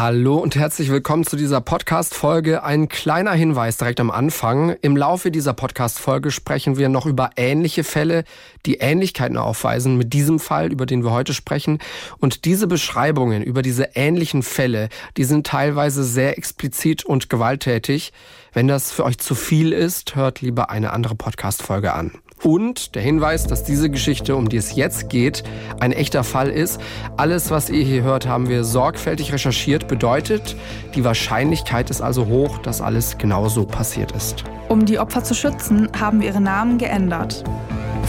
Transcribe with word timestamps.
Hallo 0.00 0.36
und 0.36 0.54
herzlich 0.54 0.92
willkommen 0.92 1.26
zu 1.26 1.34
dieser 1.34 1.60
Podcast-Folge. 1.60 2.62
Ein 2.62 2.88
kleiner 2.88 3.32
Hinweis 3.32 3.78
direkt 3.78 3.98
am 3.98 4.12
Anfang. 4.12 4.76
Im 4.80 4.96
Laufe 4.96 5.32
dieser 5.32 5.54
Podcast-Folge 5.54 6.30
sprechen 6.30 6.78
wir 6.78 6.88
noch 6.88 7.04
über 7.04 7.30
ähnliche 7.34 7.82
Fälle, 7.82 8.22
die 8.64 8.76
Ähnlichkeiten 8.76 9.36
aufweisen 9.36 9.98
mit 9.98 10.12
diesem 10.12 10.38
Fall, 10.38 10.70
über 10.70 10.86
den 10.86 11.02
wir 11.02 11.10
heute 11.10 11.34
sprechen. 11.34 11.80
Und 12.20 12.44
diese 12.44 12.68
Beschreibungen 12.68 13.42
über 13.42 13.60
diese 13.60 13.88
ähnlichen 13.96 14.44
Fälle, 14.44 14.88
die 15.16 15.24
sind 15.24 15.48
teilweise 15.48 16.04
sehr 16.04 16.38
explizit 16.38 17.04
und 17.04 17.28
gewalttätig. 17.28 18.12
Wenn 18.52 18.68
das 18.68 18.92
für 18.92 19.04
euch 19.04 19.18
zu 19.18 19.34
viel 19.34 19.72
ist, 19.72 20.14
hört 20.14 20.42
lieber 20.42 20.70
eine 20.70 20.92
andere 20.92 21.16
Podcast-Folge 21.16 21.92
an. 21.92 22.12
Und 22.42 22.94
der 22.94 23.02
Hinweis, 23.02 23.46
dass 23.46 23.64
diese 23.64 23.90
Geschichte, 23.90 24.36
um 24.36 24.48
die 24.48 24.56
es 24.56 24.76
jetzt 24.76 25.08
geht, 25.08 25.42
ein 25.80 25.92
echter 25.92 26.24
Fall 26.24 26.48
ist. 26.48 26.80
Alles, 27.16 27.50
was 27.50 27.68
ihr 27.70 27.84
hier 27.84 28.02
hört, 28.02 28.26
haben 28.26 28.48
wir 28.48 28.64
sorgfältig 28.64 29.32
recherchiert. 29.32 29.88
Bedeutet, 29.88 30.56
die 30.94 31.04
Wahrscheinlichkeit 31.04 31.90
ist 31.90 32.00
also 32.00 32.26
hoch, 32.26 32.58
dass 32.58 32.80
alles 32.80 33.18
genau 33.18 33.48
so 33.48 33.64
passiert 33.64 34.12
ist. 34.12 34.44
Um 34.68 34.86
die 34.86 34.98
Opfer 34.98 35.24
zu 35.24 35.34
schützen, 35.34 35.88
haben 35.98 36.20
wir 36.20 36.28
ihre 36.28 36.40
Namen 36.40 36.78
geändert. 36.78 37.44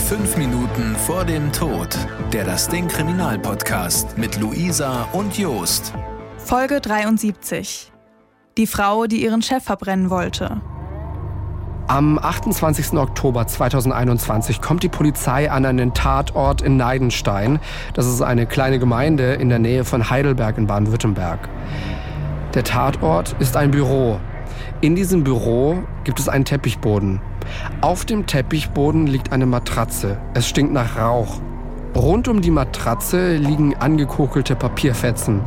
Fünf 0.07 0.37
Minuten 0.37 0.95
vor 0.95 1.25
dem 1.25 1.51
Tod. 1.51 1.97
Der 2.31 2.45
Das 2.45 2.67
Ding 2.67 2.87
Kriminalpodcast 2.87 4.17
mit 4.17 4.39
Luisa 4.39 5.03
und 5.13 5.37
Jost. 5.37 5.93
Folge 6.37 6.81
73. 6.81 7.91
Die 8.57 8.67
Frau, 8.67 9.05
die 9.05 9.23
ihren 9.23 9.41
Chef 9.41 9.63
verbrennen 9.63 10.09
wollte. 10.09 10.61
Am 11.89 12.19
28. 12.19 12.93
Oktober 12.99 13.47
2021 13.47 14.61
kommt 14.61 14.83
die 14.83 14.89
Polizei 14.89 15.49
an 15.49 15.65
einen 15.65 15.95
Tatort 15.95 16.61
in 16.61 16.77
Neidenstein. 16.77 17.57
Das 17.95 18.05
ist 18.05 18.21
eine 18.21 18.45
kleine 18.45 18.77
Gemeinde 18.77 19.33
in 19.33 19.49
der 19.49 19.57
Nähe 19.57 19.83
von 19.83 20.07
Heidelberg 20.07 20.59
in 20.59 20.67
Baden-Württemberg. 20.67 21.49
Der 22.53 22.63
Tatort 22.63 23.35
ist 23.39 23.57
ein 23.57 23.71
Büro. 23.71 24.19
In 24.81 24.95
diesem 24.95 25.23
Büro 25.23 25.79
gibt 26.03 26.19
es 26.19 26.29
einen 26.29 26.45
Teppichboden. 26.45 27.21
Auf 27.81 28.05
dem 28.05 28.27
Teppichboden 28.27 29.07
liegt 29.07 29.33
eine 29.33 29.47
Matratze. 29.47 30.19
Es 30.35 30.47
stinkt 30.47 30.71
nach 30.71 30.95
Rauch. 30.95 31.39
Rund 31.95 32.27
um 32.27 32.41
die 32.41 32.51
Matratze 32.51 33.35
liegen 33.35 33.75
angekokelte 33.75 34.55
Papierfetzen. 34.55 35.41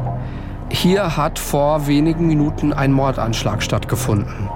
Hier 0.71 1.17
hat 1.17 1.39
vor 1.39 1.87
wenigen 1.87 2.27
Minuten 2.27 2.73
ein 2.73 2.91
Mordanschlag 2.91 3.63
stattgefunden. 3.63 4.51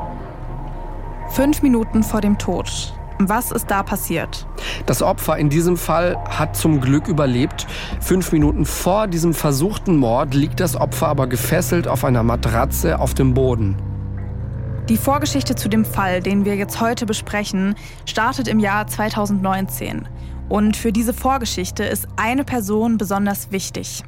Fünf 1.31 1.63
Minuten 1.63 2.03
vor 2.03 2.21
dem 2.21 2.39
Tod. 2.39 2.95
Was 3.19 3.51
ist 3.51 3.71
da 3.71 3.83
passiert? 3.83 4.47
Das 4.85 5.03
Opfer 5.03 5.39
in 5.39 5.49
diesem 5.49 5.77
Fall 5.77 6.17
hat 6.29 6.57
zum 6.57 6.81
Glück 6.81 7.09
überlebt. 7.09 7.67
Fünf 8.01 8.33
Minuten 8.33 8.67
vor 8.67 9.07
diesem 9.07 9.33
versuchten 9.33 9.97
Mord 9.97 10.35
liegt 10.35 10.61
das 10.61 10.77
Opfer 10.77 11.09
aber 11.09 11.27
gefesselt 11.27 11.89
auf 11.89 12.05
einer 12.05 12.23
Matratze 12.23 12.99
auf 12.99 13.15
dem 13.15 13.35
Boden. 13.35 13.77
Die 14.89 14.99
Vorgeschichte 14.99 15.57
zu 15.57 15.69
dem 15.69 15.85
Fall, 15.85 16.21
den 16.21 16.45
wir 16.45 16.57
jetzt 16.57 16.81
heute 16.81 17.07
besprechen, 17.07 17.75
startet 18.05 18.49
im 18.49 18.61
Jahr 18.61 18.87
2019. 18.87 20.09
Und 20.49 20.77
für 20.77 20.93
diese 20.93 21.13
Vorgeschichte 21.13 21.85
ist 21.85 22.07
eine 22.17 22.45
Person 22.45 22.99
besonders 22.99 23.51
wichtig. 23.51 24.05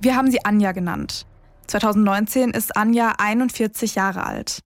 Wir 0.00 0.16
haben 0.16 0.30
sie 0.30 0.44
Anja 0.44 0.72
genannt. 0.72 1.26
2019 1.68 2.50
ist 2.50 2.76
Anja 2.76 3.12
41 3.18 3.94
Jahre 3.94 4.26
alt. 4.26 4.60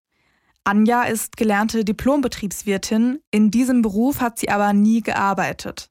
Anja 0.68 1.04
ist 1.04 1.38
gelernte 1.38 1.82
Diplombetriebswirtin. 1.82 3.22
In 3.30 3.50
diesem 3.50 3.80
Beruf 3.80 4.20
hat 4.20 4.38
sie 4.38 4.50
aber 4.50 4.74
nie 4.74 5.00
gearbeitet. 5.00 5.88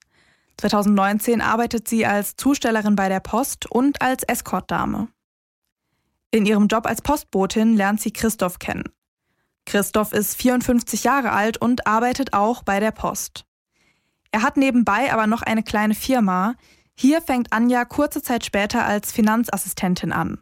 2019 0.58 1.42
arbeitet 1.42 1.88
sie 1.88 2.06
als 2.06 2.36
Zustellerin 2.36 2.95
bei 2.95 3.09
der 3.09 3.19
Post 3.19 3.66
und 3.66 4.03
als 4.03 4.22
Escortdame. 4.22 5.08
In 6.30 6.45
ihrem 6.45 6.67
Job 6.67 6.86
als 6.86 7.02
Postbotin 7.02 7.75
lernt 7.75 8.02
sie 8.02 8.11
Christoph 8.11 8.59
kennen. 8.59 8.84
Christoph 9.66 10.14
ist 10.14 10.36
54 10.36 11.03
Jahre 11.03 11.31
alt 11.31 11.58
und 11.58 11.88
arbeitet 11.88 12.34
auch 12.34 12.62
bei 12.62 12.80
der 12.80 12.91
Post. 12.91 13.45
Er 14.29 14.44
hat 14.44 14.57
nebenbei 14.57 15.12
aber 15.12 15.25
noch 15.25 15.41
eine 15.41 15.63
kleine 15.63 15.96
Firma. 15.96 16.53
Hier 16.94 17.23
fängt 17.23 17.52
Anja 17.52 17.84
kurze 17.84 18.22
Zeit 18.22 18.46
später 18.46 18.85
als 18.85 19.12
Finanzassistentin 19.12 20.12
an. 20.12 20.38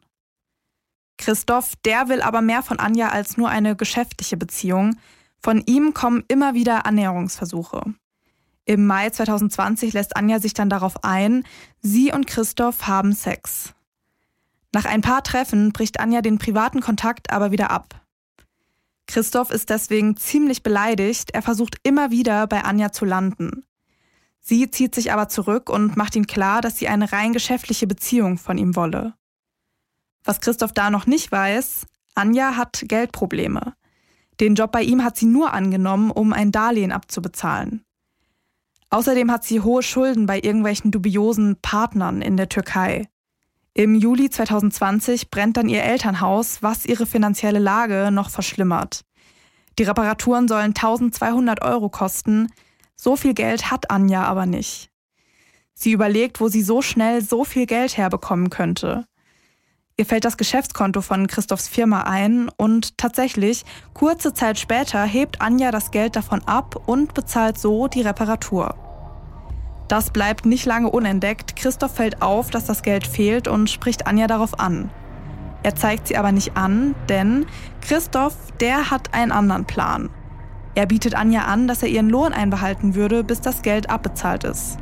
Christoph, 1.18 1.76
der 1.86 2.10
will 2.10 2.22
aber 2.22 2.42
mehr 2.42 2.62
von 2.62 2.80
Anja 2.80 3.10
als 3.10 3.38
nur 3.38 3.50
eine 3.50 3.76
geschäftliche 3.76 4.38
Beziehung. 4.38 4.98
Von 5.42 5.62
ihm 5.66 5.94
kommen 5.94 6.24
immer 6.28 6.54
wieder 6.54 6.86
Annäherungsversuche. 6.86 7.94
Im 8.66 8.88
Mai 8.88 9.12
2020 9.12 9.94
lässt 9.94 10.18
Anja 10.18 10.40
sich 10.40 10.54
dann 10.54 10.70
darauf 10.70 11.04
ein, 11.04 11.44
sie 11.82 12.12
und 12.12 12.26
Christoph 12.26 12.88
haben 12.88 13.14
Sex. 13.14 13.74
Nach 14.74 14.86
ein 14.86 15.02
paar 15.02 15.24
Treffen 15.24 15.72
bricht 15.72 16.00
Anja 16.00 16.22
den 16.22 16.40
privaten 16.40 16.82
Kontakt 16.82 17.32
aber 17.32 17.52
wieder 17.52 17.70
ab. 17.70 18.02
Christoph 19.08 19.52
ist 19.52 19.70
deswegen 19.70 20.18
ziemlich 20.18 20.64
beleidigt, 20.64 21.32
er 21.32 21.44
versucht 21.44 21.78
immer 21.84 22.10
wieder 22.10 22.48
bei 22.48 22.64
Anja 22.64 22.92
zu 22.92 23.06
landen. 23.06 23.64
Sie 24.42 24.70
zieht 24.70 24.94
sich 24.94 25.12
aber 25.12 25.30
zurück 25.30 25.70
und 25.70 25.96
macht 25.96 26.16
ihm 26.16 26.28
klar, 26.28 26.62
dass 26.62 26.78
sie 26.78 26.88
eine 26.88 27.12
rein 27.12 27.34
geschäftliche 27.34 27.88
Beziehung 27.88 28.38
von 28.38 28.58
ihm 28.58 28.76
wolle. 28.76 29.14
Was 30.26 30.42
Christoph 30.42 30.74
da 30.74 30.90
noch 30.90 31.06
nicht 31.06 31.32
weiß, 31.32 31.86
Anja 32.16 32.58
hat 32.58 32.84
Geldprobleme. 32.88 33.74
Den 34.40 34.56
Job 34.56 34.72
bei 34.72 34.82
ihm 34.82 35.04
hat 35.04 35.18
sie 35.18 35.28
nur 35.28 35.54
angenommen, 35.54 36.12
um 36.12 36.34
ein 36.34 36.52
Darlehen 36.52 36.92
abzubezahlen. 36.92 37.86
Außerdem 38.90 39.32
hat 39.32 39.44
sie 39.44 39.62
hohe 39.62 39.84
Schulden 39.84 40.26
bei 40.26 40.40
irgendwelchen 40.40 40.92
dubiosen 40.92 41.58
Partnern 41.62 42.22
in 42.22 42.38
der 42.38 42.50
Türkei. 42.50 43.08
Im 43.74 43.96
Juli 43.96 44.30
2020 44.30 45.30
brennt 45.30 45.58
dann 45.58 45.70
ihr 45.70 45.84
Elternhaus, 45.84 46.64
was 46.64 46.86
ihre 46.86 47.06
finanzielle 47.06 47.60
Lage 47.60 48.10
noch 48.12 48.30
verschlimmert. 48.30 49.02
Die 49.78 49.84
Reparaturen 49.84 50.48
sollen 50.48 50.74
1200 50.74 51.62
Euro 51.62 51.90
kosten. 51.90 52.48
So 52.96 53.18
viel 53.18 53.34
Geld 53.34 53.70
hat 53.72 53.92
Anja 53.92 54.24
aber 54.24 54.46
nicht. 54.46 54.90
Sie 55.74 55.92
überlegt, 55.92 56.40
wo 56.40 56.48
sie 56.48 56.62
so 56.62 56.82
schnell 56.82 57.22
so 57.22 57.44
viel 57.44 57.66
Geld 57.66 57.98
herbekommen 57.98 58.50
könnte. 58.50 59.06
Ihr 59.98 60.06
fällt 60.06 60.26
das 60.26 60.36
Geschäftskonto 60.36 61.00
von 61.00 61.28
Christophs 61.28 61.70
Firma 61.70 62.02
ein 62.02 62.50
und 62.58 62.98
tatsächlich, 62.98 63.64
kurze 63.94 64.34
Zeit 64.34 64.60
später 64.60 65.02
hebt 65.06 65.40
Anja 65.40 65.72
das 65.72 65.90
Geld 65.90 66.18
davon 66.18 66.42
ab 66.46 66.82
und 66.86 67.14
bezahlt 67.14 67.58
so 67.58 67.88
die 67.88 68.02
Reparatur. 68.02 68.76
Das 69.88 70.10
bleibt 70.10 70.46
nicht 70.46 70.66
lange 70.66 70.90
unentdeckt. 70.90 71.56
Christoph 71.56 71.96
fällt 71.96 72.22
auf, 72.22 72.50
dass 72.50 72.66
das 72.66 72.84
Geld 72.84 73.08
fehlt 73.08 73.48
und 73.48 73.70
spricht 73.70 74.06
Anja 74.06 74.28
darauf 74.28 74.60
an. 74.60 74.90
Er 75.64 75.76
zeigt 75.76 76.10
sie 76.10 76.18
aber 76.18 76.34
nicht 76.34 76.58
an, 76.58 76.94
denn 77.08 77.46
Christoph, 77.80 78.36
der 78.60 78.92
hat 78.92 79.14
einen 79.14 79.32
anderen 79.32 79.64
Plan. 79.64 80.10
Er 80.76 80.88
bietet 80.88 81.16
Anja 81.16 81.46
an, 81.46 81.70
dass 81.70 81.84
er 81.84 81.90
ihren 81.90 82.10
Lohn 82.10 82.34
einbehalten 82.34 82.96
würde, 82.96 83.24
bis 83.24 83.40
das 83.40 83.62
Geld 83.62 83.90
abbezahlt 83.90 84.44
ist. 84.44 84.78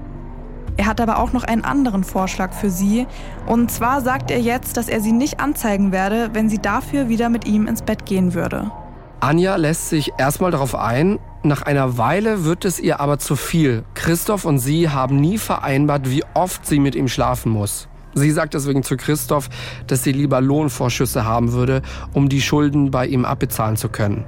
Er 0.77 0.85
hat 0.85 0.99
aber 1.01 1.19
auch 1.19 1.33
noch 1.33 1.43
einen 1.43 1.63
anderen 1.63 2.03
Vorschlag 2.03 2.53
für 2.53 2.69
sie. 2.69 3.05
Und 3.45 3.71
zwar 3.71 4.01
sagt 4.01 4.31
er 4.31 4.39
jetzt, 4.39 4.77
dass 4.77 4.89
er 4.89 5.01
sie 5.01 5.11
nicht 5.11 5.39
anzeigen 5.39 5.91
werde, 5.91 6.29
wenn 6.33 6.49
sie 6.49 6.59
dafür 6.59 7.09
wieder 7.09 7.29
mit 7.29 7.45
ihm 7.45 7.67
ins 7.67 7.81
Bett 7.81 8.05
gehen 8.05 8.33
würde. 8.33 8.71
Anja 9.19 9.55
lässt 9.55 9.89
sich 9.89 10.11
erstmal 10.17 10.51
darauf 10.51 10.75
ein. 10.75 11.19
Nach 11.43 11.61
einer 11.61 11.97
Weile 11.97 12.43
wird 12.43 12.65
es 12.65 12.79
ihr 12.79 12.99
aber 12.99 13.19
zu 13.19 13.35
viel. 13.35 13.83
Christoph 13.93 14.45
und 14.45 14.59
sie 14.59 14.89
haben 14.89 15.17
nie 15.17 15.37
vereinbart, 15.37 16.09
wie 16.09 16.23
oft 16.33 16.65
sie 16.65 16.79
mit 16.79 16.95
ihm 16.95 17.07
schlafen 17.07 17.51
muss. 17.51 17.87
Sie 18.15 18.31
sagt 18.31 18.53
deswegen 18.53 18.83
zu 18.83 18.97
Christoph, 18.97 19.49
dass 19.87 20.03
sie 20.03 20.11
lieber 20.11 20.41
Lohnvorschüsse 20.41 21.25
haben 21.25 21.53
würde, 21.53 21.81
um 22.13 22.29
die 22.29 22.41
Schulden 22.41 22.91
bei 22.91 23.07
ihm 23.07 23.25
abbezahlen 23.25 23.75
zu 23.75 23.89
können. 23.89 24.25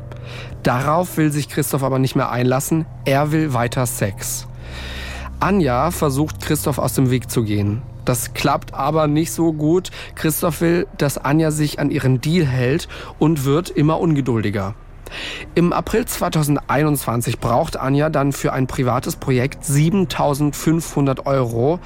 Darauf 0.64 1.18
will 1.18 1.32
sich 1.32 1.50
Christoph 1.50 1.84
aber 1.84 2.00
nicht 2.00 2.16
mehr 2.16 2.32
einlassen. 2.32 2.86
Er 3.06 3.32
will 3.32 3.54
weiter 3.54 3.86
Sex. 3.86 4.48
Anja 5.40 5.92
versucht 5.92 6.42
Christoph 6.42 6.78
aus 6.78 6.94
dem 6.94 7.12
Weg 7.12 7.30
zu 7.30 7.44
gehen. 7.44 7.82
Das 8.06 8.34
klappt 8.34 8.74
aber 8.74 9.08
nicht 9.08 9.32
so 9.32 9.52
gut. 9.52 9.92
Christoph 10.16 10.62
will, 10.62 10.88
dass 10.98 11.18
Anja 11.18 11.52
sich 11.52 11.80
an 11.80 11.90
ihren 11.90 12.22
Deal 12.22 12.46
hält 12.46 12.88
und 13.20 13.46
wird 13.46 13.70
immer 13.70 14.00
ungeduldiger. 14.00 14.76
Im 15.54 15.74
April 15.74 16.06
2021 16.06 17.40
braucht 17.40 17.78
Anja 17.78 18.10
dann 18.10 18.32
für 18.32 18.54
ein 18.54 18.68
privates 18.68 19.16
Projekt 19.16 19.64
7500 19.64 21.26
Euro. 21.26 21.80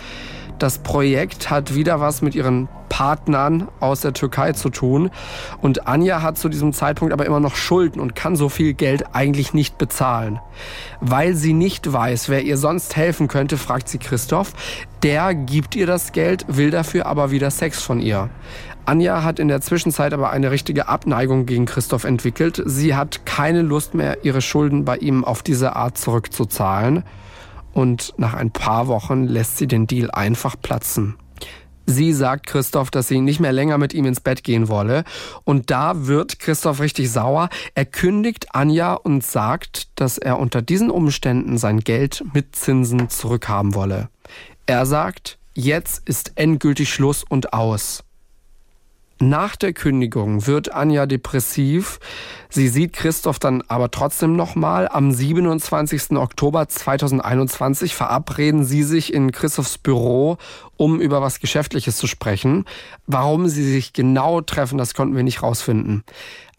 Das 0.59 0.79
Projekt 0.79 1.49
hat 1.49 1.73
wieder 1.73 2.01
was 2.01 2.21
mit 2.21 2.35
ihren 2.35 2.67
Partnern 2.89 3.69
aus 3.79 4.01
der 4.01 4.11
Türkei 4.11 4.51
zu 4.51 4.69
tun. 4.69 5.09
Und 5.61 5.87
Anja 5.87 6.21
hat 6.21 6.37
zu 6.37 6.49
diesem 6.49 6.73
Zeitpunkt 6.73 7.13
aber 7.13 7.25
immer 7.25 7.39
noch 7.39 7.55
Schulden 7.55 8.01
und 8.01 8.13
kann 8.13 8.35
so 8.35 8.49
viel 8.49 8.73
Geld 8.73 9.15
eigentlich 9.15 9.53
nicht 9.53 9.77
bezahlen. 9.77 10.39
Weil 10.99 11.33
sie 11.35 11.53
nicht 11.53 11.93
weiß, 11.93 12.27
wer 12.27 12.43
ihr 12.43 12.57
sonst 12.57 12.97
helfen 12.97 13.29
könnte, 13.29 13.57
fragt 13.57 13.87
sie 13.87 13.99
Christoph. 13.99 14.51
Der 15.01 15.33
gibt 15.33 15.77
ihr 15.77 15.87
das 15.87 16.11
Geld, 16.11 16.43
will 16.49 16.71
dafür 16.71 17.05
aber 17.05 17.31
wieder 17.31 17.51
Sex 17.51 17.81
von 17.81 18.01
ihr. 18.01 18.29
Anja 18.85 19.23
hat 19.23 19.39
in 19.39 19.47
der 19.47 19.61
Zwischenzeit 19.61 20.13
aber 20.13 20.31
eine 20.31 20.51
richtige 20.51 20.89
Abneigung 20.89 21.45
gegen 21.45 21.67
Christoph 21.67 22.03
entwickelt. 22.03 22.61
Sie 22.65 22.95
hat 22.95 23.25
keine 23.25 23.61
Lust 23.61 23.93
mehr, 23.93 24.25
ihre 24.25 24.41
Schulden 24.41 24.83
bei 24.83 24.97
ihm 24.97 25.23
auf 25.23 25.41
diese 25.41 25.77
Art 25.77 25.97
zurückzuzahlen 25.97 27.05
und 27.79 28.13
nach 28.17 28.33
ein 28.33 28.51
paar 28.51 28.89
Wochen 28.89 29.23
lässt 29.23 29.57
sie 29.57 29.65
den 29.65 29.87
Deal 29.87 30.11
einfach 30.11 30.57
platzen. 30.61 31.15
Sie 31.85 32.11
sagt 32.11 32.45
Christoph, 32.45 32.91
dass 32.91 33.07
sie 33.07 33.21
nicht 33.21 33.39
mehr 33.39 33.53
länger 33.53 33.77
mit 33.77 33.93
ihm 33.93 34.05
ins 34.05 34.19
Bett 34.19 34.43
gehen 34.43 34.67
wolle. 34.67 35.05
Und 35.45 35.71
da 35.71 36.05
wird 36.05 36.39
Christoph 36.39 36.81
richtig 36.81 37.09
sauer. 37.09 37.47
Er 37.75 37.85
kündigt 37.85 38.53
Anja 38.53 38.95
und 38.95 39.23
sagt, 39.23 39.97
dass 39.97 40.17
er 40.17 40.39
unter 40.39 40.61
diesen 40.61 40.91
Umständen 40.91 41.57
sein 41.57 41.79
Geld 41.79 42.21
mit 42.33 42.53
Zinsen 42.53 43.09
zurückhaben 43.09 43.73
wolle. 43.75 44.09
Er 44.65 44.85
sagt, 44.85 45.39
jetzt 45.53 46.07
ist 46.07 46.33
endgültig 46.35 46.93
Schluss 46.93 47.23
und 47.23 47.53
aus. 47.53 48.03
Nach 49.21 49.57
der 49.57 49.73
Kündigung 49.73 50.47
wird 50.47 50.71
Anja 50.71 51.05
depressiv. 51.05 51.99
Sie 52.47 52.69
sieht 52.69 52.93
Christoph 52.93 53.37
dann 53.37 53.61
aber 53.67 53.91
trotzdem 53.91 54.37
nochmal. 54.37 54.87
Am 54.87 55.11
27. 55.11 56.11
Oktober 56.11 56.69
2021 56.69 57.95
verabreden 57.95 58.63
sie 58.63 58.83
sich 58.83 59.13
in 59.13 59.33
Christophs 59.33 59.77
Büro, 59.77 60.37
um 60.77 61.01
über 61.01 61.21
was 61.21 61.41
Geschäftliches 61.41 61.97
zu 61.97 62.07
sprechen. 62.07 62.63
Warum 63.07 63.49
sie 63.49 63.69
sich 63.69 63.91
genau 63.91 64.39
treffen, 64.39 64.77
das 64.77 64.93
konnten 64.93 65.17
wir 65.17 65.23
nicht 65.23 65.43
rausfinden. 65.43 66.05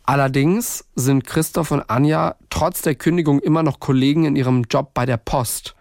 Allerdings 0.05 0.85
sind 0.95 1.27
Christoph 1.27 1.71
und 1.71 1.89
Anja 1.89 2.37
trotz 2.51 2.83
der 2.83 2.95
Kündigung 2.95 3.41
immer 3.41 3.62
noch 3.62 3.81
Kollegen 3.81 4.27
in 4.27 4.37
ihrem 4.37 4.65
Job 4.65 4.93
bei 4.93 5.07
der 5.07 5.17
Post. 5.17 5.75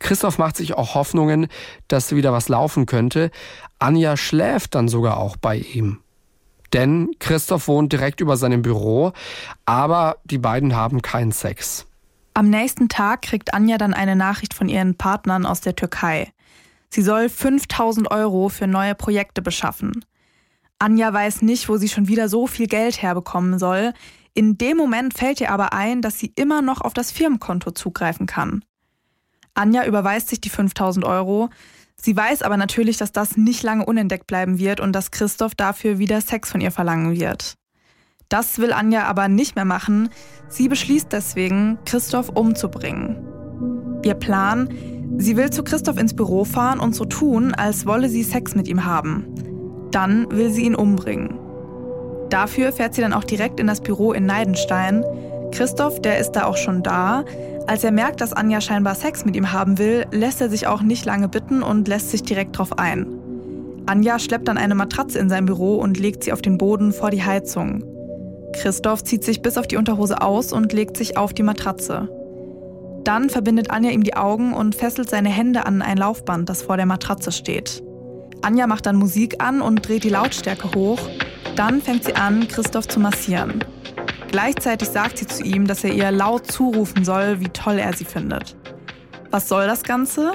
Christoph 0.00 0.38
macht 0.38 0.56
sich 0.56 0.74
auch 0.74 0.96
Hoffnungen, 0.96 1.46
dass 1.86 2.12
wieder 2.12 2.32
was 2.32 2.48
laufen 2.48 2.86
könnte. 2.86 3.30
Anja 3.78 4.16
schläft 4.16 4.74
dann 4.74 4.88
sogar 4.88 5.18
auch 5.18 5.36
bei 5.36 5.58
ihm. 5.58 6.00
Denn 6.72 7.10
Christoph 7.18 7.68
wohnt 7.68 7.92
direkt 7.92 8.20
über 8.20 8.36
seinem 8.36 8.62
Büro, 8.62 9.12
aber 9.64 10.18
die 10.24 10.38
beiden 10.38 10.74
haben 10.74 11.02
keinen 11.02 11.32
Sex. 11.32 11.86
Am 12.34 12.50
nächsten 12.50 12.88
Tag 12.88 13.22
kriegt 13.22 13.54
Anja 13.54 13.78
dann 13.78 13.94
eine 13.94 14.14
Nachricht 14.14 14.54
von 14.54 14.68
ihren 14.68 14.96
Partnern 14.96 15.46
aus 15.46 15.60
der 15.60 15.74
Türkei. 15.74 16.32
Sie 16.90 17.02
soll 17.02 17.28
5000 17.28 18.10
Euro 18.10 18.48
für 18.48 18.66
neue 18.66 18.94
Projekte 18.94 19.42
beschaffen. 19.42 20.04
Anja 20.78 21.12
weiß 21.12 21.42
nicht, 21.42 21.68
wo 21.68 21.76
sie 21.76 21.88
schon 21.88 22.08
wieder 22.08 22.28
so 22.28 22.46
viel 22.46 22.66
Geld 22.66 23.02
herbekommen 23.02 23.58
soll. 23.58 23.92
In 24.34 24.56
dem 24.56 24.76
Moment 24.76 25.14
fällt 25.14 25.40
ihr 25.40 25.50
aber 25.50 25.72
ein, 25.72 26.02
dass 26.02 26.18
sie 26.18 26.32
immer 26.36 26.62
noch 26.62 26.80
auf 26.80 26.94
das 26.94 27.10
Firmenkonto 27.10 27.72
zugreifen 27.72 28.26
kann. 28.26 28.64
Anja 29.54 29.84
überweist 29.84 30.28
sich 30.28 30.40
die 30.40 30.50
5000 30.50 31.04
Euro. 31.04 31.50
Sie 32.00 32.16
weiß 32.16 32.42
aber 32.42 32.56
natürlich, 32.56 32.96
dass 32.96 33.12
das 33.12 33.36
nicht 33.36 33.62
lange 33.62 33.84
unentdeckt 33.84 34.26
bleiben 34.26 34.58
wird 34.58 34.80
und 34.80 34.92
dass 34.92 35.10
Christoph 35.10 35.54
dafür 35.54 35.98
wieder 35.98 36.20
Sex 36.20 36.50
von 36.50 36.60
ihr 36.60 36.70
verlangen 36.70 37.18
wird. 37.18 37.54
Das 38.28 38.58
will 38.58 38.72
Anja 38.72 39.04
aber 39.04 39.28
nicht 39.28 39.56
mehr 39.56 39.64
machen. 39.64 40.10
Sie 40.48 40.68
beschließt 40.68 41.08
deswegen, 41.10 41.78
Christoph 41.86 42.28
umzubringen. 42.28 43.16
Ihr 44.04 44.14
Plan, 44.14 44.68
sie 45.16 45.36
will 45.36 45.50
zu 45.50 45.64
Christoph 45.64 45.98
ins 45.98 46.14
Büro 46.14 46.44
fahren 46.44 46.78
und 46.78 46.94
so 46.94 47.04
tun, 47.04 47.54
als 47.54 47.86
wolle 47.86 48.08
sie 48.08 48.22
Sex 48.22 48.54
mit 48.54 48.68
ihm 48.68 48.84
haben. 48.84 49.26
Dann 49.90 50.30
will 50.30 50.50
sie 50.50 50.64
ihn 50.64 50.74
umbringen. 50.74 51.38
Dafür 52.28 52.72
fährt 52.72 52.94
sie 52.94 53.00
dann 53.00 53.14
auch 53.14 53.24
direkt 53.24 53.58
in 53.58 53.66
das 53.66 53.80
Büro 53.80 54.12
in 54.12 54.26
Neidenstein. 54.26 55.02
Christoph, 55.52 56.00
der 56.00 56.18
ist 56.18 56.32
da 56.32 56.44
auch 56.44 56.56
schon 56.56 56.82
da, 56.82 57.24
als 57.66 57.84
er 57.84 57.92
merkt, 57.92 58.20
dass 58.20 58.32
Anja 58.32 58.60
scheinbar 58.60 58.94
Sex 58.94 59.24
mit 59.24 59.36
ihm 59.36 59.52
haben 59.52 59.78
will, 59.78 60.06
lässt 60.10 60.40
er 60.40 60.48
sich 60.48 60.66
auch 60.66 60.82
nicht 60.82 61.04
lange 61.04 61.28
bitten 61.28 61.62
und 61.62 61.86
lässt 61.86 62.10
sich 62.10 62.22
direkt 62.22 62.56
drauf 62.56 62.78
ein. 62.78 63.06
Anja 63.86 64.18
schleppt 64.18 64.48
dann 64.48 64.58
eine 64.58 64.74
Matratze 64.74 65.18
in 65.18 65.28
sein 65.28 65.46
Büro 65.46 65.76
und 65.76 65.98
legt 65.98 66.24
sie 66.24 66.32
auf 66.32 66.42
den 66.42 66.58
Boden 66.58 66.92
vor 66.92 67.10
die 67.10 67.22
Heizung. 67.22 67.84
Christoph 68.54 69.04
zieht 69.04 69.24
sich 69.24 69.42
bis 69.42 69.58
auf 69.58 69.66
die 69.66 69.76
Unterhose 69.76 70.20
aus 70.22 70.52
und 70.52 70.72
legt 70.72 70.96
sich 70.96 71.16
auf 71.16 71.34
die 71.34 71.42
Matratze. 71.42 72.08
Dann 73.04 73.30
verbindet 73.30 73.70
Anja 73.70 73.90
ihm 73.90 74.02
die 74.02 74.16
Augen 74.16 74.52
und 74.52 74.74
fesselt 74.74 75.08
seine 75.08 75.30
Hände 75.30 75.64
an 75.66 75.82
ein 75.82 75.96
Laufband, 75.96 76.48
das 76.48 76.62
vor 76.62 76.76
der 76.76 76.86
Matratze 76.86 77.32
steht. 77.32 77.82
Anja 78.42 78.66
macht 78.66 78.86
dann 78.86 78.96
Musik 78.96 79.42
an 79.42 79.60
und 79.60 79.86
dreht 79.86 80.04
die 80.04 80.10
Lautstärke 80.10 80.74
hoch. 80.74 81.00
Dann 81.56 81.80
fängt 81.80 82.04
sie 82.04 82.14
an, 82.14 82.46
Christoph 82.48 82.88
zu 82.88 83.00
massieren. 83.00 83.64
Gleichzeitig 84.28 84.90
sagt 84.90 85.18
sie 85.18 85.26
zu 85.26 85.42
ihm, 85.42 85.66
dass 85.66 85.84
er 85.84 85.92
ihr 85.92 86.10
laut 86.10 86.50
zurufen 86.50 87.04
soll, 87.04 87.40
wie 87.40 87.48
toll 87.48 87.78
er 87.78 87.94
sie 87.94 88.04
findet. 88.04 88.56
Was 89.30 89.48
soll 89.48 89.66
das 89.66 89.82
Ganze? 89.82 90.32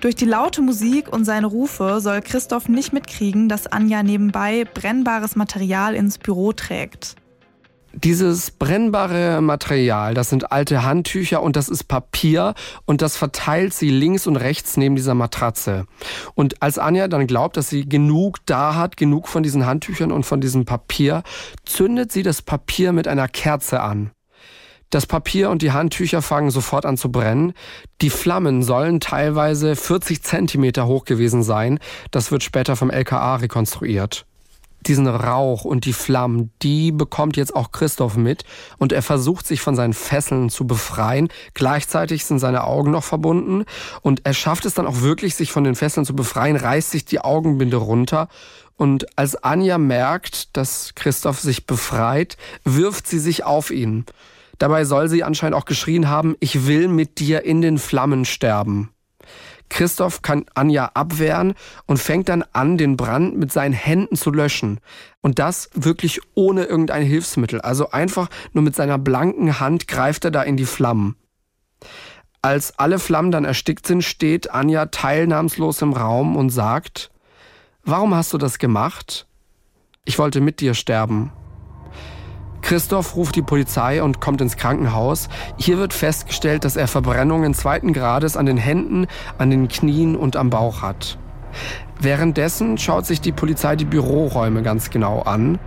Durch 0.00 0.14
die 0.14 0.24
laute 0.24 0.62
Musik 0.62 1.12
und 1.12 1.24
seine 1.24 1.46
Rufe 1.46 2.00
soll 2.00 2.20
Christoph 2.22 2.68
nicht 2.68 2.92
mitkriegen, 2.92 3.48
dass 3.48 3.66
Anja 3.66 4.02
nebenbei 4.02 4.64
brennbares 4.64 5.36
Material 5.36 5.94
ins 5.94 6.18
Büro 6.18 6.52
trägt. 6.52 7.16
Dieses 7.96 8.50
brennbare 8.50 9.40
Material, 9.40 10.14
das 10.14 10.28
sind 10.28 10.50
alte 10.50 10.82
Handtücher 10.82 11.40
und 11.42 11.54
das 11.54 11.68
ist 11.68 11.84
Papier 11.84 12.54
und 12.86 13.02
das 13.02 13.16
verteilt 13.16 13.72
sie 13.72 13.88
links 13.88 14.26
und 14.26 14.36
rechts 14.36 14.76
neben 14.76 14.96
dieser 14.96 15.14
Matratze. 15.14 15.86
Und 16.34 16.60
als 16.60 16.78
Anja 16.78 17.06
dann 17.06 17.28
glaubt, 17.28 17.56
dass 17.56 17.68
sie 17.68 17.88
genug 17.88 18.38
da 18.46 18.74
hat, 18.74 18.96
genug 18.96 19.28
von 19.28 19.44
diesen 19.44 19.64
Handtüchern 19.64 20.10
und 20.10 20.24
von 20.24 20.40
diesem 20.40 20.64
Papier, 20.64 21.22
zündet 21.64 22.10
sie 22.10 22.24
das 22.24 22.42
Papier 22.42 22.92
mit 22.92 23.06
einer 23.06 23.28
Kerze 23.28 23.80
an. 23.80 24.10
Das 24.90 25.06
Papier 25.06 25.50
und 25.50 25.62
die 25.62 25.72
Handtücher 25.72 26.20
fangen 26.20 26.50
sofort 26.50 26.86
an 26.86 26.96
zu 26.96 27.12
brennen. 27.12 27.52
Die 28.00 28.10
Flammen 28.10 28.62
sollen 28.62 28.98
teilweise 28.98 29.76
40 29.76 30.22
Zentimeter 30.22 30.86
hoch 30.86 31.04
gewesen 31.04 31.42
sein. 31.42 31.78
Das 32.10 32.32
wird 32.32 32.42
später 32.42 32.74
vom 32.76 32.90
LKA 32.90 33.36
rekonstruiert 33.36 34.26
diesen 34.88 35.06
Rauch 35.06 35.64
und 35.64 35.84
die 35.84 35.92
Flammen, 35.92 36.50
die 36.62 36.92
bekommt 36.92 37.36
jetzt 37.36 37.54
auch 37.54 37.72
Christoph 37.72 38.16
mit 38.16 38.44
und 38.78 38.92
er 38.92 39.02
versucht 39.02 39.46
sich 39.46 39.60
von 39.60 39.76
seinen 39.76 39.92
Fesseln 39.92 40.50
zu 40.50 40.66
befreien. 40.66 41.28
Gleichzeitig 41.54 42.24
sind 42.24 42.38
seine 42.38 42.64
Augen 42.64 42.90
noch 42.90 43.04
verbunden 43.04 43.64
und 44.02 44.22
er 44.24 44.34
schafft 44.34 44.64
es 44.64 44.74
dann 44.74 44.86
auch 44.86 45.00
wirklich, 45.00 45.34
sich 45.34 45.52
von 45.52 45.64
den 45.64 45.74
Fesseln 45.74 46.06
zu 46.06 46.14
befreien, 46.14 46.56
reißt 46.56 46.90
sich 46.90 47.04
die 47.04 47.20
Augenbinde 47.20 47.76
runter 47.76 48.28
und 48.76 49.18
als 49.18 49.36
Anja 49.36 49.78
merkt, 49.78 50.56
dass 50.56 50.94
Christoph 50.94 51.40
sich 51.40 51.66
befreit, 51.66 52.36
wirft 52.64 53.06
sie 53.06 53.18
sich 53.18 53.44
auf 53.44 53.70
ihn. 53.70 54.04
Dabei 54.58 54.84
soll 54.84 55.08
sie 55.08 55.24
anscheinend 55.24 55.56
auch 55.56 55.64
geschrien 55.64 56.08
haben, 56.08 56.36
ich 56.40 56.66
will 56.66 56.88
mit 56.88 57.18
dir 57.18 57.44
in 57.44 57.60
den 57.60 57.78
Flammen 57.78 58.24
sterben. 58.24 58.93
Christoph 59.68 60.22
kann 60.22 60.44
Anja 60.54 60.90
abwehren 60.94 61.54
und 61.86 61.98
fängt 61.98 62.28
dann 62.28 62.44
an, 62.52 62.78
den 62.78 62.96
Brand 62.96 63.36
mit 63.36 63.52
seinen 63.52 63.72
Händen 63.72 64.16
zu 64.16 64.30
löschen. 64.30 64.80
Und 65.20 65.38
das 65.38 65.70
wirklich 65.74 66.20
ohne 66.34 66.64
irgendein 66.64 67.04
Hilfsmittel. 67.04 67.60
Also 67.60 67.90
einfach 67.90 68.28
nur 68.52 68.62
mit 68.62 68.76
seiner 68.76 68.98
blanken 68.98 69.58
Hand 69.60 69.88
greift 69.88 70.24
er 70.24 70.30
da 70.30 70.42
in 70.42 70.56
die 70.56 70.66
Flammen. 70.66 71.16
Als 72.42 72.78
alle 72.78 72.98
Flammen 72.98 73.30
dann 73.30 73.44
erstickt 73.44 73.86
sind, 73.86 74.02
steht 74.02 74.50
Anja 74.50 74.86
teilnahmslos 74.86 75.80
im 75.82 75.94
Raum 75.94 76.36
und 76.36 76.50
sagt, 76.50 77.10
Warum 77.86 78.14
hast 78.14 78.32
du 78.32 78.38
das 78.38 78.58
gemacht? 78.58 79.26
Ich 80.06 80.18
wollte 80.18 80.40
mit 80.40 80.60
dir 80.60 80.72
sterben. 80.72 81.32
Christoph 82.64 83.14
ruft 83.14 83.36
die 83.36 83.42
Polizei 83.42 84.02
und 84.02 84.22
kommt 84.22 84.40
ins 84.40 84.56
Krankenhaus. 84.56 85.28
Hier 85.58 85.76
wird 85.76 85.92
festgestellt, 85.92 86.64
dass 86.64 86.76
er 86.76 86.88
Verbrennungen 86.88 87.52
zweiten 87.52 87.92
Grades 87.92 88.38
an 88.38 88.46
den 88.46 88.56
Händen, 88.56 89.06
an 89.36 89.50
den 89.50 89.68
Knien 89.68 90.16
und 90.16 90.34
am 90.34 90.48
Bauch 90.48 90.80
hat. 90.80 91.18
Währenddessen 92.00 92.78
schaut 92.78 93.04
sich 93.04 93.20
die 93.20 93.32
Polizei 93.32 93.76
die 93.76 93.84
Büroräume 93.84 94.62
ganz 94.62 94.88
genau 94.88 95.20
an. 95.20 95.58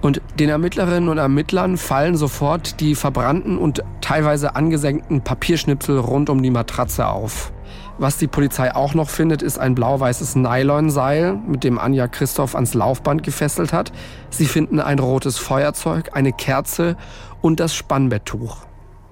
Und 0.00 0.22
den 0.40 0.48
Ermittlerinnen 0.48 1.08
und 1.08 1.18
Ermittlern 1.18 1.76
fallen 1.76 2.16
sofort 2.16 2.80
die 2.80 2.96
verbrannten 2.96 3.56
und 3.56 3.84
teilweise 4.00 4.56
angesenkten 4.56 5.20
Papierschnipsel 5.20 5.98
rund 5.98 6.30
um 6.30 6.42
die 6.42 6.50
Matratze 6.50 7.06
auf. 7.06 7.52
Was 8.00 8.16
die 8.16 8.28
Polizei 8.28 8.74
auch 8.74 8.94
noch 8.94 9.10
findet, 9.10 9.42
ist 9.42 9.58
ein 9.58 9.74
blau-weißes 9.74 10.34
Nylonseil, 10.34 11.34
mit 11.34 11.64
dem 11.64 11.78
Anja 11.78 12.08
Christoph 12.08 12.54
ans 12.54 12.72
Laufband 12.72 13.22
gefesselt 13.22 13.74
hat. 13.74 13.92
Sie 14.30 14.46
finden 14.46 14.80
ein 14.80 14.98
rotes 14.98 15.36
Feuerzeug, 15.36 16.08
eine 16.14 16.32
Kerze 16.32 16.96
und 17.42 17.60
das 17.60 17.74
Spannbetttuch. 17.74 18.64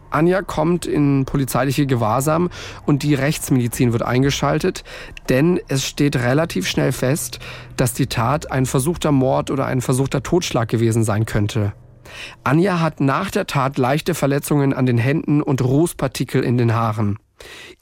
Anja 0.08 0.40
kommt 0.40 0.86
in 0.86 1.26
polizeiliche 1.26 1.84
Gewahrsam 1.84 2.48
und 2.86 3.02
die 3.02 3.12
Rechtsmedizin 3.12 3.92
wird 3.92 4.04
eingeschaltet, 4.04 4.84
denn 5.28 5.60
es 5.68 5.84
steht 5.84 6.16
relativ 6.16 6.66
schnell 6.66 6.92
fest, 6.92 7.40
dass 7.76 7.92
die 7.92 8.06
Tat 8.06 8.50
ein 8.50 8.64
versuchter 8.64 9.12
Mord 9.12 9.50
oder 9.50 9.66
ein 9.66 9.82
versuchter 9.82 10.22
Totschlag 10.22 10.66
gewesen 10.66 11.04
sein 11.04 11.26
könnte. 11.26 11.74
Anja 12.42 12.80
hat 12.80 13.00
nach 13.00 13.30
der 13.30 13.46
Tat 13.46 13.76
leichte 13.76 14.14
Verletzungen 14.14 14.72
an 14.72 14.86
den 14.86 14.96
Händen 14.96 15.42
und 15.42 15.62
Rußpartikel 15.62 16.42
in 16.42 16.56
den 16.56 16.74
Haaren. 16.74 17.18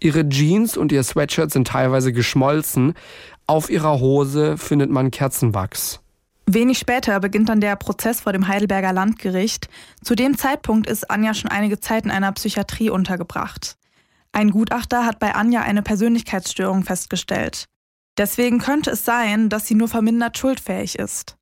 Ihre 0.01 0.29
Jeans 0.29 0.77
und 0.77 0.93
ihr 0.93 1.03
Sweatshirt 1.03 1.51
sind 1.51 1.69
teilweise 1.69 2.13
geschmolzen. 2.13 2.95
Auf 3.47 3.71
ihrer 3.71 4.01
Hose 4.01 4.59
findet 4.59 4.91
man 4.91 5.11
Kerzenwachs. 5.11 6.01
Wenig 6.49 6.79
später 6.79 7.19
beginnt 7.19 7.49
dann 7.49 7.61
der 7.61 7.75
Prozess 7.75 8.21
vor 8.21 8.33
dem 8.33 8.47
Heidelberger 8.47 8.93
Landgericht. 8.93 9.69
Zu 10.03 10.15
dem 10.15 10.39
Zeitpunkt 10.39 10.89
ist 10.89 11.11
Anja 11.11 11.35
schon 11.35 11.51
einige 11.51 11.81
Zeit 11.81 12.05
in 12.05 12.11
einer 12.13 12.31
Psychiatrie 12.33 12.89
untergebracht. 12.91 13.77
Ein 14.31 14.51
Gutachter 14.51 15.05
hat 15.05 15.19
bei 15.19 15.35
Anja 15.35 15.63
eine 15.63 15.83
Persönlichkeitsstörung 15.83 16.85
festgestellt. 16.85 17.67
Deswegen 18.17 18.59
könnte 18.59 18.91
es 18.91 19.05
sein, 19.05 19.49
dass 19.49 19.67
sie 19.67 19.75
nur 19.75 19.89
vermindert 19.89 20.39
schuldfähig 20.39 20.99
ist. 20.99 21.37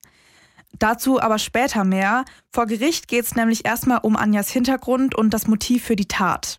Dazu 0.78 1.21
aber 1.21 1.38
später 1.38 1.85
mehr. 1.85 2.25
Vor 2.50 2.66
Gericht 2.66 3.06
geht 3.06 3.25
es 3.25 3.35
nämlich 3.35 3.64
erstmal 3.64 3.99
um 4.02 4.16
Anjas 4.16 4.50
Hintergrund 4.50 5.14
und 5.14 5.30
das 5.30 5.47
Motiv 5.47 5.85
für 5.85 5.97
die 5.97 6.09
Tat. 6.09 6.59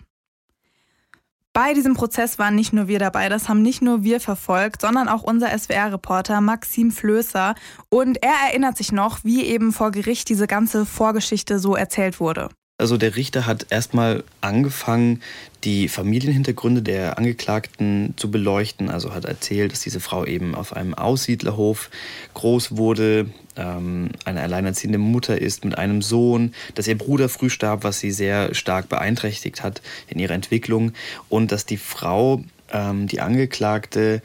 Bei 1.55 1.74
diesem 1.74 1.93
Prozess 1.93 2.38
waren 2.38 2.53
nicht 2.53 2.74
nur 2.74 2.89
wir 2.89 3.00
dabei, 3.00 3.29
das 3.29 3.47
haben 3.47 3.62
nicht 3.62 3.81
nur 3.81 4.03
wir 4.03 4.19
verfolgt, 4.19 4.81
sondern 4.81 5.07
auch 5.07 5.24
unser 5.24 5.57
SWR-Reporter 5.57 6.41
Maxim 6.41 6.91
Flößer. 6.91 7.55
Und 7.88 8.21
er 8.21 8.50
erinnert 8.50 8.75
sich 8.75 8.91
noch, 8.91 9.24
wie 9.24 9.45
eben 9.45 9.71
vor 9.71 9.91
Gericht 9.91 10.27
diese 10.27 10.47
ganze 10.47 10.85
Vorgeschichte 10.85 11.57
so 11.57 11.74
erzählt 11.74 12.19
wurde. 12.19 12.50
Also 12.77 12.98
der 12.98 13.15
Richter 13.15 13.46
hat 13.46 13.67
erstmal 13.70 14.25
angefangen, 14.41 15.22
die 15.63 15.88
Familienhintergründe 15.88 16.82
der 16.82 17.17
Angeklagten 17.17 18.13
zu 18.17 18.29
beleuchten. 18.29 18.89
Also 18.89 19.13
hat 19.13 19.24
erzählt, 19.24 19.72
dass 19.72 19.79
diese 19.79 20.01
Frau 20.01 20.25
eben 20.25 20.55
auf 20.55 20.75
einem 20.75 20.94
Aussiedlerhof 20.94 21.89
groß 22.34 22.75
wurde, 22.75 23.29
ähm, 23.55 24.10
eine 24.25 24.41
alleinerziehende 24.41 24.98
Mutter 24.98 25.39
ist 25.39 25.63
mit 25.63 25.77
einem 25.77 26.01
Sohn, 26.01 26.53
dass 26.74 26.88
ihr 26.88 26.98
Bruder 26.98 27.29
früh 27.29 27.50
starb, 27.50 27.86
was 27.86 28.01
sie 28.01 28.12
sehr 28.12 28.53
stark 28.53 28.89
beeinträchtigt 28.89 29.63
hat 29.63 29.82
in 30.10 30.20
ihrer 30.20 30.34
Entwicklung 30.34 30.91
und 31.29 31.53
dass 31.53 31.65
die 31.65 31.77
Frau, 31.77 32.44
ähm, 32.74 33.08
die 33.08 33.22
Angeklagte, 33.22 34.22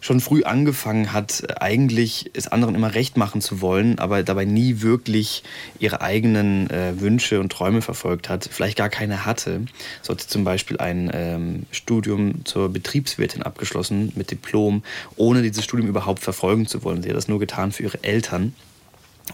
schon 0.00 0.20
früh 0.20 0.42
angefangen 0.44 1.12
hat, 1.12 1.60
eigentlich 1.60 2.30
es 2.32 2.48
anderen 2.48 2.74
immer 2.74 2.94
recht 2.94 3.16
machen 3.16 3.40
zu 3.40 3.60
wollen, 3.60 3.98
aber 3.98 4.22
dabei 4.22 4.46
nie 4.46 4.80
wirklich 4.80 5.42
ihre 5.78 6.00
eigenen 6.00 6.70
äh, 6.70 7.00
Wünsche 7.00 7.38
und 7.40 7.52
Träume 7.52 7.82
verfolgt 7.82 8.28
hat, 8.28 8.48
vielleicht 8.50 8.78
gar 8.78 8.88
keine 8.88 9.26
hatte. 9.26 9.62
So 10.02 10.12
hat 10.12 10.22
sie 10.22 10.28
zum 10.28 10.44
Beispiel 10.44 10.78
ein 10.78 11.10
ähm, 11.12 11.66
Studium 11.70 12.44
zur 12.44 12.70
Betriebswirtin 12.70 13.42
abgeschlossen 13.42 14.12
mit 14.16 14.30
Diplom, 14.30 14.82
ohne 15.16 15.42
dieses 15.42 15.64
Studium 15.64 15.88
überhaupt 15.88 16.20
verfolgen 16.20 16.66
zu 16.66 16.82
wollen. 16.82 17.02
Sie 17.02 17.10
hat 17.10 17.16
das 17.16 17.28
nur 17.28 17.38
getan 17.38 17.72
für 17.72 17.82
ihre 17.82 18.02
Eltern, 18.02 18.54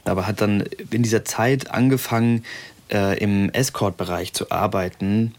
aber 0.04 0.26
hat 0.26 0.40
dann 0.40 0.64
in 0.90 1.02
dieser 1.02 1.24
Zeit 1.24 1.70
angefangen, 1.70 2.44
äh, 2.90 3.18
im 3.18 3.50
Escort-Bereich 3.50 4.32
zu 4.32 4.50
arbeiten 4.50 5.34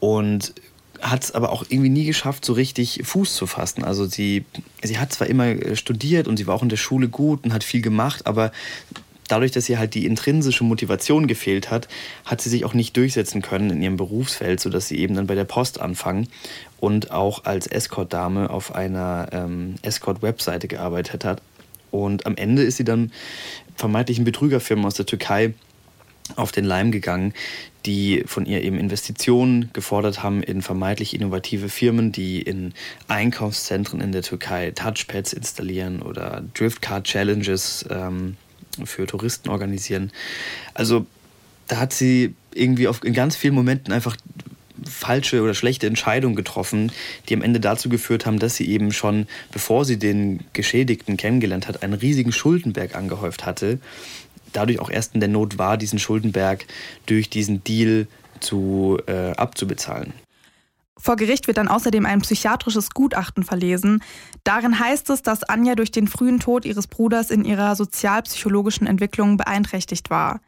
und 0.00 0.54
hat 1.00 1.24
es 1.24 1.32
aber 1.32 1.50
auch 1.50 1.64
irgendwie 1.68 1.88
nie 1.88 2.04
geschafft, 2.04 2.44
so 2.44 2.52
richtig 2.52 3.00
Fuß 3.04 3.34
zu 3.34 3.46
fassen. 3.46 3.84
Also 3.84 4.06
sie, 4.06 4.44
sie 4.82 4.98
hat 4.98 5.12
zwar 5.12 5.28
immer 5.28 5.46
äh, 5.46 5.76
studiert 5.76 6.28
und 6.28 6.36
sie 6.36 6.46
war 6.46 6.54
auch 6.54 6.62
in 6.62 6.68
der 6.68 6.76
Schule 6.76 7.08
gut 7.08 7.44
und 7.44 7.52
hat 7.52 7.64
viel 7.64 7.82
gemacht, 7.82 8.26
aber 8.26 8.52
dadurch, 9.28 9.52
dass 9.52 9.68
ihr 9.68 9.78
halt 9.78 9.94
die 9.94 10.06
intrinsische 10.06 10.64
Motivation 10.64 11.26
gefehlt 11.26 11.70
hat, 11.70 11.88
hat 12.24 12.40
sie 12.40 12.48
sich 12.48 12.64
auch 12.64 12.74
nicht 12.74 12.96
durchsetzen 12.96 13.42
können 13.42 13.70
in 13.70 13.82
ihrem 13.82 13.96
Berufsfeld, 13.96 14.60
sodass 14.60 14.88
sie 14.88 14.98
eben 14.98 15.14
dann 15.14 15.26
bei 15.26 15.34
der 15.34 15.44
Post 15.44 15.80
anfangen 15.80 16.28
und 16.78 17.10
auch 17.10 17.44
als 17.44 17.66
Escort-Dame 17.66 18.50
auf 18.50 18.74
einer 18.74 19.28
ähm, 19.32 19.76
Escort-Webseite 19.82 20.68
gearbeitet 20.68 21.24
hat. 21.24 21.42
Und 21.90 22.26
am 22.26 22.36
Ende 22.36 22.62
ist 22.62 22.76
sie 22.76 22.84
dann 22.84 23.12
vermeintlichen 23.76 24.24
Betrügerfirmen 24.24 24.84
aus 24.84 24.94
der 24.94 25.06
Türkei 25.06 25.54
auf 26.34 26.50
den 26.50 26.64
Leim 26.64 26.90
gegangen, 26.90 27.32
die 27.84 28.24
von 28.26 28.46
ihr 28.46 28.62
eben 28.62 28.78
Investitionen 28.78 29.70
gefordert 29.72 30.22
haben 30.22 30.42
in 30.42 30.60
vermeintlich 30.60 31.14
innovative 31.14 31.68
Firmen, 31.68 32.10
die 32.10 32.42
in 32.42 32.74
Einkaufszentren 33.06 34.00
in 34.00 34.12
der 34.12 34.22
Türkei 34.22 34.72
Touchpads 34.72 35.32
installieren 35.32 36.02
oder 36.02 36.42
Driftcard-Challenges 36.54 37.86
ähm, 37.90 38.36
für 38.84 39.06
Touristen 39.06 39.48
organisieren. 39.48 40.10
Also 40.74 41.06
da 41.68 41.78
hat 41.78 41.92
sie 41.92 42.34
irgendwie 42.54 42.88
auf, 42.88 43.04
in 43.04 43.14
ganz 43.14 43.36
vielen 43.36 43.54
Momenten 43.54 43.92
einfach 43.92 44.16
falsche 44.84 45.42
oder 45.42 45.54
schlechte 45.54 45.86
Entscheidungen 45.86 46.36
getroffen, 46.36 46.92
die 47.28 47.34
am 47.34 47.42
Ende 47.42 47.60
dazu 47.60 47.88
geführt 47.88 48.26
haben, 48.26 48.38
dass 48.38 48.56
sie 48.56 48.68
eben 48.68 48.92
schon, 48.92 49.26
bevor 49.52 49.84
sie 49.84 49.98
den 49.98 50.40
Geschädigten 50.52 51.16
kennengelernt 51.16 51.66
hat, 51.66 51.82
einen 51.82 51.94
riesigen 51.94 52.32
Schuldenberg 52.32 52.94
angehäuft 52.94 53.46
hatte 53.46 53.78
dadurch 54.52 54.80
auch 54.80 54.90
erst 54.90 55.14
in 55.14 55.20
der 55.20 55.28
Not 55.28 55.58
war, 55.58 55.76
diesen 55.76 55.98
Schuldenberg 55.98 56.66
durch 57.06 57.30
diesen 57.30 57.62
Deal 57.64 58.06
zu, 58.40 58.98
äh, 59.06 59.32
abzubezahlen. 59.32 60.12
Vor 60.98 61.16
Gericht 61.16 61.46
wird 61.46 61.58
dann 61.58 61.68
außerdem 61.68 62.06
ein 62.06 62.22
psychiatrisches 62.22 62.90
Gutachten 62.90 63.44
verlesen. 63.44 64.02
Darin 64.44 64.80
heißt 64.80 65.10
es, 65.10 65.22
dass 65.22 65.44
Anja 65.44 65.74
durch 65.74 65.90
den 65.90 66.08
frühen 66.08 66.40
Tod 66.40 66.64
ihres 66.64 66.86
Bruders 66.86 67.30
in 67.30 67.44
ihrer 67.44 67.76
sozialpsychologischen 67.76 68.86
Entwicklung 68.86 69.36
beeinträchtigt 69.36 70.08
war. 70.08 70.40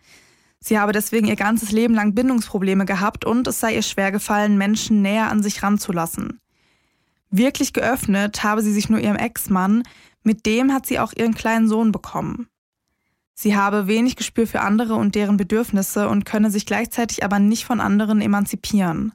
Sie 0.61 0.79
habe 0.79 0.93
deswegen 0.93 1.29
ihr 1.29 1.37
ganzes 1.37 1.71
Leben 1.71 1.95
lang 1.95 2.15
Bindungsprobleme 2.15 2.87
gehabt 2.87 3.25
und 3.25 3.47
es 3.47 3.61
sei 3.61 3.75
ihr 3.75 3.83
schwer 3.83 4.11
gefallen, 4.11 4.59
Menschen 4.59 5.03
näher 5.03 5.31
an 5.31 5.43
sich 5.43 5.63
ranzulassen. 5.63 6.41
Wirklich 7.31 7.75
geöffnet 7.75 8.43
habe 8.43 8.63
sie 8.63 8.73
sich 8.73 8.89
nur 8.89 9.01
ihrem 9.01 9.17
Ex-Mann, 9.17 9.83
mit 10.23 10.47
dem 10.47 10.73
hat 10.73 10.87
sie 10.87 10.99
auch 10.99 11.13
ihren 11.13 11.35
kleinen 11.35 11.69
Sohn 11.69 11.93
bekommen. 11.93 12.49
Sie 13.41 13.55
habe 13.55 13.87
wenig 13.87 14.17
Gespür 14.17 14.49
für 14.49 14.63
andere 14.63 14.97
und 14.97 15.15
deren 15.15 15.37
Bedürfnisse 15.37 16.09
und 16.09 16.25
könne 16.25 16.51
sich 16.51 16.67
gleichzeitig 16.67 17.23
aber 17.23 17.39
nicht 17.39 17.67
von 17.67 17.79
anderen 17.79 18.21
emanzipieren. 18.21 19.13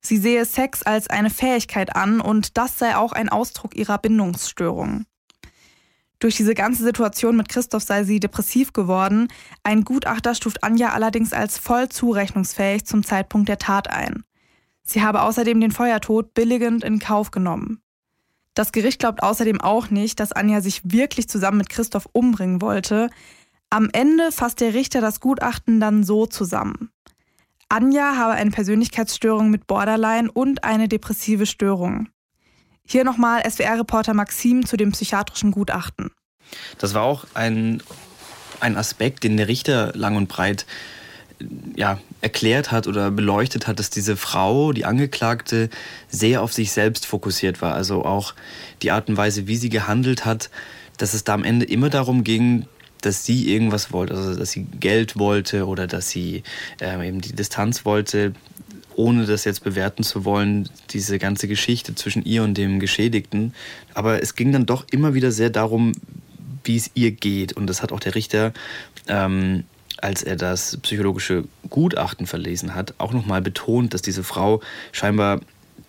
Sie 0.00 0.16
sehe 0.16 0.44
Sex 0.44 0.82
als 0.82 1.08
eine 1.08 1.30
Fähigkeit 1.30 1.94
an 1.94 2.20
und 2.20 2.58
das 2.58 2.76
sei 2.76 2.96
auch 2.96 3.12
ein 3.12 3.28
Ausdruck 3.28 3.76
ihrer 3.76 3.98
Bindungsstörung. 3.98 5.04
Durch 6.18 6.34
diese 6.34 6.54
ganze 6.54 6.82
Situation 6.82 7.36
mit 7.36 7.48
Christoph 7.48 7.84
sei 7.84 8.02
sie 8.02 8.18
depressiv 8.18 8.72
geworden. 8.72 9.28
Ein 9.62 9.84
Gutachter 9.84 10.34
stuft 10.34 10.64
Anja 10.64 10.88
allerdings 10.88 11.32
als 11.32 11.56
voll 11.56 11.88
zurechnungsfähig 11.88 12.84
zum 12.84 13.04
Zeitpunkt 13.04 13.48
der 13.48 13.58
Tat 13.58 13.88
ein. 13.88 14.24
Sie 14.82 15.02
habe 15.02 15.22
außerdem 15.22 15.60
den 15.60 15.70
Feuertod 15.70 16.34
billigend 16.34 16.82
in 16.82 16.98
Kauf 16.98 17.30
genommen. 17.30 17.80
Das 18.56 18.72
Gericht 18.72 19.00
glaubt 19.00 19.22
außerdem 19.22 19.60
auch 19.60 19.90
nicht, 19.90 20.18
dass 20.18 20.32
Anja 20.32 20.62
sich 20.62 20.80
wirklich 20.90 21.28
zusammen 21.28 21.58
mit 21.58 21.68
Christoph 21.68 22.08
umbringen 22.12 22.62
wollte. 22.62 23.10
Am 23.70 23.88
Ende 23.92 24.30
fasst 24.30 24.60
der 24.60 24.74
Richter 24.74 25.00
das 25.00 25.20
Gutachten 25.20 25.80
dann 25.80 26.04
so 26.04 26.26
zusammen. 26.26 26.90
Anja 27.68 28.16
habe 28.16 28.34
eine 28.34 28.52
Persönlichkeitsstörung 28.52 29.50
mit 29.50 29.66
Borderline 29.66 30.30
und 30.30 30.62
eine 30.62 30.86
depressive 30.88 31.46
Störung. 31.46 32.08
Hier 32.86 33.02
nochmal 33.02 33.42
SWR-Reporter 33.48 34.14
Maxim 34.14 34.64
zu 34.64 34.76
dem 34.76 34.92
psychiatrischen 34.92 35.50
Gutachten. 35.50 36.12
Das 36.78 36.94
war 36.94 37.02
auch 37.02 37.26
ein, 37.34 37.82
ein 38.60 38.76
Aspekt, 38.76 39.24
den 39.24 39.36
der 39.36 39.48
Richter 39.48 39.92
lang 39.96 40.16
und 40.16 40.28
breit 40.28 40.64
ja, 41.74 41.98
erklärt 42.20 42.70
hat 42.70 42.86
oder 42.86 43.10
beleuchtet 43.10 43.66
hat, 43.66 43.78
dass 43.78 43.90
diese 43.90 44.16
Frau, 44.16 44.72
die 44.72 44.84
Angeklagte, 44.84 45.68
sehr 46.08 46.42
auf 46.42 46.52
sich 46.52 46.72
selbst 46.72 47.04
fokussiert 47.04 47.60
war. 47.60 47.74
Also 47.74 48.04
auch 48.04 48.34
die 48.82 48.92
Art 48.92 49.08
und 49.08 49.16
Weise, 49.16 49.46
wie 49.48 49.56
sie 49.56 49.68
gehandelt 49.68 50.24
hat, 50.24 50.50
dass 50.96 51.14
es 51.14 51.24
da 51.24 51.34
am 51.34 51.44
Ende 51.44 51.66
immer 51.66 51.90
darum 51.90 52.24
ging, 52.24 52.66
dass 53.00 53.24
sie 53.24 53.52
irgendwas 53.52 53.92
wollte, 53.92 54.14
also 54.14 54.34
dass 54.34 54.50
sie 54.50 54.64
Geld 54.64 55.18
wollte 55.18 55.66
oder 55.66 55.86
dass 55.86 56.08
sie 56.10 56.42
äh, 56.80 57.06
eben 57.06 57.20
die 57.20 57.34
Distanz 57.34 57.84
wollte, 57.84 58.32
ohne 58.94 59.26
das 59.26 59.44
jetzt 59.44 59.62
bewerten 59.62 60.02
zu 60.02 60.24
wollen, 60.24 60.68
diese 60.90 61.18
ganze 61.18 61.48
Geschichte 61.48 61.94
zwischen 61.94 62.24
ihr 62.24 62.42
und 62.42 62.54
dem 62.54 62.80
Geschädigten. 62.80 63.54
Aber 63.94 64.22
es 64.22 64.34
ging 64.34 64.52
dann 64.52 64.66
doch 64.66 64.86
immer 64.90 65.14
wieder 65.14 65.30
sehr 65.30 65.50
darum, 65.50 65.92
wie 66.64 66.76
es 66.76 66.90
ihr 66.94 67.10
geht. 67.10 67.52
Und 67.52 67.66
das 67.66 67.82
hat 67.82 67.92
auch 67.92 68.00
der 68.00 68.14
Richter 68.14 68.52
ähm, 69.06 69.64
als 69.98 70.22
er 70.22 70.36
das 70.36 70.76
psychologische 70.78 71.44
Gutachten 71.70 72.26
verlesen 72.26 72.74
hat, 72.74 72.94
auch 72.98 73.12
nochmal 73.12 73.40
betont, 73.40 73.94
dass 73.94 74.02
diese 74.02 74.24
Frau 74.24 74.60
scheinbar 74.92 75.40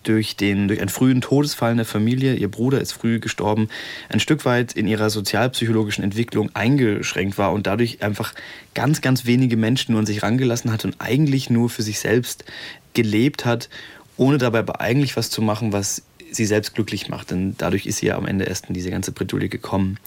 durch, 0.08 0.36
den, 0.36 0.68
durch 0.68 0.80
einen 0.80 0.88
frühen 0.88 1.20
Todesfall 1.20 1.72
in 1.72 1.76
der 1.76 1.86
Familie, 1.86 2.34
ihr 2.34 2.50
Bruder 2.50 2.80
ist 2.80 2.92
früh 2.92 3.20
gestorben, 3.20 3.68
ein 4.08 4.20
Stück 4.20 4.44
weit 4.44 4.72
in 4.72 4.88
ihrer 4.88 5.10
sozialpsychologischen 5.10 6.02
Entwicklung 6.02 6.50
eingeschränkt 6.54 7.38
war 7.38 7.52
und 7.52 7.66
dadurch 7.66 8.02
einfach 8.02 8.34
ganz, 8.74 9.00
ganz 9.00 9.26
wenige 9.26 9.56
Menschen 9.56 9.92
nur 9.92 10.00
an 10.00 10.06
sich 10.06 10.22
rangelassen 10.22 10.72
hat 10.72 10.84
und 10.84 10.96
eigentlich 10.98 11.50
nur 11.50 11.68
für 11.68 11.82
sich 11.82 11.98
selbst 11.98 12.44
gelebt 12.94 13.44
hat, 13.44 13.68
ohne 14.16 14.38
dabei 14.38 14.60
aber 14.60 14.80
eigentlich 14.80 15.16
was 15.16 15.30
zu 15.30 15.42
machen, 15.42 15.72
was 15.72 16.02
sie 16.30 16.46
selbst 16.46 16.74
glücklich 16.74 17.08
macht. 17.08 17.30
Denn 17.30 17.54
dadurch 17.58 17.86
ist 17.86 17.98
sie 17.98 18.06
ja 18.06 18.16
am 18.16 18.26
Ende 18.26 18.44
erst 18.44 18.66
in 18.66 18.74
diese 18.74 18.90
ganze 18.90 19.12
Bredouille 19.12 19.48
gekommen. 19.48 19.98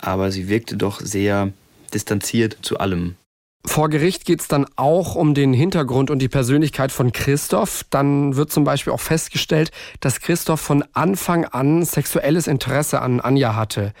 Aber 0.00 0.30
sie 0.30 0.48
wirkte 0.48 0.76
doch 0.76 1.00
sehr 1.00 1.52
distanziert 1.92 2.58
zu 2.62 2.78
allem. 2.78 3.16
Vor 3.64 3.90
Gericht 3.90 4.24
geht 4.24 4.40
es 4.40 4.48
dann 4.48 4.66
auch 4.76 5.14
um 5.14 5.34
den 5.34 5.52
Hintergrund 5.52 6.10
und 6.10 6.20
die 6.20 6.28
Persönlichkeit 6.28 6.92
von 6.92 7.12
Christoph. 7.12 7.84
Dann 7.90 8.36
wird 8.36 8.50
zum 8.50 8.64
Beispiel 8.64 8.92
auch 8.92 9.00
festgestellt, 9.00 9.70
dass 10.00 10.20
Christoph 10.20 10.60
von 10.60 10.84
Anfang 10.92 11.44
an 11.44 11.84
sexuelles 11.84 12.46
Interesse 12.46 13.02
an 13.02 13.20
Anja 13.20 13.56
hatte. 13.56 13.92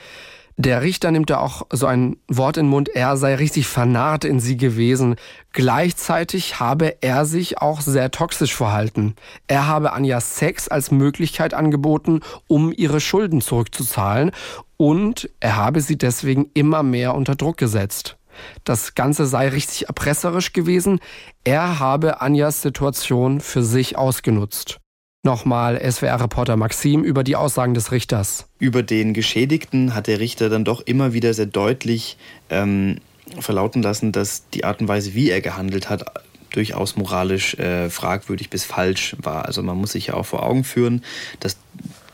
Der 0.60 0.82
Richter 0.82 1.12
nimmt 1.12 1.30
da 1.30 1.38
auch 1.38 1.62
so 1.70 1.86
ein 1.86 2.16
Wort 2.26 2.56
in 2.56 2.66
den 2.66 2.70
Mund, 2.70 2.88
er 2.88 3.16
sei 3.16 3.36
richtig 3.36 3.68
vernarrt 3.68 4.24
in 4.24 4.40
sie 4.40 4.56
gewesen. 4.56 5.14
Gleichzeitig 5.52 6.58
habe 6.58 7.00
er 7.00 7.26
sich 7.26 7.58
auch 7.58 7.80
sehr 7.80 8.10
toxisch 8.10 8.56
verhalten. 8.56 9.14
Er 9.46 9.68
habe 9.68 9.92
Anja 9.92 10.20
Sex 10.20 10.66
als 10.66 10.90
Möglichkeit 10.90 11.54
angeboten, 11.54 12.22
um 12.48 12.72
ihre 12.76 12.98
Schulden 12.98 13.40
zurückzuzahlen 13.40 14.32
und 14.76 15.30
er 15.38 15.54
habe 15.54 15.80
sie 15.80 15.96
deswegen 15.96 16.50
immer 16.54 16.82
mehr 16.82 17.14
unter 17.14 17.36
Druck 17.36 17.56
gesetzt. 17.56 18.16
Das 18.64 18.94
Ganze 18.94 19.26
sei 19.26 19.48
richtig 19.48 19.88
erpresserisch 19.88 20.52
gewesen. 20.52 21.00
Er 21.44 21.78
habe 21.78 22.20
Anjas 22.20 22.62
Situation 22.62 23.40
für 23.40 23.62
sich 23.62 23.96
ausgenutzt. 23.96 24.80
Nochmal 25.24 25.78
SWR-Reporter 25.78 26.56
Maxim 26.56 27.02
über 27.02 27.24
die 27.24 27.36
Aussagen 27.36 27.74
des 27.74 27.90
Richters. 27.90 28.46
Über 28.58 28.82
den 28.82 29.14
Geschädigten 29.14 29.94
hat 29.94 30.06
der 30.06 30.20
Richter 30.20 30.48
dann 30.48 30.64
doch 30.64 30.80
immer 30.80 31.12
wieder 31.12 31.34
sehr 31.34 31.46
deutlich 31.46 32.16
ähm, 32.50 32.98
verlauten 33.40 33.82
lassen, 33.82 34.12
dass 34.12 34.48
die 34.50 34.64
Art 34.64 34.80
und 34.80 34.88
Weise, 34.88 35.14
wie 35.14 35.30
er 35.30 35.40
gehandelt 35.40 35.90
hat, 35.90 36.04
durchaus 36.50 36.96
moralisch 36.96 37.54
äh, 37.54 37.90
fragwürdig 37.90 38.48
bis 38.48 38.64
falsch 38.64 39.16
war. 39.20 39.44
Also 39.44 39.62
man 39.62 39.76
muss 39.76 39.92
sich 39.92 40.08
ja 40.08 40.14
auch 40.14 40.26
vor 40.26 40.44
Augen 40.44 40.64
führen, 40.64 41.04
dass 41.40 41.56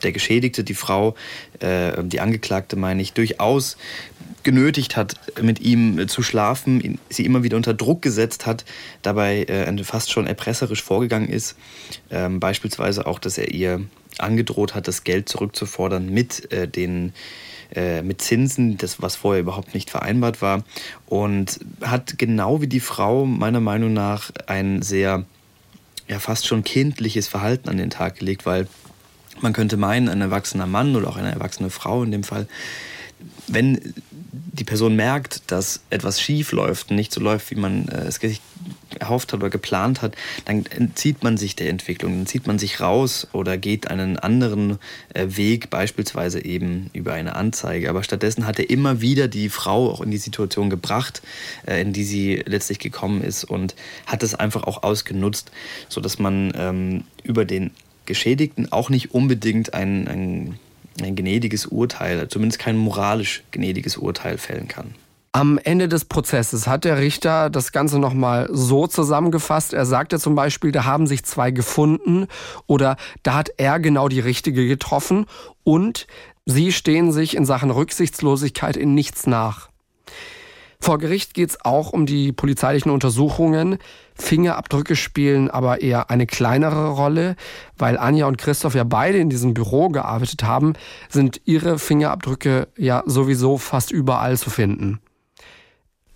der 0.03 0.13
Geschädigte, 0.13 0.65
die 0.65 0.75
Frau, 0.75 1.15
äh, 1.61 2.03
die 2.05 2.21
Angeklagte 2.21 2.77
meine 2.77 3.01
ich, 3.01 3.13
durchaus 3.13 3.77
genötigt 4.45 4.97
hat, 4.97 5.17
mit 5.41 5.61
ihm 5.61 6.07
zu 6.09 6.23
schlafen, 6.23 6.99
sie 7.09 7.25
immer 7.25 7.43
wieder 7.43 7.57
unter 7.57 7.75
Druck 7.75 8.03
gesetzt 8.03 8.47
hat, 8.47 8.65
dabei 9.03 9.45
äh, 9.45 9.85
fast 9.85 10.13
schon 10.13 10.27
erpresserisch 10.27 10.83
vorgegangen 10.83 11.29
ist. 11.29 11.57
Ähm, 12.11 12.41
beispielsweise 12.41 13.07
auch, 13.07 13.19
dass 13.19 13.39
er 13.39 13.51
ihr 13.53 13.81
angedroht 14.19 14.75
hat, 14.75 14.87
das 14.87 15.05
Geld 15.05 15.29
zurückzufordern 15.29 16.09
mit 16.09 16.53
äh, 16.53 16.69
den 16.69 17.13
äh, 17.75 18.03
mit 18.03 18.23
Zinsen, 18.23 18.77
das 18.79 19.03
was 19.03 19.17
vorher 19.17 19.41
überhaupt 19.41 19.75
nicht 19.75 19.91
vereinbart 19.91 20.43
war 20.43 20.63
und 21.07 21.59
hat 21.81 22.19
genau 22.19 22.61
wie 22.61 22.69
die 22.69 22.81
Frau 22.81 23.25
meiner 23.25 23.61
Meinung 23.61 23.93
nach 23.93 24.31
ein 24.47 24.83
sehr 24.83 25.25
ja 26.07 26.19
fast 26.19 26.47
schon 26.47 26.63
kindliches 26.63 27.27
Verhalten 27.27 27.69
an 27.69 27.79
den 27.79 27.91
Tag 27.91 28.19
gelegt, 28.19 28.47
weil 28.47 28.69
man 29.41 29.53
könnte 29.53 29.77
meinen, 29.77 30.09
ein 30.09 30.21
erwachsener 30.21 30.67
Mann 30.67 30.95
oder 30.95 31.09
auch 31.09 31.17
eine 31.17 31.33
erwachsene 31.33 31.71
Frau 31.71 32.03
in 32.03 32.13
dem 32.13 32.23
Fall, 32.23 32.47
wenn 33.47 33.95
die 34.53 34.65
Person 34.65 34.95
merkt, 34.97 35.51
dass 35.51 35.81
etwas 35.91 36.21
schief 36.21 36.53
läuft 36.53 36.91
und 36.91 36.97
nicht 36.97 37.13
so 37.13 37.21
läuft, 37.21 37.51
wie 37.51 37.57
man 37.57 37.89
äh, 37.89 38.07
es 38.07 38.17
sich 38.17 38.41
erhofft 38.99 39.33
hat 39.33 39.41
oder 39.41 39.51
geplant 39.51 40.01
hat, 40.01 40.15
dann 40.45 40.65
entzieht 40.67 41.23
man 41.25 41.37
sich 41.37 41.57
der 41.57 41.69
Entwicklung, 41.69 42.17
dann 42.17 42.27
zieht 42.27 42.47
man 42.47 42.59
sich 42.59 42.81
raus 42.81 43.27
oder 43.33 43.59
geht 43.59 43.91
einen 43.91 44.19
anderen 44.19 44.79
äh, 45.13 45.27
Weg, 45.31 45.71
beispielsweise 45.71 46.45
eben 46.45 46.91
über 46.93 47.13
eine 47.13 47.35
Anzeige. 47.35 47.91
Aber 47.91 48.05
stattdessen 48.05 48.47
hat 48.47 48.59
er 48.59 48.71
immer 48.71 49.01
wieder 49.01 49.27
die 49.29 49.49
Frau 49.49 49.91
auch 49.91 50.01
in 50.01 50.11
die 50.11 50.19
Situation 50.19 50.71
gebracht, 50.71 51.23
äh, 51.67 51.81
in 51.81 51.93
die 51.93 52.05
sie 52.05 52.43
letztlich 52.47 52.79
gekommen 52.79 53.23
ist 53.23 53.45
und 53.45 53.75
hat 54.07 54.23
es 54.23 54.35
einfach 54.35 54.63
auch 54.65 54.83
ausgenutzt, 54.83 55.51
sodass 55.89 56.19
man 56.19 56.53
ähm, 56.57 57.05
über 57.25 57.45
den 57.45 57.73
Geschädigten 58.07 58.71
auch 58.71 58.91
nicht 58.91 59.15
unbedingt 59.15 59.75
ein, 59.75 60.07
ein 60.09 60.59
ein 61.03 61.17
gnädiges 61.17 61.67
Urteil, 61.67 62.29
zumindest 62.29 62.59
kein 62.59 62.77
moralisch 62.77 63.43
gnädiges 63.51 63.97
Urteil 63.97 64.39
fällen 64.39 64.69
kann. 64.69 64.95
Am 65.33 65.59
Ende 65.59 65.89
des 65.89 66.05
Prozesses 66.05 66.69
hat 66.69 66.85
der 66.85 66.99
Richter 66.99 67.51
das 67.51 67.73
Ganze 67.73 67.99
nochmal 67.99 68.49
so 68.53 68.87
zusammengefasst. 68.87 69.73
Er 69.73 69.85
sagte 69.85 70.21
zum 70.21 70.37
Beispiel, 70.37 70.71
da 70.71 70.85
haben 70.85 71.09
sich 71.09 71.25
zwei 71.25 71.51
gefunden 71.51 72.29
oder 72.69 72.97
da 73.25 73.35
hat 73.35 73.51
er 73.57 73.81
genau 73.81 74.07
die 74.07 74.21
richtige 74.21 74.69
getroffen 74.69 75.27
und 75.65 76.07
sie 76.47 76.71
stehen 76.71 77.11
sich 77.11 77.37
in 77.37 77.45
Sachen 77.47 77.73
Rücksichtslosigkeit 77.73 78.77
in 78.77 78.95
nichts 78.95 79.27
nach. 79.27 79.71
Vor 80.85 80.99
Gericht 80.99 81.33
geht 81.33 81.49
es 81.49 81.65
auch 81.65 81.95
um 81.95 82.05
die 82.05 82.31
polizeilichen 82.31 82.91
Untersuchungen. 82.91 83.79
Fingerabdrücke 84.17 84.97
spielen 84.97 85.51
aber 85.51 85.81
eher 85.81 86.11
eine 86.11 86.27
kleinere 86.27 86.89
Rolle, 86.89 87.37
weil 87.79 87.97
Anja 87.97 88.27
und 88.27 88.37
Christoph 88.37 88.75
ja 88.75 88.85
beide 88.85 89.17
in 89.17 89.31
diesem 89.31 89.55
Büro 89.55 89.89
gearbeitet 89.89 90.45
haben, 90.45 90.75
sind 91.09 91.41
ihre 91.47 91.79
Fingerabdrücke 91.79 92.69
ja 92.77 93.03
sowieso 93.07 93.57
fast 93.57 93.93
überall 93.93 94.37
zu 94.37 94.51
finden. 94.51 95.01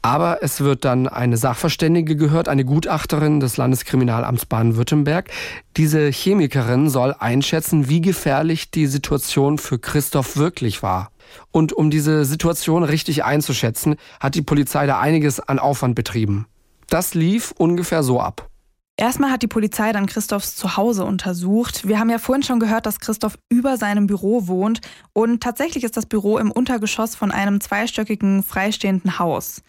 Aber 0.02 0.42
es 0.42 0.60
wird 0.60 0.84
dann 0.84 1.08
eine 1.08 1.38
Sachverständige 1.38 2.14
gehört, 2.14 2.46
eine 2.46 2.66
Gutachterin 2.66 3.40
des 3.40 3.56
Landeskriminalamts 3.56 4.44
Baden-Württemberg. 4.44 5.30
Diese 5.78 6.10
Chemikerin 6.10 6.90
soll 6.90 7.14
einschätzen, 7.18 7.88
wie 7.88 8.02
gefährlich 8.02 8.70
die 8.70 8.86
Situation 8.86 9.56
für 9.56 9.78
Christoph 9.78 10.36
wirklich 10.36 10.82
war. 10.82 11.10
Und 11.50 11.72
um 11.72 11.90
diese 11.90 12.24
Situation 12.24 12.82
richtig 12.82 13.24
einzuschätzen, 13.24 13.96
hat 14.20 14.34
die 14.34 14.42
Polizei 14.42 14.86
da 14.86 15.00
einiges 15.00 15.40
an 15.40 15.58
Aufwand 15.58 15.94
betrieben. 15.94 16.46
Das 16.88 17.14
lief 17.14 17.52
ungefähr 17.56 18.02
so 18.02 18.20
ab. 18.20 18.48
Erstmal 18.96 19.30
hat 19.30 19.42
die 19.42 19.46
Polizei 19.46 19.92
dann 19.92 20.06
Christophs 20.06 20.56
Zuhause 20.56 21.04
untersucht. 21.04 21.86
Wir 21.86 22.00
haben 22.00 22.10
ja 22.10 22.18
vorhin 22.18 22.42
schon 22.42 22.58
gehört, 22.58 22.84
dass 22.84 22.98
Christoph 22.98 23.38
über 23.48 23.76
seinem 23.76 24.08
Büro 24.08 24.48
wohnt 24.48 24.80
und 25.12 25.40
tatsächlich 25.40 25.84
ist 25.84 25.96
das 25.96 26.06
Büro 26.06 26.36
im 26.36 26.50
Untergeschoss 26.50 27.14
von 27.14 27.30
einem 27.30 27.60
zweistöckigen 27.60 28.42
freistehenden 28.42 29.20
Haus. 29.20 29.62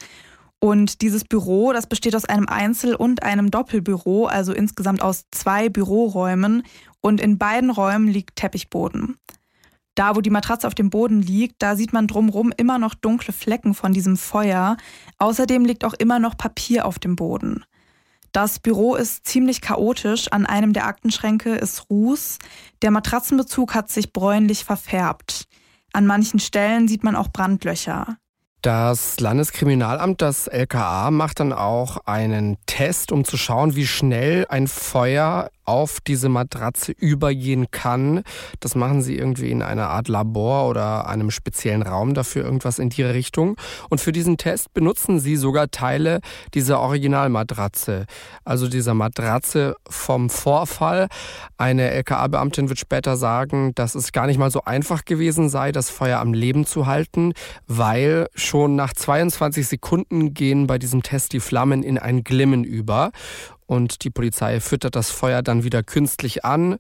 Und 0.60 1.02
dieses 1.02 1.26
Büro, 1.26 1.74
das 1.74 1.86
besteht 1.86 2.16
aus 2.16 2.26
einem 2.26 2.48
Einzel- 2.48 2.96
und 2.96 3.22
einem 3.22 3.52
Doppelbüro, 3.52 4.26
also 4.26 4.52
insgesamt 4.52 5.04
aus 5.04 5.26
zwei 5.32 5.70
Büroräumen 5.70 6.64
und 7.00 7.22
in 7.22 7.38
beiden 7.38 7.70
Räumen 7.70 8.08
liegt 8.08 8.36
Teppichboden. 8.36 9.16
Da, 10.00 10.16
wo 10.16 10.22
die 10.22 10.30
Matratze 10.30 10.66
auf 10.66 10.76
dem 10.76 10.90
Boden 10.90 11.22
liegt, 11.22 11.62
da 11.62 11.76
sieht 11.76 11.92
man 11.92 12.08
drumherum 12.08 12.54
immer 12.56 12.80
noch 12.80 12.96
dunkle 12.96 13.34
Flecken 13.34 13.74
von 13.74 13.92
diesem 13.92 14.16
Feuer. 14.16 14.78
Außerdem 15.18 15.66
liegt 15.66 15.84
auch 15.84 15.94
immer 15.94 16.20
noch 16.20 16.38
Papier 16.38 16.86
auf 16.86 17.00
dem 17.00 17.18
Boden. 17.18 17.66
Das 18.32 18.60
Büro 18.60 18.96
ist 18.96 19.28
ziemlich 19.28 19.60
chaotisch. 19.60 20.32
An 20.32 20.46
einem 20.46 20.72
der 20.72 20.86
Aktenschränke 20.86 21.54
ist 21.54 21.90
Ruß. 21.90 22.38
Der 22.82 22.92
Matratzenbezug 22.92 23.76
hat 23.76 23.90
sich 23.90 24.14
bräunlich 24.14 24.64
verfärbt. 24.64 25.48
An 25.92 26.08
manchen 26.08 26.40
Stellen 26.40 26.88
sieht 26.88 27.04
man 27.04 27.18
auch 27.18 27.28
Brandlöcher. 27.28 28.16
Das 28.62 29.20
Landeskriminalamt, 29.20 30.22
das 30.22 30.48
LKA, 30.48 31.12
macht 31.12 31.42
dann 31.42 31.52
auch 31.52 31.98
einen 32.06 32.58
Test, 32.68 33.12
um 33.12 33.26
zu 33.26 33.36
schauen, 33.36 33.76
wie 33.76 33.88
schnell 33.88 34.46
ein 34.48 34.68
Feuer 34.68 35.50
auf 35.70 36.00
diese 36.02 36.30
Matratze 36.30 36.94
übergehen 36.94 37.70
kann. 37.70 38.24
Das 38.60 38.74
machen 38.74 39.04
sie 39.04 39.16
irgendwie 39.16 39.52
in 39.52 39.62
einer 39.62 39.90
Art 39.90 40.08
Labor 40.08 40.68
oder 40.68 41.08
einem 41.08 41.30
speziellen 41.30 41.84
Raum 41.84 42.16
dafür, 42.16 42.44
irgendwas 42.44 42.80
in 42.80 42.90
die 42.90 43.04
Richtung. 43.04 43.56
Und 43.90 44.02
für 44.02 44.12
diesen 44.12 44.38
Test 44.38 44.74
benutzen 44.74 45.20
sie 45.20 45.36
sogar 45.36 45.70
Teile 45.70 46.22
dieser 46.56 46.80
Originalmatratze, 46.80 48.08
also 48.44 48.68
dieser 48.68 48.96
Matratze 48.96 49.76
vom 49.88 50.32
Vorfall. 50.32 51.08
Eine 51.58 51.92
LKA-Beamtin 51.92 52.70
wird 52.70 52.80
später 52.80 53.16
sagen, 53.16 53.74
dass 53.76 53.94
es 53.94 54.12
gar 54.12 54.26
nicht 54.26 54.40
mal 54.40 54.50
so 54.50 54.64
einfach 54.64 55.06
gewesen 55.06 55.50
sei, 55.50 55.72
das 55.72 55.92
Feuer 55.92 56.20
am 56.20 56.34
Leben 56.34 56.66
zu 56.66 56.88
halten, 56.88 57.34
weil 57.68 58.28
schon 58.34 58.76
nach 58.76 58.94
22 58.94 59.68
Sekunden 59.68 60.34
gehen 60.34 60.66
bei 60.66 60.80
diesem 60.80 61.04
Test 61.04 61.34
die 61.34 61.40
Flammen 61.40 61.84
in 61.84 62.00
ein 62.00 62.24
Glimmen 62.24 62.64
über 62.64 63.12
und 63.70 64.04
die 64.04 64.10
Polizei 64.10 64.60
füttert 64.60 64.96
das 64.96 65.12
Feuer 65.12 65.44
dann 65.44 65.64
wieder 65.64 65.84
künstlich 65.84 66.44
an. 66.44 66.78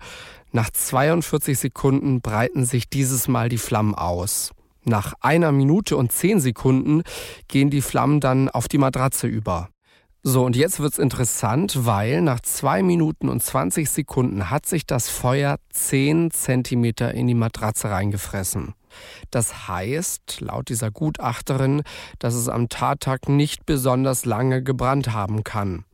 Nach 0.52 0.71
42 0.71 1.60
Sekunden 1.60 2.21
breiten 2.21 2.65
sich 2.65 2.89
dieses 2.89 3.28
Mal 3.28 3.47
die 3.47 3.60
Flammen 3.60 3.93
aus. 3.93 4.52
Nach 4.86 5.13
einer 5.21 5.52
Minute 5.52 5.95
und 5.97 6.12
zehn 6.12 6.39
Sekunden 6.39 7.04
gehen 7.47 7.69
die 7.69 7.82
Flammen 7.82 8.19
dann 8.19 8.49
auf 8.49 8.67
die 8.67 8.80
Matratze 8.80 9.28
über. 9.28 9.69
So, 10.23 10.43
und 10.43 10.56
jetzt 10.56 10.80
wird's 10.80 10.97
interessant, 10.97 11.86
weil 11.86 12.21
nach 12.21 12.39
zwei 12.39 12.82
Minuten 12.82 13.30
und 13.30 13.43
20 13.43 13.88
Sekunden 13.88 14.49
hat 14.49 14.65
sich 14.65 14.88
das 14.88 15.10
Feuer 15.10 15.58
10 15.69 16.32
Zentimeter 16.32 17.13
in 17.13 17.28
die 17.28 17.36
Matratze 17.36 17.91
reingefressen. 17.91 18.73
Das 19.30 19.67
heißt, 19.67 20.41
laut 20.41 20.69
dieser 20.69 20.89
Gutachterin, 20.89 21.84
dass 22.17 22.34
es 22.34 22.49
am 22.49 22.67
Tattag 22.67 23.30
nicht 23.30 23.67
besonders 23.67 24.25
lange 24.25 24.63
gebrannt 24.63 25.13
haben 25.13 25.43
kann. 25.43 25.86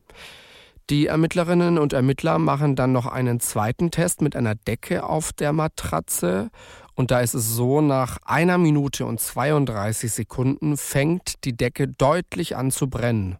Die 0.88 1.06
Ermittlerinnen 1.06 1.78
und 1.78 1.92
Ermittler 1.92 2.38
machen 2.38 2.76
dann 2.76 2.92
noch 2.92 3.06
einen 3.06 3.40
zweiten 3.40 3.90
Test 3.90 4.22
mit 4.22 4.36
einer 4.36 4.54
Decke 4.54 5.02
auf 5.02 5.32
der 5.32 5.52
Matratze. 5.52 6.50
Und 6.94 7.10
da 7.10 7.20
ist 7.20 7.34
es 7.34 7.48
so, 7.48 7.80
nach 7.80 8.18
einer 8.24 8.56
Minute 8.56 9.04
und 9.04 9.20
32 9.20 10.12
Sekunden 10.12 10.76
fängt 10.76 11.44
die 11.44 11.56
Decke 11.56 11.88
deutlich 11.88 12.54
an 12.56 12.70
zu 12.70 12.88
brennen. 12.88 13.36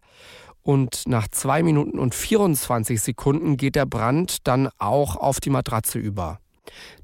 Und 0.63 1.05
nach 1.07 1.29
zwei 1.29 1.63
Minuten 1.63 2.01
und 2.01 2.17
24 2.17 3.01
Sekunden 3.01 3.57
geht 3.57 3.77
der 3.77 3.87
Brand 3.87 4.49
dann 4.49 4.69
auch 4.79 5.15
auf 5.15 5.39
die 5.39 5.51
Matratze 5.51 6.01
über. 6.01 6.41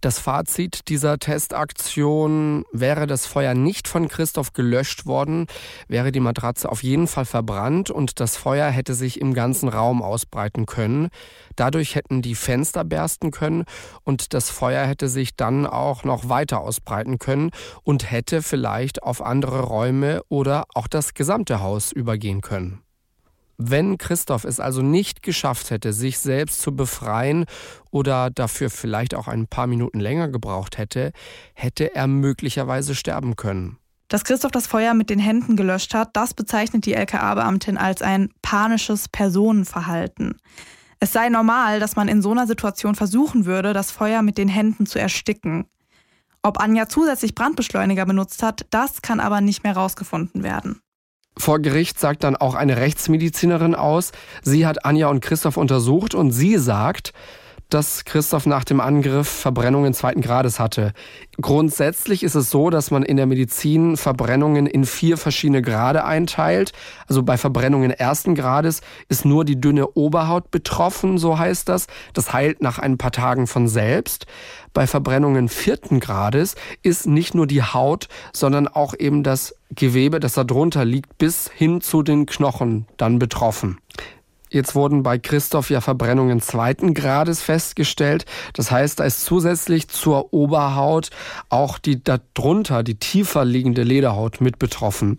Das 0.00 0.18
Fazit 0.18 0.88
dieser 0.88 1.18
Testaktion 1.18 2.64
wäre 2.72 3.06
das 3.06 3.26
Feuer 3.26 3.54
nicht 3.54 3.88
von 3.88 4.08
Christoph 4.08 4.52
gelöscht 4.52 5.06
worden, 5.06 5.46
wäre 5.88 6.12
die 6.12 6.20
Matratze 6.20 6.70
auf 6.70 6.82
jeden 6.82 7.06
Fall 7.06 7.24
verbrannt 7.24 7.90
und 7.90 8.20
das 8.20 8.36
Feuer 8.36 8.68
hätte 8.70 8.94
sich 8.94 9.20
im 9.20 9.32
ganzen 9.34 9.68
Raum 9.68 10.02
ausbreiten 10.02 10.66
können. 10.66 11.08
Dadurch 11.56 11.94
hätten 11.94 12.22
die 12.22 12.34
Fenster 12.34 12.84
bersten 12.84 13.30
können 13.30 13.64
und 14.04 14.34
das 14.34 14.50
Feuer 14.50 14.86
hätte 14.86 15.08
sich 15.08 15.36
dann 15.36 15.66
auch 15.66 16.04
noch 16.04 16.28
weiter 16.28 16.60
ausbreiten 16.60 17.18
können 17.18 17.50
und 17.82 18.10
hätte 18.10 18.42
vielleicht 18.42 19.02
auf 19.02 19.22
andere 19.22 19.60
Räume 19.60 20.22
oder 20.28 20.64
auch 20.74 20.88
das 20.88 21.14
gesamte 21.14 21.60
Haus 21.60 21.92
übergehen 21.92 22.40
können. 22.40 22.81
Wenn 23.64 23.96
Christoph 23.96 24.44
es 24.44 24.58
also 24.58 24.82
nicht 24.82 25.22
geschafft 25.22 25.70
hätte, 25.70 25.92
sich 25.92 26.18
selbst 26.18 26.62
zu 26.62 26.74
befreien 26.74 27.44
oder 27.92 28.28
dafür 28.30 28.70
vielleicht 28.70 29.14
auch 29.14 29.28
ein 29.28 29.46
paar 29.46 29.68
Minuten 29.68 30.00
länger 30.00 30.28
gebraucht 30.28 30.78
hätte, 30.78 31.12
hätte 31.54 31.94
er 31.94 32.08
möglicherweise 32.08 32.96
sterben 32.96 33.36
können. 33.36 33.78
Dass 34.08 34.24
Christoph 34.24 34.50
das 34.50 34.66
Feuer 34.66 34.94
mit 34.94 35.10
den 35.10 35.20
Händen 35.20 35.56
gelöscht 35.56 35.94
hat, 35.94 36.16
das 36.16 36.34
bezeichnet 36.34 36.86
die 36.86 36.94
LKA-Beamtin 36.94 37.78
als 37.78 38.02
ein 38.02 38.30
panisches 38.42 39.08
Personenverhalten. 39.08 40.34
Es 40.98 41.12
sei 41.12 41.28
normal, 41.28 41.78
dass 41.78 41.94
man 41.94 42.08
in 42.08 42.20
so 42.20 42.32
einer 42.32 42.48
Situation 42.48 42.96
versuchen 42.96 43.46
würde, 43.46 43.72
das 43.72 43.92
Feuer 43.92 44.22
mit 44.22 44.38
den 44.38 44.48
Händen 44.48 44.86
zu 44.86 44.98
ersticken. 44.98 45.66
Ob 46.42 46.60
Anja 46.60 46.88
zusätzlich 46.88 47.36
Brandbeschleuniger 47.36 48.06
benutzt 48.06 48.42
hat, 48.42 48.66
das 48.70 49.02
kann 49.02 49.20
aber 49.20 49.40
nicht 49.40 49.62
mehr 49.62 49.76
rausgefunden 49.76 50.42
werden. 50.42 50.80
Vor 51.38 51.60
Gericht 51.60 51.98
sagt 51.98 52.24
dann 52.24 52.36
auch 52.36 52.54
eine 52.54 52.76
Rechtsmedizinerin 52.76 53.74
aus, 53.74 54.12
sie 54.42 54.66
hat 54.66 54.84
Anja 54.84 55.08
und 55.08 55.20
Christoph 55.20 55.56
untersucht 55.56 56.14
und 56.14 56.30
sie 56.30 56.58
sagt, 56.58 57.12
dass 57.72 58.04
Christoph 58.04 58.44
nach 58.46 58.64
dem 58.64 58.80
Angriff 58.80 59.28
Verbrennungen 59.28 59.94
zweiten 59.94 60.20
Grades 60.20 60.60
hatte. 60.60 60.92
Grundsätzlich 61.40 62.22
ist 62.22 62.34
es 62.34 62.50
so, 62.50 62.68
dass 62.68 62.90
man 62.90 63.02
in 63.02 63.16
der 63.16 63.26
Medizin 63.26 63.96
Verbrennungen 63.96 64.66
in 64.66 64.84
vier 64.84 65.16
verschiedene 65.16 65.62
Grade 65.62 66.04
einteilt. 66.04 66.72
Also 67.08 67.22
bei 67.22 67.38
Verbrennungen 67.38 67.90
ersten 67.90 68.34
Grades 68.34 68.82
ist 69.08 69.24
nur 69.24 69.44
die 69.44 69.60
dünne 69.60 69.88
Oberhaut 69.94 70.50
betroffen, 70.50 71.16
so 71.16 71.38
heißt 71.38 71.68
das. 71.68 71.86
Das 72.12 72.32
heilt 72.32 72.62
nach 72.62 72.78
ein 72.78 72.98
paar 72.98 73.12
Tagen 73.12 73.46
von 73.46 73.68
selbst. 73.68 74.26
Bei 74.74 74.86
Verbrennungen 74.86 75.48
vierten 75.48 76.00
Grades 76.00 76.56
ist 76.82 77.06
nicht 77.06 77.34
nur 77.34 77.46
die 77.46 77.62
Haut, 77.62 78.08
sondern 78.32 78.68
auch 78.68 78.94
eben 78.98 79.22
das 79.22 79.54
Gewebe, 79.74 80.20
das 80.20 80.34
darunter 80.34 80.84
liegt, 80.84 81.16
bis 81.16 81.50
hin 81.54 81.80
zu 81.80 82.02
den 82.02 82.26
Knochen 82.26 82.86
dann 82.96 83.18
betroffen. 83.18 83.78
Jetzt 84.52 84.74
wurden 84.74 85.02
bei 85.02 85.18
Christoph 85.18 85.70
ja 85.70 85.80
Verbrennungen 85.80 86.42
zweiten 86.42 86.92
Grades 86.92 87.40
festgestellt. 87.40 88.26
Das 88.52 88.70
heißt, 88.70 89.00
da 89.00 89.04
ist 89.04 89.24
zusätzlich 89.24 89.88
zur 89.88 90.34
Oberhaut 90.34 91.08
auch 91.48 91.78
die 91.78 92.04
darunter, 92.04 92.82
die 92.82 92.96
tiefer 92.96 93.46
liegende 93.46 93.82
Lederhaut 93.82 94.42
mit 94.42 94.58
betroffen. 94.58 95.18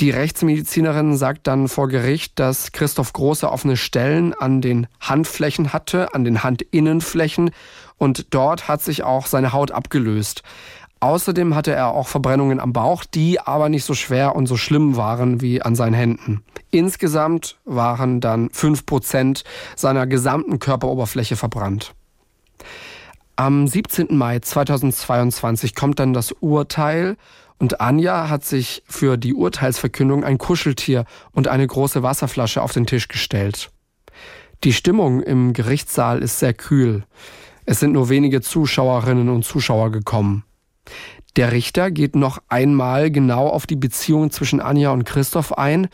Die 0.00 0.08
Rechtsmedizinerin 0.08 1.18
sagt 1.18 1.46
dann 1.46 1.68
vor 1.68 1.88
Gericht, 1.88 2.38
dass 2.38 2.72
Christoph 2.72 3.12
große 3.12 3.50
offene 3.52 3.76
Stellen 3.76 4.32
an 4.32 4.62
den 4.62 4.86
Handflächen 4.98 5.74
hatte, 5.74 6.14
an 6.14 6.24
den 6.24 6.42
Handinnenflächen 6.42 7.50
und 7.98 8.34
dort 8.34 8.66
hat 8.66 8.82
sich 8.82 9.04
auch 9.04 9.26
seine 9.26 9.52
Haut 9.52 9.70
abgelöst. 9.70 10.42
Außerdem 11.04 11.54
hatte 11.54 11.74
er 11.74 11.88
auch 11.88 12.08
Verbrennungen 12.08 12.60
am 12.60 12.72
Bauch, 12.72 13.04
die 13.04 13.38
aber 13.38 13.68
nicht 13.68 13.84
so 13.84 13.92
schwer 13.92 14.34
und 14.34 14.46
so 14.46 14.56
schlimm 14.56 14.96
waren 14.96 15.42
wie 15.42 15.60
an 15.60 15.74
seinen 15.74 15.92
Händen. 15.92 16.42
Insgesamt 16.70 17.58
waren 17.66 18.22
dann 18.22 18.48
fünf 18.48 18.86
Prozent 18.86 19.44
seiner 19.76 20.06
gesamten 20.06 20.60
Körperoberfläche 20.60 21.36
verbrannt. 21.36 21.94
Am 23.36 23.66
17. 23.66 24.16
Mai 24.16 24.38
2022 24.38 25.74
kommt 25.74 25.98
dann 26.00 26.14
das 26.14 26.32
Urteil 26.32 27.18
und 27.58 27.82
Anja 27.82 28.30
hat 28.30 28.46
sich 28.46 28.82
für 28.86 29.18
die 29.18 29.34
Urteilsverkündung 29.34 30.24
ein 30.24 30.38
Kuscheltier 30.38 31.04
und 31.32 31.48
eine 31.48 31.66
große 31.66 32.02
Wasserflasche 32.02 32.62
auf 32.62 32.72
den 32.72 32.86
Tisch 32.86 33.08
gestellt. 33.08 33.70
Die 34.64 34.72
Stimmung 34.72 35.20
im 35.20 35.52
Gerichtssaal 35.52 36.22
ist 36.22 36.38
sehr 36.38 36.54
kühl. 36.54 37.04
Es 37.66 37.78
sind 37.78 37.92
nur 37.92 38.08
wenige 38.08 38.40
Zuschauerinnen 38.40 39.28
und 39.28 39.44
Zuschauer 39.44 39.92
gekommen. 39.92 40.44
Der 41.36 41.50
Richter 41.50 41.90
geht 41.90 42.14
noch 42.14 42.38
einmal 42.48 43.10
genau 43.10 43.48
auf 43.48 43.66
die 43.66 43.76
Beziehung 43.76 44.30
zwischen 44.30 44.60
Anja 44.60 44.90
und 44.90 45.04
Christoph 45.04 45.56
ein 45.58 45.88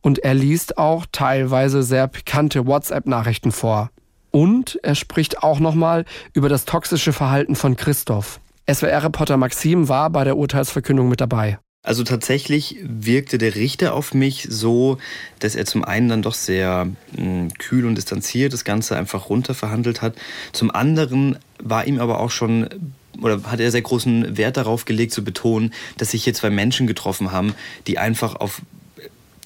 und 0.00 0.20
er 0.20 0.34
liest 0.34 0.78
auch 0.78 1.04
teilweise 1.12 1.82
sehr 1.82 2.08
pikante 2.08 2.66
WhatsApp-Nachrichten 2.66 3.52
vor. 3.52 3.90
Und 4.30 4.78
er 4.82 4.94
spricht 4.94 5.42
auch 5.42 5.60
nochmal 5.60 6.04
über 6.32 6.48
das 6.48 6.64
toxische 6.64 7.12
Verhalten 7.12 7.56
von 7.56 7.76
Christoph. 7.76 8.40
SWR-Reporter 8.70 9.36
Maxim 9.36 9.88
war 9.88 10.10
bei 10.10 10.24
der 10.24 10.36
Urteilsverkündung 10.36 11.08
mit 11.08 11.20
dabei. 11.20 11.58
Also 11.82 12.02
tatsächlich 12.02 12.78
wirkte 12.82 13.38
der 13.38 13.54
Richter 13.54 13.94
auf 13.94 14.12
mich 14.12 14.48
so, 14.50 14.98
dass 15.38 15.54
er 15.54 15.66
zum 15.66 15.84
einen 15.84 16.08
dann 16.08 16.22
doch 16.22 16.34
sehr 16.34 16.86
mh, 16.86 16.96
hm, 17.16 17.54
kühl 17.58 17.86
und 17.86 17.94
distanziert 17.94 18.52
das 18.52 18.64
Ganze 18.64 18.96
einfach 18.96 19.30
runter 19.30 19.54
verhandelt 19.54 20.02
hat. 20.02 20.16
Zum 20.52 20.72
anderen 20.72 21.38
war 21.62 21.86
ihm 21.86 22.00
aber 22.00 22.18
auch 22.18 22.30
schon 22.30 22.68
oder 23.22 23.42
hat 23.44 23.60
er 23.60 23.70
sehr 23.70 23.82
großen 23.82 24.36
Wert 24.36 24.56
darauf 24.56 24.84
gelegt 24.84 25.12
zu 25.12 25.24
betonen, 25.24 25.72
dass 25.98 26.10
sich 26.10 26.24
hier 26.24 26.34
zwei 26.34 26.50
Menschen 26.50 26.86
getroffen 26.86 27.32
haben, 27.32 27.54
die 27.86 27.98
einfach 27.98 28.36
auf 28.36 28.62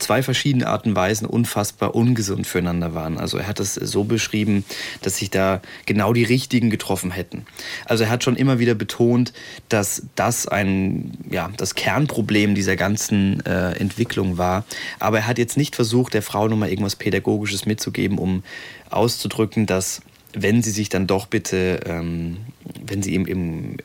zwei 0.01 0.23
verschiedene 0.23 0.67
Arten 0.67 0.91
und 0.91 0.97
Weisen 0.97 1.27
unfassbar 1.27 1.95
ungesund 1.95 2.47
füreinander 2.47 2.95
waren. 2.95 3.19
Also 3.19 3.39
er 3.39 3.47
hat 3.47 3.61
es 3.61 3.75
so 3.75 4.05
beschrieben, 4.05 4.65
dass 5.03 5.19
sich 5.19 5.31
da 5.31 5.61
genau 5.87 6.13
die 6.13 6.25
richtigen 6.25 6.71
getroffen 6.71 7.11
hätten. 7.11 7.45
Also 7.85 8.05
er 8.05 8.11
hat 8.11 8.25
schon 8.25 8.37
immer 8.37 8.59
wieder 8.59 8.75
betont, 8.75 9.33
dass 9.69 10.07
das 10.15 10.49
ein 10.49 11.13
ja, 11.31 11.51
das 11.57 11.75
Kernproblem 11.75 12.55
dieser 12.55 12.77
ganzen 12.77 13.45
äh, 13.47 13.73
Entwicklung 13.73 14.39
war, 14.39 14.65
aber 14.99 15.19
er 15.19 15.27
hat 15.27 15.39
jetzt 15.39 15.57
nicht 15.57 15.77
versucht, 15.77 16.15
der 16.15 16.23
Frau 16.23 16.49
nochmal 16.49 16.71
irgendwas 16.71 16.97
pädagogisches 16.97 17.67
mitzugeben, 17.67 18.19
um 18.19 18.43
auszudrücken, 18.91 19.67
dass 19.67 20.03
wenn 20.33 20.63
sie 20.63 20.71
sich 20.71 20.89
dann 20.89 21.07
doch 21.07 21.27
bitte, 21.27 21.81
ähm, 21.87 22.39
wenn 22.85 23.03
sie 23.03 23.15
eben 23.15 23.27
im, 23.27 23.77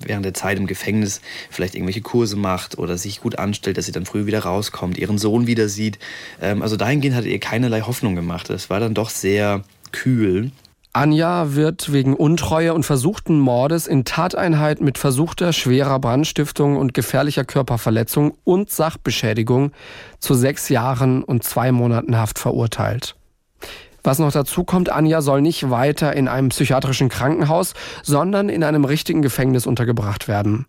während 0.00 0.24
der 0.24 0.34
Zeit 0.34 0.58
im 0.58 0.66
Gefängnis 0.66 1.20
vielleicht 1.50 1.74
irgendwelche 1.74 2.02
Kurse 2.02 2.36
macht 2.36 2.78
oder 2.78 2.98
sich 2.98 3.20
gut 3.20 3.38
anstellt, 3.38 3.78
dass 3.78 3.86
sie 3.86 3.92
dann 3.92 4.06
früh 4.06 4.26
wieder 4.26 4.40
rauskommt, 4.40 4.98
ihren 4.98 5.18
Sohn 5.18 5.46
wieder 5.46 5.68
sieht. 5.68 5.98
Ähm, 6.40 6.62
also 6.62 6.76
dahingehend 6.76 7.16
hat 7.16 7.24
ihr 7.24 7.38
keinerlei 7.38 7.80
Hoffnung 7.82 8.14
gemacht. 8.14 8.50
Es 8.50 8.70
war 8.70 8.80
dann 8.80 8.94
doch 8.94 9.10
sehr 9.10 9.64
kühl. 9.92 10.50
Anja 10.96 11.56
wird 11.56 11.92
wegen 11.92 12.14
Untreue 12.14 12.72
und 12.72 12.84
versuchten 12.84 13.40
Mordes 13.40 13.88
in 13.88 14.04
Tateinheit 14.04 14.80
mit 14.80 14.96
versuchter 14.96 15.52
schwerer 15.52 15.98
Brandstiftung 15.98 16.76
und 16.76 16.94
gefährlicher 16.94 17.44
Körperverletzung 17.44 18.38
und 18.44 18.70
Sachbeschädigung 18.70 19.72
zu 20.20 20.34
sechs 20.34 20.68
Jahren 20.68 21.24
und 21.24 21.42
zwei 21.42 21.72
Monaten 21.72 22.16
Haft 22.16 22.38
verurteilt. 22.38 23.16
Was 24.04 24.18
noch 24.18 24.32
dazu 24.32 24.64
kommt, 24.64 24.90
Anja 24.90 25.22
soll 25.22 25.40
nicht 25.40 25.70
weiter 25.70 26.12
in 26.12 26.28
einem 26.28 26.50
psychiatrischen 26.50 27.08
Krankenhaus, 27.08 27.72
sondern 28.02 28.50
in 28.50 28.62
einem 28.62 28.84
richtigen 28.84 29.22
Gefängnis 29.22 29.66
untergebracht 29.66 30.28
werden. 30.28 30.66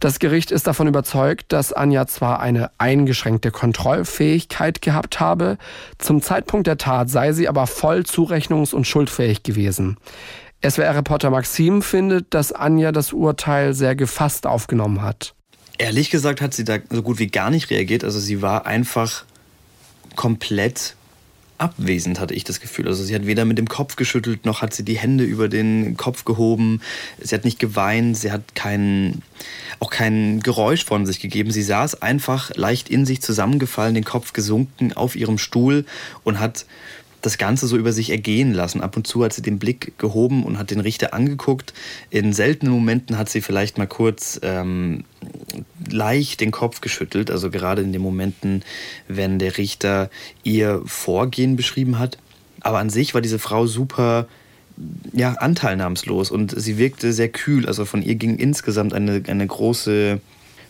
Das 0.00 0.18
Gericht 0.18 0.50
ist 0.50 0.66
davon 0.66 0.88
überzeugt, 0.88 1.52
dass 1.52 1.72
Anja 1.72 2.06
zwar 2.06 2.40
eine 2.40 2.70
eingeschränkte 2.78 3.50
Kontrollfähigkeit 3.50 4.82
gehabt 4.82 5.20
habe, 5.20 5.58
zum 5.98 6.22
Zeitpunkt 6.22 6.66
der 6.66 6.78
Tat 6.78 7.08
sei 7.08 7.32
sie 7.32 7.48
aber 7.48 7.66
voll 7.66 8.00
zurechnungs- 8.00 8.74
und 8.74 8.86
schuldfähig 8.86 9.42
gewesen. 9.42 9.98
SWR-Reporter 10.66 11.30
Maxim 11.30 11.82
findet, 11.82 12.34
dass 12.34 12.50
Anja 12.50 12.92
das 12.92 13.12
Urteil 13.12 13.74
sehr 13.74 13.94
gefasst 13.94 14.46
aufgenommen 14.46 15.02
hat. 15.02 15.34
Ehrlich 15.78 16.10
gesagt 16.10 16.40
hat 16.40 16.52
sie 16.52 16.64
da 16.64 16.78
so 16.90 17.02
gut 17.02 17.18
wie 17.18 17.28
gar 17.28 17.50
nicht 17.50 17.70
reagiert. 17.70 18.02
Also 18.02 18.18
sie 18.18 18.42
war 18.42 18.66
einfach 18.66 19.24
komplett 20.16 20.96
abwesend, 21.60 22.20
hatte 22.20 22.34
ich 22.34 22.44
das 22.44 22.60
Gefühl. 22.60 22.88
Also 22.88 23.04
sie 23.04 23.14
hat 23.14 23.26
weder 23.26 23.44
mit 23.44 23.58
dem 23.58 23.68
Kopf 23.68 23.96
geschüttelt, 23.96 24.46
noch 24.46 24.62
hat 24.62 24.74
sie 24.74 24.84
die 24.84 24.98
Hände 24.98 25.24
über 25.24 25.48
den 25.48 25.96
Kopf 25.96 26.24
gehoben. 26.24 26.80
Sie 27.20 27.34
hat 27.34 27.44
nicht 27.44 27.58
geweint, 27.58 28.16
sie 28.16 28.32
hat 28.32 28.54
kein, 28.54 29.22
auch 29.78 29.90
kein 29.90 30.40
Geräusch 30.40 30.84
von 30.84 31.06
sich 31.06 31.20
gegeben. 31.20 31.50
Sie 31.50 31.62
saß 31.62 32.02
einfach 32.02 32.50
leicht 32.56 32.88
in 32.88 33.06
sich 33.06 33.20
zusammengefallen, 33.22 33.94
den 33.94 34.04
Kopf 34.04 34.32
gesunken 34.32 34.92
auf 34.92 35.16
ihrem 35.16 35.38
Stuhl 35.38 35.84
und 36.24 36.40
hat 36.40 36.64
das 37.20 37.38
Ganze 37.38 37.66
so 37.66 37.76
über 37.76 37.92
sich 37.92 38.10
ergehen 38.10 38.52
lassen. 38.52 38.80
Ab 38.80 38.96
und 38.96 39.06
zu 39.06 39.24
hat 39.24 39.32
sie 39.32 39.42
den 39.42 39.58
Blick 39.58 39.98
gehoben 39.98 40.44
und 40.44 40.58
hat 40.58 40.70
den 40.70 40.80
Richter 40.80 41.14
angeguckt. 41.14 41.72
In 42.10 42.32
seltenen 42.32 42.72
Momenten 42.72 43.18
hat 43.18 43.28
sie 43.28 43.40
vielleicht 43.40 43.78
mal 43.78 43.86
kurz 43.86 44.40
ähm, 44.42 45.04
leicht 45.90 46.40
den 46.40 46.50
Kopf 46.50 46.80
geschüttelt, 46.80 47.30
also 47.30 47.50
gerade 47.50 47.82
in 47.82 47.92
den 47.92 48.02
Momenten, 48.02 48.62
wenn 49.08 49.38
der 49.38 49.58
Richter 49.58 50.10
ihr 50.42 50.82
Vorgehen 50.86 51.56
beschrieben 51.56 51.98
hat. 51.98 52.18
Aber 52.60 52.78
an 52.78 52.90
sich 52.90 53.14
war 53.14 53.20
diese 53.20 53.38
Frau 53.38 53.66
super 53.66 54.26
ja, 55.12 55.32
anteilnahmslos 55.34 56.30
und 56.30 56.58
sie 56.58 56.78
wirkte 56.78 57.12
sehr 57.12 57.28
kühl. 57.28 57.66
Also 57.66 57.84
von 57.84 58.02
ihr 58.02 58.14
ging 58.14 58.36
insgesamt 58.36 58.94
eine, 58.94 59.22
eine 59.26 59.46
große 59.46 60.20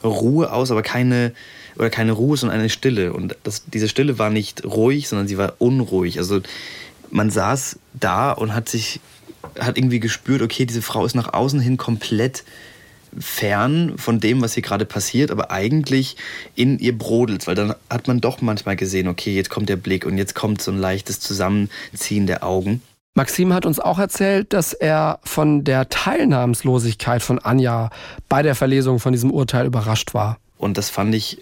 Ruhe 0.02 0.52
aus, 0.52 0.70
aber 0.70 0.82
keine, 0.82 1.32
oder 1.80 1.90
keine 1.90 2.12
Ruhe, 2.12 2.36
sondern 2.36 2.58
eine 2.60 2.68
Stille. 2.68 3.12
Und 3.14 3.36
das, 3.42 3.64
diese 3.64 3.88
Stille 3.88 4.18
war 4.18 4.28
nicht 4.28 4.64
ruhig, 4.64 5.08
sondern 5.08 5.26
sie 5.26 5.38
war 5.38 5.54
unruhig. 5.58 6.18
Also 6.18 6.40
man 7.10 7.30
saß 7.30 7.78
da 7.94 8.32
und 8.32 8.54
hat 8.54 8.68
sich, 8.68 9.00
hat 9.58 9.78
irgendwie 9.78 9.98
gespürt, 9.98 10.42
okay, 10.42 10.66
diese 10.66 10.82
Frau 10.82 11.06
ist 11.06 11.14
nach 11.14 11.32
außen 11.32 11.58
hin 11.58 11.78
komplett 11.78 12.44
fern 13.18 13.94
von 13.96 14.20
dem, 14.20 14.42
was 14.42 14.54
hier 14.54 14.62
gerade 14.62 14.84
passiert, 14.84 15.30
aber 15.30 15.50
eigentlich 15.50 16.16
in 16.54 16.78
ihr 16.78 16.96
brodelt, 16.96 17.46
weil 17.46 17.54
dann 17.54 17.74
hat 17.88 18.06
man 18.06 18.20
doch 18.20 18.42
manchmal 18.42 18.76
gesehen, 18.76 19.08
okay, 19.08 19.34
jetzt 19.34 19.50
kommt 19.50 19.68
der 19.68 19.76
Blick 19.76 20.04
und 20.04 20.18
jetzt 20.18 20.34
kommt 20.34 20.62
so 20.62 20.70
ein 20.70 20.78
leichtes 20.78 21.18
Zusammenziehen 21.18 22.26
der 22.26 22.44
Augen. 22.44 22.82
Maxim 23.14 23.52
hat 23.54 23.66
uns 23.66 23.80
auch 23.80 23.98
erzählt, 23.98 24.52
dass 24.52 24.74
er 24.74 25.18
von 25.24 25.64
der 25.64 25.88
Teilnahmslosigkeit 25.88 27.22
von 27.22 27.38
Anja 27.40 27.90
bei 28.28 28.42
der 28.42 28.54
Verlesung 28.54 29.00
von 29.00 29.12
diesem 29.12 29.32
Urteil 29.32 29.66
überrascht 29.66 30.14
war. 30.14 30.38
Und 30.58 30.78
das 30.78 30.90
fand 30.90 31.14
ich 31.14 31.38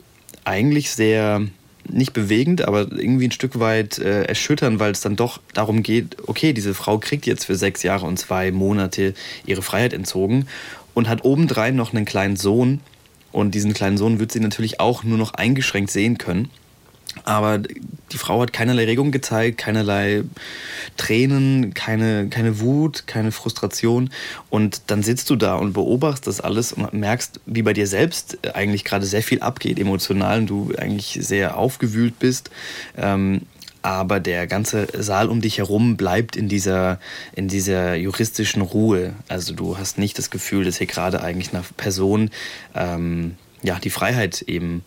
eigentlich 0.49 0.91
sehr 0.91 1.43
nicht 1.91 2.13
bewegend, 2.13 2.63
aber 2.63 2.81
irgendwie 2.93 3.29
ein 3.29 3.33
Stück 3.33 3.61
weit 3.61 3.99
äh, 3.99 4.25
erschütternd, 4.25 4.79
weil 4.79 4.93
es 4.93 5.01
dann 5.01 5.17
doch 5.17 5.41
darum 5.55 5.83
geht, 5.83 6.17
okay, 6.27 6.53
diese 6.53 6.75
Frau 6.75 6.99
kriegt 6.99 7.27
jetzt 7.27 7.45
für 7.45 7.55
sechs 7.55 7.83
Jahre 7.83 8.07
und 8.07 8.19
zwei 8.19 8.51
Monate 8.51 9.15
ihre 9.47 9.63
Freiheit 9.63 9.93
entzogen 9.93 10.49
und 10.95 11.09
hat 11.09 11.25
obendrein 11.25 11.77
noch 11.77 11.95
einen 11.95 12.05
kleinen 12.05 12.37
Sohn. 12.37 12.81
Und 13.31 13.55
diesen 13.55 13.73
kleinen 13.75 13.99
Sohn 13.99 14.19
wird 14.19 14.33
sie 14.33 14.41
natürlich 14.41 14.81
auch 14.81 15.05
nur 15.05 15.19
noch 15.19 15.35
eingeschränkt 15.35 15.91
sehen 15.91 16.19
können. 16.19 16.51
Aber 17.25 17.59
die 17.59 18.19
Frau 18.19 18.41
hat 18.41 18.53
keinerlei 18.53 18.85
Regung 18.85 19.11
gezeigt, 19.11 19.59
keinerlei 19.59 20.25
Tränen, 20.97 21.75
keine, 21.75 22.29
keine 22.29 22.61
Wut, 22.61 23.07
keine 23.07 23.33
Frustration. 23.33 24.11
Und 24.51 24.83
dann 24.87 25.03
sitzt 25.03 25.31
du 25.31 25.37
da 25.37 25.57
und 25.57 25.73
beobachtest 25.73 26.27
das 26.27 26.41
alles 26.41 26.73
und 26.73 26.93
merkst, 26.93 27.41
wie 27.47 27.63
bei 27.63 27.73
dir 27.73 27.87
selbst 27.87 28.39
eigentlich 28.55 28.85
gerade 28.85 29.07
sehr 29.07 29.23
viel 29.23 29.41
abgeht 29.41 29.79
emotional 29.79 30.39
und 30.39 30.47
du 30.51 30.73
eigentlich 30.79 31.19
sehr 31.21 31.57
aufgewühlt 31.57 32.19
bist. 32.19 32.51
Ähm, 32.97 33.43
aber 33.83 34.21
der 34.21 34.47
ganze 34.47 34.89
Saal 34.99 35.29
um 35.29 35.41
dich 35.41 35.59
herum 35.59 35.97
bleibt 35.97 36.35
in 36.37 36.49
dieser, 36.49 36.99
in 37.35 37.49
dieser 37.49 37.95
juristischen 37.95 38.61
Ruhe. 38.61 39.15
Also 39.29 39.55
du 39.55 39.79
hast 39.79 39.99
nicht 39.99 40.19
das 40.19 40.31
Gefühl, 40.31 40.65
dass 40.65 40.79
hier 40.79 40.89
gerade 40.89 41.23
eigentlich 41.23 41.55
einer 41.55 41.65
Person 41.77 42.31
ähm, 42.75 43.37
ja, 43.63 43.79
die 43.79 43.91
Freiheit 43.91 44.43
eben 44.43 44.83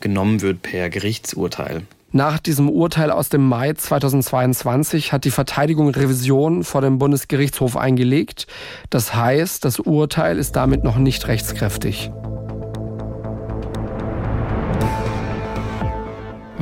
genommen 0.00 0.40
wird 0.40 0.62
per 0.62 0.90
Gerichtsurteil. 0.90 1.82
Nach 2.14 2.38
diesem 2.38 2.68
Urteil 2.68 3.10
aus 3.10 3.30
dem 3.30 3.48
Mai 3.48 3.72
2022 3.72 5.12
hat 5.12 5.24
die 5.24 5.30
Verteidigung 5.30 5.88
Revision 5.88 6.62
vor 6.62 6.82
dem 6.82 6.98
Bundesgerichtshof 6.98 7.74
eingelegt. 7.78 8.46
Das 8.90 9.14
heißt, 9.14 9.64
das 9.64 9.80
Urteil 9.80 10.36
ist 10.36 10.54
damit 10.54 10.84
noch 10.84 10.96
nicht 10.96 11.26
rechtskräftig. 11.26 12.10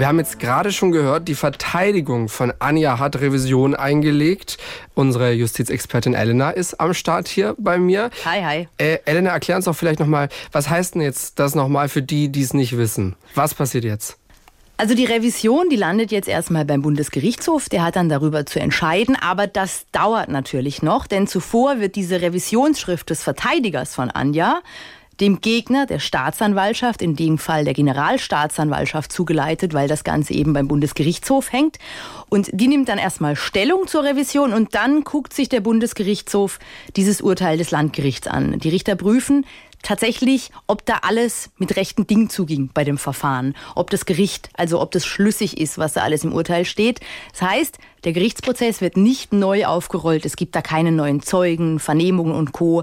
Wir 0.01 0.09
haben 0.09 0.19
jetzt 0.19 0.39
gerade 0.39 0.73
schon 0.73 0.93
gehört, 0.93 1.29
die 1.29 1.35
Verteidigung 1.35 2.31
von 2.31 2.55
Anja 2.59 2.99
hat 2.99 3.21
Revision 3.21 3.75
eingelegt. 3.75 4.57
Unsere 4.95 5.33
Justizexpertin 5.33 6.15
Elena 6.15 6.49
ist 6.49 6.81
am 6.81 6.95
Start 6.95 7.29
hier 7.29 7.55
bei 7.59 7.77
mir. 7.77 8.09
Hi, 8.25 8.43
hi. 8.43 8.69
Äh, 8.79 9.01
Elena, 9.05 9.29
erklär 9.29 9.59
uns 9.59 9.67
doch 9.67 9.77
vielleicht 9.77 10.01
nochmal, 10.01 10.31
was 10.53 10.71
heißt 10.71 10.95
denn 10.95 11.03
jetzt 11.03 11.39
das 11.39 11.55
nochmal 11.55 11.91
für 11.91 12.01
die, 12.01 12.31
die 12.31 12.41
es 12.41 12.55
nicht 12.55 12.79
wissen? 12.79 13.15
Was 13.35 13.53
passiert 13.53 13.85
jetzt? 13.85 14.17
Also 14.79 14.95
die 14.95 15.05
Revision, 15.05 15.69
die 15.69 15.77
landet 15.77 16.11
jetzt 16.13 16.29
erstmal 16.29 16.65
beim 16.65 16.81
Bundesgerichtshof, 16.81 17.69
der 17.69 17.83
hat 17.83 17.97
dann 17.97 18.09
darüber 18.09 18.47
zu 18.47 18.59
entscheiden, 18.59 19.19
aber 19.21 19.47
das 19.47 19.85
dauert 19.93 20.31
natürlich 20.31 20.81
noch, 20.81 21.07
denn 21.07 21.27
zuvor 21.27 21.79
wird 21.79 21.95
diese 21.97 22.23
Revisionsschrift 22.23 23.11
des 23.11 23.23
Verteidigers 23.23 23.95
von 23.95 24.11
Anja 24.11 24.63
dem 25.21 25.41
Gegner 25.41 25.87
der 25.87 25.99
Staatsanwaltschaft, 25.99 27.03
in 27.03 27.17
dem 27.17 27.39
Fall 27.39 27.65
der 27.65 27.75
Generalstaatsanwaltschaft, 27.75 29.13
zugeleitet, 29.13 29.75
weil 29.75 29.89
das 29.89 30.05
Ganze 30.05 30.35
eben 30.35 30.53
beim 30.53 30.69
Bundesgerichtshof 30.69 31.53
hängt. 31.53 31.79
Und 32.29 32.49
die 32.53 32.69
nimmt 32.69 32.89
dann 32.89 32.99
erstmal 32.99 33.37
Stellung 33.37 33.87
zur 33.87 34.05
Revision 34.05 34.53
und 34.53 34.75
dann 34.75 35.05
guckt 35.05 35.33
sich 35.33 35.49
der 35.49 35.61
Bundesgerichtshof 35.61 36.59
dieses 36.97 37.21
Urteil 37.21 37.59
des 37.59 37.71
Landgerichts 37.71 38.27
an. 38.27 38.59
Die 38.59 38.71
Richter 38.71 38.97
prüfen, 38.97 39.45
tatsächlich, 39.83 40.51
ob 40.67 40.85
da 40.85 40.99
alles 41.03 41.51
mit 41.59 41.77
rechten 41.77 42.07
Dingen 42.07 42.31
zuging 42.31 42.71
bei 42.73 42.85
dem 42.85 42.99
Verfahren. 42.99 43.55
Ob 43.75 43.91
das 43.91 44.07
Gericht, 44.07 44.51
also 44.55 44.81
ob 44.81 44.91
das 44.91 45.07
schlüssig 45.07 45.59
ist, 45.59 45.79
was 45.79 45.95
da 45.95 46.03
alles 46.03 46.25
im 46.25 46.33
Urteil 46.33 46.65
steht. 46.65 47.01
Das 47.33 47.43
heißt, 47.43 47.79
der 48.05 48.13
Gerichtsprozess 48.13 48.81
wird 48.81 48.97
nicht 48.97 49.33
neu 49.33 49.67
aufgerollt. 49.67 50.25
Es 50.25 50.37
gibt 50.37 50.55
da 50.55 50.63
keine 50.63 50.93
neuen 50.93 51.23
Zeugen, 51.23 51.79
Vernehmungen 51.79 52.35
und 52.35 52.53
Co. 52.53 52.83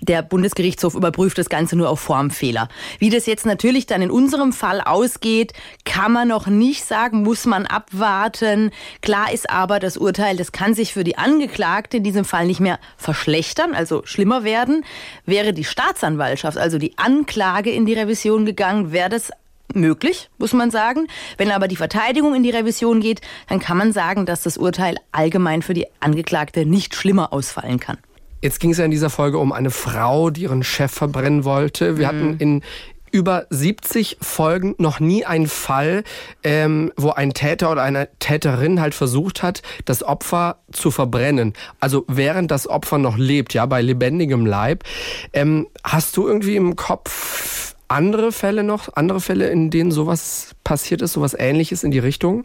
Der 0.00 0.22
Bundesgerichtshof 0.22 0.94
überprüft 0.94 1.38
das 1.38 1.48
Ganze 1.48 1.76
nur 1.76 1.90
auf 1.90 1.98
Formfehler. 1.98 2.68
Wie 3.00 3.10
das 3.10 3.26
jetzt 3.26 3.46
natürlich 3.46 3.86
dann 3.86 4.00
in 4.00 4.10
unserem 4.10 4.52
Fall 4.52 4.80
ausgeht, 4.80 5.52
kann 5.84 6.12
man 6.12 6.28
noch 6.28 6.46
nicht 6.46 6.84
sagen, 6.84 7.22
muss 7.24 7.46
man 7.46 7.66
abwarten. 7.66 8.70
Klar 9.02 9.32
ist 9.32 9.50
aber, 9.50 9.80
das 9.80 9.96
Urteil, 9.96 10.36
das 10.36 10.52
kann 10.52 10.74
sich 10.74 10.92
für 10.92 11.02
die 11.02 11.18
Angeklagte 11.18 11.96
in 11.96 12.04
diesem 12.04 12.24
Fall 12.24 12.46
nicht 12.46 12.60
mehr 12.60 12.78
verschlechtern, 12.96 13.74
also 13.74 14.02
schlimmer 14.04 14.44
werden. 14.44 14.84
Wäre 15.26 15.52
die 15.52 15.64
Staatsanwaltschaft, 15.64 16.58
also 16.58 16.78
die 16.78 16.96
Anklage 16.96 17.70
in 17.70 17.84
die 17.84 17.94
Revision 17.94 18.46
gegangen, 18.46 18.92
wäre 18.92 19.08
das 19.08 19.32
möglich, 19.74 20.30
muss 20.38 20.52
man 20.52 20.70
sagen. 20.70 21.08
Wenn 21.36 21.50
aber 21.50 21.68
die 21.68 21.76
Verteidigung 21.76 22.34
in 22.34 22.42
die 22.42 22.50
Revision 22.50 23.00
geht, 23.00 23.20
dann 23.48 23.58
kann 23.58 23.76
man 23.76 23.92
sagen, 23.92 24.26
dass 24.26 24.42
das 24.42 24.56
Urteil 24.58 24.96
allgemein 25.12 25.62
für 25.62 25.74
die 25.74 25.86
Angeklagte 26.00 26.64
nicht 26.64 26.94
schlimmer 26.94 27.32
ausfallen 27.32 27.80
kann. 27.80 27.98
Jetzt 28.40 28.60
ging 28.60 28.70
es 28.70 28.78
ja 28.78 28.84
in 28.84 28.90
dieser 28.90 29.10
Folge 29.10 29.38
um 29.38 29.52
eine 29.52 29.70
Frau, 29.70 30.30
die 30.30 30.42
ihren 30.42 30.62
Chef 30.62 30.92
verbrennen 30.92 31.44
wollte. 31.44 31.98
Wir 31.98 32.04
mhm. 32.04 32.08
hatten 32.08 32.36
in 32.38 32.62
über 33.10 33.46
70 33.50 34.18
Folgen 34.20 34.74
noch 34.78 35.00
nie 35.00 35.24
einen 35.24 35.48
Fall, 35.48 36.04
ähm, 36.44 36.92
wo 36.96 37.10
ein 37.10 37.32
Täter 37.32 37.72
oder 37.72 37.82
eine 37.82 38.08
Täterin 38.18 38.80
halt 38.80 38.94
versucht 38.94 39.42
hat, 39.42 39.62
das 39.84 40.02
Opfer 40.02 40.58
zu 40.72 40.90
verbrennen. 40.90 41.54
Also 41.80 42.04
während 42.06 42.50
das 42.50 42.68
Opfer 42.68 42.98
noch 42.98 43.16
lebt, 43.16 43.54
ja, 43.54 43.66
bei 43.66 43.80
lebendigem 43.82 44.46
Leib. 44.46 44.84
Ähm, 45.32 45.68
hast 45.84 46.16
du 46.16 46.26
irgendwie 46.26 46.56
im 46.56 46.76
Kopf 46.76 47.74
andere 47.88 48.32
Fälle 48.32 48.62
noch, 48.62 48.90
andere 48.94 49.20
Fälle, 49.20 49.48
in 49.48 49.70
denen 49.70 49.90
sowas 49.90 50.54
passiert 50.62 51.02
ist, 51.02 51.14
sowas 51.14 51.34
ähnliches 51.38 51.84
in 51.84 51.90
die 51.90 51.98
Richtung? 51.98 52.44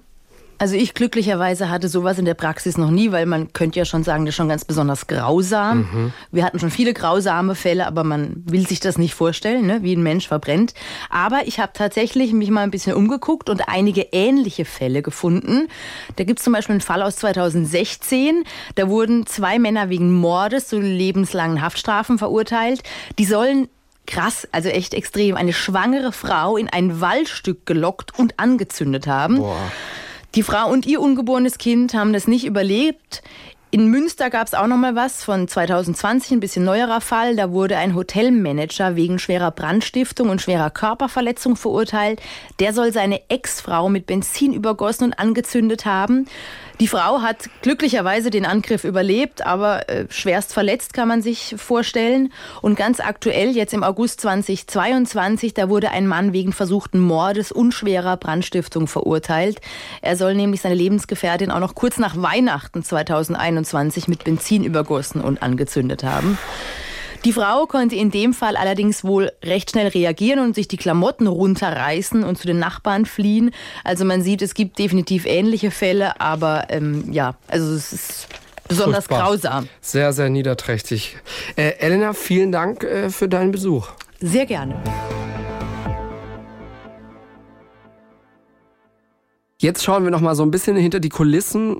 Also 0.63 0.77
ich 0.77 0.93
glücklicherweise 0.93 1.69
hatte 1.69 1.89
sowas 1.89 2.17
in 2.19 2.23
der 2.23 2.35
Praxis 2.35 2.77
noch 2.77 2.89
nie, 2.89 3.11
weil 3.11 3.25
man 3.25 3.51
könnte 3.51 3.79
ja 3.79 3.83
schon 3.83 4.05
sagen, 4.05 4.23
das 4.23 4.31
ist 4.31 4.37
schon 4.37 4.47
ganz 4.47 4.63
besonders 4.63 5.07
grausam. 5.07 5.79
Mhm. 5.79 6.13
Wir 6.31 6.45
hatten 6.45 6.57
schon 6.57 6.71
viele 6.71 6.93
grausame 6.93 7.53
Fälle, 7.53 7.85
aber 7.85 8.05
man 8.05 8.43
will 8.45 8.65
sich 8.65 8.79
das 8.79 8.97
nicht 8.97 9.13
vorstellen, 9.13 9.65
ne, 9.65 9.83
wie 9.83 9.93
ein 9.93 10.01
Mensch 10.01 10.25
verbrennt. 10.25 10.73
Aber 11.09 11.41
ich 11.47 11.59
habe 11.59 11.73
tatsächlich 11.73 12.31
mich 12.31 12.49
mal 12.49 12.61
ein 12.61 12.71
bisschen 12.71 12.95
umgeguckt 12.95 13.49
und 13.49 13.67
einige 13.67 14.03
ähnliche 14.13 14.63
Fälle 14.63 15.01
gefunden. 15.01 15.67
Da 16.15 16.23
gibt 16.23 16.39
es 16.39 16.45
zum 16.45 16.53
Beispiel 16.53 16.75
einen 16.75 16.79
Fall 16.79 17.01
aus 17.01 17.17
2016. 17.17 18.45
Da 18.75 18.87
wurden 18.87 19.25
zwei 19.25 19.59
Männer 19.59 19.89
wegen 19.89 20.13
Mordes 20.13 20.69
zu 20.69 20.79
lebenslangen 20.79 21.61
Haftstrafen 21.61 22.17
verurteilt. 22.17 22.83
Die 23.19 23.25
sollen 23.25 23.67
krass, 24.07 24.47
also 24.53 24.69
echt 24.69 24.93
extrem, 24.93 25.35
eine 25.35 25.51
schwangere 25.51 26.13
Frau 26.13 26.55
in 26.55 26.69
ein 26.69 27.01
Waldstück 27.01 27.65
gelockt 27.65 28.17
und 28.17 28.39
angezündet 28.39 29.07
haben. 29.07 29.39
Boah. 29.39 29.57
Die 30.35 30.41
Frau 30.41 30.67
und 30.67 30.87
ihr 30.87 30.99
ungeborenes 30.99 31.59
Kind 31.59 31.93
haben 31.93 32.11
das 32.11 32.27
nicht 32.27 32.45
überlebt. 32.45 33.21
In 33.69 33.87
Münster 33.87 34.31
gab 34.31 34.47
es 34.47 34.55
auch 34.55 34.65
noch 34.65 34.77
mal 34.77 34.95
was 34.95 35.23
von 35.23 35.47
2020, 35.47 36.31
ein 36.31 36.39
bisschen 36.39 36.63
neuerer 36.63 37.01
Fall. 37.01 37.35
Da 37.35 37.51
wurde 37.51 37.77
ein 37.77 37.93
Hotelmanager 37.93 38.95
wegen 38.95 39.19
schwerer 39.19 39.51
Brandstiftung 39.51 40.29
und 40.29 40.41
schwerer 40.41 40.71
Körperverletzung 40.71 41.55
verurteilt. 41.55 42.19
Der 42.59 42.73
soll 42.73 42.93
seine 42.93 43.29
Ex-Frau 43.29 43.89
mit 43.89 44.07
Benzin 44.07 44.53
übergossen 44.53 45.05
und 45.05 45.19
angezündet 45.19 45.85
haben. 45.85 46.25
Die 46.79 46.87
Frau 46.87 47.21
hat 47.21 47.49
glücklicherweise 47.61 48.31
den 48.31 48.45
Angriff 48.45 48.83
überlebt, 48.83 49.45
aber 49.45 49.89
äh, 49.89 50.05
schwerst 50.09 50.53
verletzt 50.53 50.93
kann 50.93 51.07
man 51.07 51.21
sich 51.21 51.55
vorstellen. 51.57 52.33
Und 52.61 52.75
ganz 52.75 52.99
aktuell, 52.99 53.49
jetzt 53.49 53.73
im 53.73 53.83
August 53.83 54.21
2022, 54.21 55.53
da 55.53 55.69
wurde 55.69 55.91
ein 55.91 56.07
Mann 56.07 56.33
wegen 56.33 56.51
versuchten 56.51 56.99
Mordes 56.99 57.51
und 57.51 57.73
schwerer 57.73 58.17
Brandstiftung 58.17 58.87
verurteilt. 58.87 59.61
Er 60.01 60.17
soll 60.17 60.33
nämlich 60.33 60.61
seine 60.61 60.75
Lebensgefährtin 60.75 61.51
auch 61.51 61.59
noch 61.59 61.75
kurz 61.75 61.97
nach 61.97 62.15
Weihnachten 62.17 62.83
2021 62.83 64.07
mit 64.07 64.23
Benzin 64.23 64.63
übergossen 64.63 65.21
und 65.21 65.43
angezündet 65.43 66.03
haben. 66.03 66.39
Die 67.25 67.31
Frau 67.31 67.65
konnte 67.67 67.95
in 67.95 68.11
dem 68.11 68.33
Fall 68.33 68.57
allerdings 68.57 69.05
wohl 69.05 69.31
recht 69.43 69.71
schnell 69.71 69.87
reagieren 69.87 70.39
und 70.39 70.55
sich 70.55 70.67
die 70.67 70.75
Klamotten 70.75 71.27
runterreißen 71.27 72.21
und 72.23 72.37
zu 72.37 72.47
den 72.47 72.59
Nachbarn 72.59 73.05
fliehen. 73.05 73.51
Also 73.85 74.03
man 74.03 74.21
sieht, 74.21 74.41
es 74.41 74.53
gibt 74.53 74.77
definitiv 74.77 75.25
ähnliche 75.25 75.71
Fälle, 75.71 76.19
aber 76.19 76.65
ähm, 76.69 77.13
ja, 77.13 77.35
also 77.47 77.73
es 77.73 77.93
ist 77.93 78.27
besonders 78.67 79.05
Furchtbar. 79.05 79.29
grausam. 79.29 79.69
Sehr, 79.79 80.11
sehr 80.11 80.29
niederträchtig. 80.29 81.15
Äh, 81.55 81.77
Elena, 81.79 82.11
vielen 82.11 82.51
Dank 82.51 82.83
äh, 82.83 83.09
für 83.09 83.29
deinen 83.29 83.51
Besuch. 83.51 83.87
Sehr 84.19 84.45
gerne. 84.45 84.75
Jetzt 89.61 89.81
schauen 89.81 90.03
wir 90.03 90.11
noch 90.11 90.19
mal 90.19 90.35
so 90.35 90.43
ein 90.43 90.51
bisschen 90.51 90.75
hinter 90.75 90.99
die 90.99 91.07
Kulissen 91.07 91.77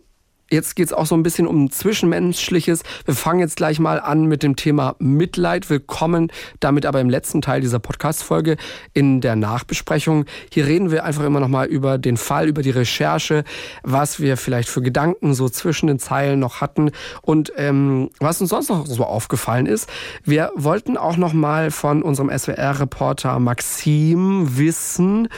Jetzt 0.50 0.76
geht 0.76 0.88
es 0.88 0.94
auch 0.94 1.06
so 1.06 1.16
ein 1.16 1.24
bisschen 1.24 1.48
um 1.48 1.72
Zwischenmenschliches. 1.72 2.84
Wir 3.06 3.16
fangen 3.16 3.40
jetzt 3.40 3.56
gleich 3.56 3.80
mal 3.80 4.00
an 4.00 4.26
mit 4.26 4.44
dem 4.44 4.56
Thema 4.56 4.96
Mitleid. 5.00 5.70
Willkommen 5.70 6.32
damit 6.60 6.86
aber 6.86 7.00
im 7.02 7.10
letzten 7.10 7.42
Teil 7.42 7.62
dieser 7.62 7.80
Podcast-Folge 7.80 8.58
in 8.94 9.22
der 9.22 9.36
Nachbesprechung. 9.36 10.26
Hier 10.52 10.68
reden 10.68 10.92
wir 10.92 11.06
einfach 11.06 11.24
immer 11.24 11.40
noch 11.40 11.48
mal 11.48 11.66
über 11.68 11.98
den 11.98 12.18
Fall, 12.18 12.48
über 12.50 12.62
die 12.62 12.70
Recherche, 12.70 13.46
was 13.84 14.20
wir 14.20 14.38
vielleicht 14.38 14.70
für 14.70 14.82
Gedanken 14.82 15.34
so 15.34 15.50
zwischen 15.50 15.88
den 15.88 15.98
Zeilen 15.98 16.40
noch 16.40 16.62
hatten 16.62 16.92
und 17.22 17.54
ähm, 17.56 18.12
was 18.20 18.40
uns 18.42 18.52
sonst 18.52 18.70
noch 18.70 18.86
so 18.86 19.06
aufgefallen 19.06 19.66
ist. 19.66 19.90
Wir 20.24 20.52
wollten 20.56 20.98
auch 20.98 21.18
noch 21.18 21.34
mal 21.34 21.72
von 21.72 22.04
unserem 22.04 22.30
SWR-Reporter 22.30 23.40
Maxim 23.40 24.58
wissen, 24.58 25.30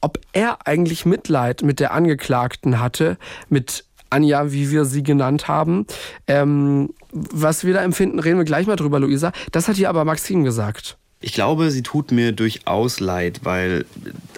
ob 0.00 0.20
er 0.32 0.66
eigentlich 0.66 1.04
Mitleid 1.06 1.62
mit 1.62 1.80
der 1.80 1.92
Angeklagten 1.92 2.80
hatte, 2.80 3.18
mit 3.48 3.84
Anja, 4.10 4.52
wie 4.52 4.70
wir 4.70 4.84
sie 4.84 5.02
genannt 5.02 5.48
haben. 5.48 5.86
Ähm, 6.26 6.90
was 7.10 7.64
wir 7.64 7.74
da 7.74 7.82
empfinden, 7.82 8.18
reden 8.18 8.38
wir 8.38 8.44
gleich 8.44 8.66
mal 8.66 8.76
drüber, 8.76 9.00
Luisa. 9.00 9.32
Das 9.52 9.68
hat 9.68 9.76
hier 9.76 9.88
aber 9.88 10.04
Maxim 10.04 10.44
gesagt. 10.44 10.96
Ich 11.20 11.32
glaube, 11.32 11.70
sie 11.70 11.82
tut 11.82 12.12
mir 12.12 12.32
durchaus 12.32 13.00
leid, 13.00 13.40
weil 13.44 13.86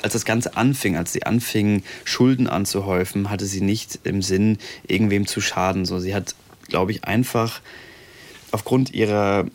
als 0.02 0.12
das 0.12 0.24
Ganze 0.24 0.56
anfing, 0.56 0.96
als 0.96 1.12
sie 1.12 1.24
anfing, 1.24 1.82
Schulden 2.04 2.46
anzuhäufen, 2.46 3.28
hatte 3.28 3.44
sie 3.44 3.60
nicht 3.60 3.98
im 4.04 4.22
Sinn, 4.22 4.58
irgendwem 4.86 5.26
zu 5.26 5.40
schaden. 5.40 5.84
So, 5.84 5.98
sie 5.98 6.14
hat, 6.14 6.36
glaube 6.68 6.92
ich, 6.92 7.02
einfach 7.02 7.60
aufgrund 8.52 8.94
ihrer 8.94 9.46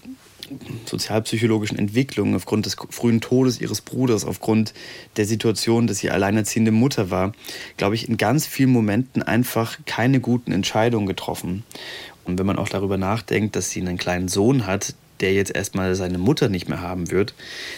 sozialpsychologischen 0.85 1.77
Entwicklung, 1.77 2.35
aufgrund 2.35 2.65
des 2.65 2.75
frühen 2.89 3.21
Todes 3.21 3.61
ihres 3.61 3.81
Bruders, 3.81 4.25
aufgrund 4.25 4.73
der 5.17 5.25
Situation, 5.25 5.87
dass 5.87 5.99
sie 5.99 6.09
alleinerziehende 6.09 6.71
Mutter 6.71 7.09
war, 7.09 7.33
glaube 7.77 7.95
ich, 7.95 8.07
in 8.09 8.17
ganz 8.17 8.45
vielen 8.45 8.71
Momenten 8.71 9.21
einfach 9.23 9.77
keine 9.85 10.19
guten 10.19 10.51
Entscheidungen 10.51 11.07
getroffen. 11.07 11.63
Und 12.25 12.39
wenn 12.39 12.45
man 12.45 12.57
auch 12.57 12.69
darüber 12.69 12.97
nachdenkt, 12.97 13.55
dass 13.55 13.69
sie 13.69 13.81
einen 13.81 13.97
kleinen 13.97 14.27
Sohn 14.27 14.67
hat, 14.67 14.93
der 15.19 15.33
jetzt 15.33 15.55
erstmal 15.55 15.95
seine 15.95 16.17
Mutter 16.17 16.49
nicht 16.49 16.69
mehr 16.69 16.81
haben 16.81 17.11
wird, 17.11 17.33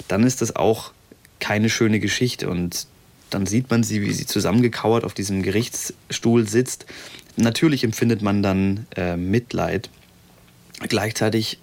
dann 0.07 0.23
ist 0.23 0.41
das 0.41 0.55
auch 0.55 0.91
keine 1.39 1.69
schöne 1.69 1.99
Geschichte. 1.99 2.49
Und 2.49 2.87
dann 3.29 3.45
sieht 3.45 3.69
man 3.69 3.83
sie, 3.83 4.01
wie 4.01 4.13
sie 4.13 4.25
zusammengekauert 4.25 5.03
auf 5.03 5.13
diesem 5.13 5.43
Gerichtsstuhl 5.43 6.47
sitzt. 6.47 6.85
Natürlich 7.35 7.83
empfindet 7.83 8.21
man 8.21 8.43
dann 8.43 8.85
äh, 8.95 9.17
Mitleid. 9.17 9.89
Gleichzeitig 10.87 11.59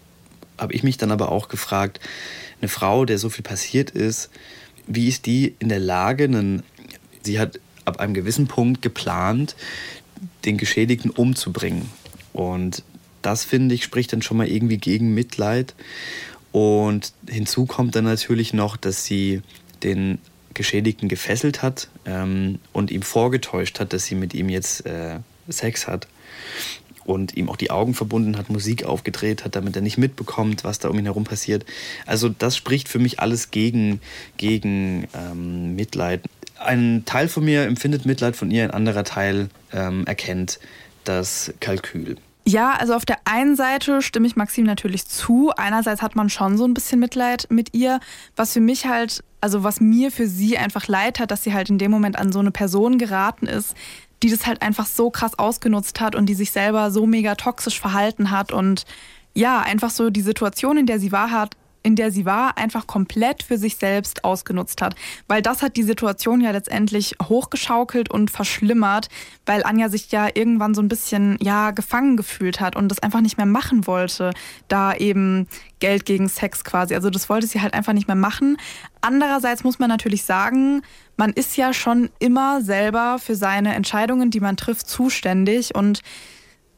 habe 0.60 0.74
ich 0.74 0.82
mich 0.82 0.96
dann 0.96 1.10
aber 1.10 1.32
auch 1.32 1.48
gefragt, 1.48 2.00
eine 2.60 2.68
Frau, 2.68 3.04
der 3.04 3.18
so 3.18 3.30
viel 3.30 3.42
passiert 3.42 3.90
ist, 3.90 4.30
wie 4.86 5.08
ist 5.08 5.26
die 5.26 5.54
in 5.58 5.68
der 5.68 5.80
Lage, 5.80 6.24
einen, 6.24 6.62
sie 7.22 7.38
hat 7.38 7.58
ab 7.84 8.00
einem 8.00 8.14
gewissen 8.14 8.46
Punkt 8.46 8.82
geplant, 8.82 9.56
den 10.44 10.58
Geschädigten 10.58 11.10
umzubringen. 11.10 11.88
Und 12.32 12.82
das, 13.22 13.44
finde 13.44 13.74
ich, 13.74 13.84
spricht 13.84 14.12
dann 14.12 14.22
schon 14.22 14.36
mal 14.36 14.48
irgendwie 14.48 14.78
gegen 14.78 15.14
Mitleid. 15.14 15.74
Und 16.52 17.12
hinzu 17.28 17.66
kommt 17.66 17.94
dann 17.94 18.04
natürlich 18.04 18.52
noch, 18.52 18.76
dass 18.76 19.04
sie 19.04 19.42
den 19.82 20.18
Geschädigten 20.52 21.08
gefesselt 21.08 21.62
hat 21.62 21.88
ähm, 22.04 22.58
und 22.72 22.90
ihm 22.90 23.02
vorgetäuscht 23.02 23.80
hat, 23.80 23.92
dass 23.92 24.04
sie 24.04 24.14
mit 24.14 24.34
ihm 24.34 24.48
jetzt 24.48 24.84
äh, 24.84 25.20
Sex 25.48 25.86
hat 25.86 26.06
und 27.04 27.36
ihm 27.36 27.48
auch 27.48 27.56
die 27.56 27.70
Augen 27.70 27.94
verbunden 27.94 28.36
hat, 28.36 28.50
Musik 28.50 28.84
aufgedreht 28.84 29.44
hat, 29.44 29.56
damit 29.56 29.76
er 29.76 29.82
nicht 29.82 29.98
mitbekommt, 29.98 30.64
was 30.64 30.78
da 30.78 30.88
um 30.88 30.98
ihn 30.98 31.04
herum 31.04 31.24
passiert. 31.24 31.64
Also 32.06 32.28
das 32.28 32.56
spricht 32.56 32.88
für 32.88 32.98
mich 32.98 33.20
alles 33.20 33.50
gegen, 33.50 34.00
gegen 34.36 35.08
ähm, 35.14 35.74
Mitleid. 35.74 36.22
Ein 36.58 37.04
Teil 37.06 37.28
von 37.28 37.44
mir 37.44 37.62
empfindet 37.64 38.04
Mitleid 38.04 38.36
von 38.36 38.50
ihr, 38.50 38.64
ein 38.64 38.70
anderer 38.70 39.04
Teil 39.04 39.48
ähm, 39.72 40.06
erkennt 40.06 40.60
das 41.04 41.52
Kalkül. 41.60 42.16
Ja, 42.46 42.72
also 42.72 42.94
auf 42.94 43.04
der 43.04 43.18
einen 43.24 43.54
Seite 43.54 44.02
stimme 44.02 44.26
ich 44.26 44.34
Maxim 44.34 44.64
natürlich 44.64 45.06
zu. 45.06 45.52
Einerseits 45.56 46.02
hat 46.02 46.16
man 46.16 46.30
schon 46.30 46.56
so 46.56 46.64
ein 46.64 46.74
bisschen 46.74 46.98
Mitleid 46.98 47.46
mit 47.50 47.74
ihr, 47.74 48.00
was 48.34 48.54
für 48.54 48.60
mich 48.60 48.86
halt, 48.86 49.22
also 49.40 49.62
was 49.62 49.80
mir 49.80 50.10
für 50.10 50.26
sie 50.26 50.58
einfach 50.58 50.88
leid 50.88 51.20
hat, 51.20 51.30
dass 51.30 51.44
sie 51.44 51.54
halt 51.54 51.70
in 51.70 51.78
dem 51.78 51.90
Moment 51.90 52.18
an 52.18 52.32
so 52.32 52.38
eine 52.38 52.50
Person 52.50 52.98
geraten 52.98 53.46
ist, 53.46 53.74
die 54.22 54.30
das 54.30 54.46
halt 54.46 54.62
einfach 54.62 54.86
so 54.86 55.10
krass 55.10 55.38
ausgenutzt 55.38 56.00
hat 56.00 56.14
und 56.14 56.26
die 56.26 56.34
sich 56.34 56.50
selber 56.50 56.90
so 56.90 57.06
mega 57.06 57.34
toxisch 57.34 57.80
verhalten 57.80 58.30
hat 58.30 58.52
und 58.52 58.84
ja, 59.34 59.60
einfach 59.60 59.90
so 59.90 60.10
die 60.10 60.22
Situation, 60.22 60.76
in 60.76 60.86
der 60.86 60.98
sie 60.98 61.12
war, 61.12 61.30
hat, 61.30 61.56
in 61.82 61.96
der 61.96 62.10
sie 62.10 62.26
war, 62.26 62.58
einfach 62.58 62.86
komplett 62.86 63.42
für 63.42 63.58
sich 63.58 63.76
selbst 63.76 64.24
ausgenutzt 64.24 64.82
hat. 64.82 64.94
Weil 65.28 65.42
das 65.42 65.62
hat 65.62 65.76
die 65.76 65.82
Situation 65.82 66.40
ja 66.40 66.50
letztendlich 66.50 67.14
hochgeschaukelt 67.22 68.10
und 68.10 68.30
verschlimmert, 68.30 69.08
weil 69.46 69.62
Anja 69.64 69.88
sich 69.88 70.10
ja 70.12 70.28
irgendwann 70.32 70.74
so 70.74 70.82
ein 70.82 70.88
bisschen, 70.88 71.38
ja, 71.40 71.70
gefangen 71.70 72.16
gefühlt 72.16 72.60
hat 72.60 72.76
und 72.76 72.88
das 72.88 73.00
einfach 73.00 73.20
nicht 73.20 73.36
mehr 73.36 73.46
machen 73.46 73.86
wollte. 73.86 74.32
Da 74.68 74.94
eben 74.94 75.48
Geld 75.78 76.04
gegen 76.04 76.28
Sex 76.28 76.64
quasi. 76.64 76.94
Also 76.94 77.10
das 77.10 77.28
wollte 77.28 77.46
sie 77.46 77.60
halt 77.60 77.74
einfach 77.74 77.92
nicht 77.92 78.06
mehr 78.06 78.16
machen. 78.16 78.56
Andererseits 79.00 79.64
muss 79.64 79.78
man 79.78 79.88
natürlich 79.88 80.24
sagen, 80.24 80.82
man 81.16 81.32
ist 81.32 81.56
ja 81.56 81.72
schon 81.72 82.10
immer 82.18 82.62
selber 82.62 83.18
für 83.18 83.34
seine 83.34 83.74
Entscheidungen, 83.74 84.30
die 84.30 84.40
man 84.40 84.56
trifft, 84.56 84.88
zuständig 84.88 85.74
und 85.74 86.00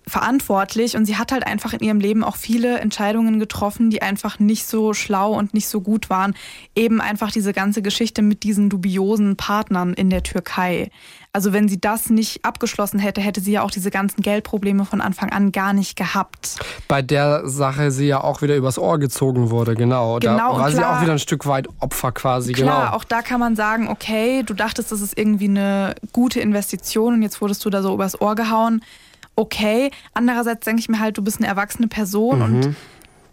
verantwortlich 0.06 0.96
und 0.96 1.04
sie 1.04 1.16
hat 1.16 1.32
halt 1.32 1.46
einfach 1.46 1.72
in 1.72 1.80
ihrem 1.80 2.00
Leben 2.00 2.24
auch 2.24 2.36
viele 2.36 2.80
Entscheidungen 2.80 3.38
getroffen, 3.38 3.90
die 3.90 4.02
einfach 4.02 4.38
nicht 4.38 4.66
so 4.66 4.94
schlau 4.94 5.32
und 5.32 5.54
nicht 5.54 5.68
so 5.68 5.80
gut 5.80 6.10
waren. 6.10 6.34
Eben 6.74 7.00
einfach 7.00 7.30
diese 7.30 7.52
ganze 7.52 7.82
Geschichte 7.82 8.22
mit 8.22 8.42
diesen 8.42 8.68
dubiosen 8.68 9.36
Partnern 9.36 9.94
in 9.94 10.10
der 10.10 10.22
Türkei. 10.22 10.90
Also 11.34 11.54
wenn 11.54 11.66
sie 11.66 11.80
das 11.80 12.10
nicht 12.10 12.44
abgeschlossen 12.44 12.98
hätte, 12.98 13.22
hätte 13.22 13.40
sie 13.40 13.52
ja 13.52 13.62
auch 13.62 13.70
diese 13.70 13.90
ganzen 13.90 14.20
Geldprobleme 14.20 14.84
von 14.84 15.00
Anfang 15.00 15.30
an 15.30 15.50
gar 15.50 15.72
nicht 15.72 15.96
gehabt. 15.96 16.58
Bei 16.88 17.00
der 17.00 17.48
Sache 17.48 17.90
sie 17.90 18.06
ja 18.06 18.22
auch 18.22 18.42
wieder 18.42 18.54
übers 18.54 18.78
Ohr 18.78 18.98
gezogen 18.98 19.48
wurde, 19.50 19.74
genau. 19.74 20.18
genau 20.18 20.52
da 20.52 20.58
war 20.58 20.70
klar, 20.70 20.70
sie 20.70 20.84
auch 20.84 21.02
wieder 21.02 21.12
ein 21.12 21.18
Stück 21.18 21.46
weit 21.46 21.68
Opfer 21.80 22.12
quasi, 22.12 22.52
klar, 22.52 22.86
genau. 22.86 22.96
auch 22.96 23.04
da 23.04 23.22
kann 23.22 23.40
man 23.40 23.56
sagen, 23.56 23.88
okay, 23.88 24.42
du 24.42 24.52
dachtest, 24.52 24.92
das 24.92 25.00
ist 25.00 25.16
irgendwie 25.16 25.48
eine 25.48 25.94
gute 26.12 26.40
Investition 26.40 27.14
und 27.14 27.22
jetzt 27.22 27.40
wurdest 27.40 27.64
du 27.64 27.70
da 27.70 27.80
so 27.80 27.94
übers 27.94 28.20
Ohr 28.20 28.34
gehauen 28.34 28.82
okay. 29.36 29.90
Andererseits 30.14 30.64
denke 30.64 30.80
ich 30.80 30.88
mir 30.88 31.00
halt, 31.00 31.18
du 31.18 31.22
bist 31.22 31.38
eine 31.38 31.46
erwachsene 31.46 31.88
Person 31.88 32.38
mhm. 32.38 32.44
und 32.44 32.76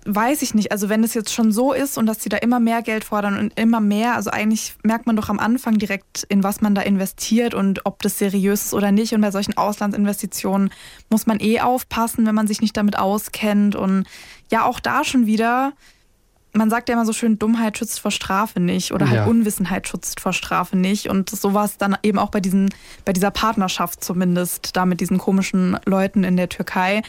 weiß 0.05 0.41
ich 0.41 0.53
nicht. 0.53 0.71
Also 0.71 0.89
wenn 0.89 1.03
es 1.03 1.13
jetzt 1.13 1.33
schon 1.33 1.51
so 1.51 1.73
ist 1.73 1.97
und 1.97 2.05
dass 2.05 2.23
sie 2.23 2.29
da 2.29 2.37
immer 2.37 2.59
mehr 2.59 2.81
Geld 2.81 3.03
fordern 3.03 3.37
und 3.37 3.59
immer 3.59 3.79
mehr, 3.79 4.15
also 4.15 4.29
eigentlich 4.29 4.75
merkt 4.83 5.05
man 5.07 5.15
doch 5.15 5.29
am 5.29 5.39
Anfang 5.39 5.77
direkt, 5.77 6.23
in 6.29 6.43
was 6.43 6.61
man 6.61 6.75
da 6.75 6.81
investiert 6.81 7.53
und 7.53 7.85
ob 7.85 8.01
das 8.01 8.17
seriös 8.17 8.65
ist 8.65 8.73
oder 8.73 8.91
nicht. 8.91 9.13
Und 9.13 9.21
bei 9.21 9.31
solchen 9.31 9.57
Auslandsinvestitionen 9.57 10.71
muss 11.09 11.27
man 11.27 11.39
eh 11.39 11.59
aufpassen, 11.59 12.25
wenn 12.25 12.35
man 12.35 12.47
sich 12.47 12.61
nicht 12.61 12.77
damit 12.77 12.97
auskennt. 12.97 13.75
Und 13.75 14.05
ja, 14.51 14.65
auch 14.65 14.79
da 14.79 15.03
schon 15.03 15.25
wieder 15.25 15.73
man 16.53 16.69
sagt 16.69 16.89
ja 16.89 16.95
immer 16.95 17.05
so 17.05 17.13
schön, 17.13 17.37
Dummheit 17.37 17.77
schützt 17.77 17.99
vor 17.99 18.11
Strafe 18.11 18.59
nicht 18.59 18.91
oder 18.91 19.07
halt 19.07 19.17
ja. 19.17 19.25
Unwissenheit 19.25 19.87
schützt 19.87 20.19
vor 20.19 20.33
Strafe 20.33 20.77
nicht. 20.77 21.09
Und 21.09 21.29
so 21.29 21.53
war 21.53 21.65
es 21.65 21.77
dann 21.77 21.97
eben 22.03 22.17
auch 22.17 22.31
bei, 22.31 22.39
diesen, 22.39 22.69
bei 23.05 23.13
dieser 23.13 23.31
Partnerschaft 23.31 24.03
zumindest, 24.03 24.75
da 24.75 24.85
mit 24.85 24.99
diesen 24.99 25.17
komischen 25.17 25.77
Leuten 25.85 26.23
in 26.23 26.37
der 26.37 26.49
Türkei. 26.49 27.03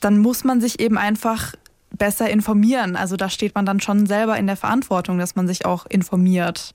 Dann 0.00 0.18
muss 0.18 0.44
man 0.44 0.60
sich 0.60 0.80
eben 0.80 0.98
einfach 0.98 1.54
besser 1.90 2.28
informieren. 2.30 2.96
Also 2.96 3.16
da 3.16 3.28
steht 3.28 3.54
man 3.54 3.66
dann 3.66 3.80
schon 3.80 4.06
selber 4.06 4.36
in 4.36 4.46
der 4.46 4.56
Verantwortung, 4.56 5.18
dass 5.18 5.36
man 5.36 5.46
sich 5.46 5.64
auch 5.64 5.86
informiert. 5.86 6.74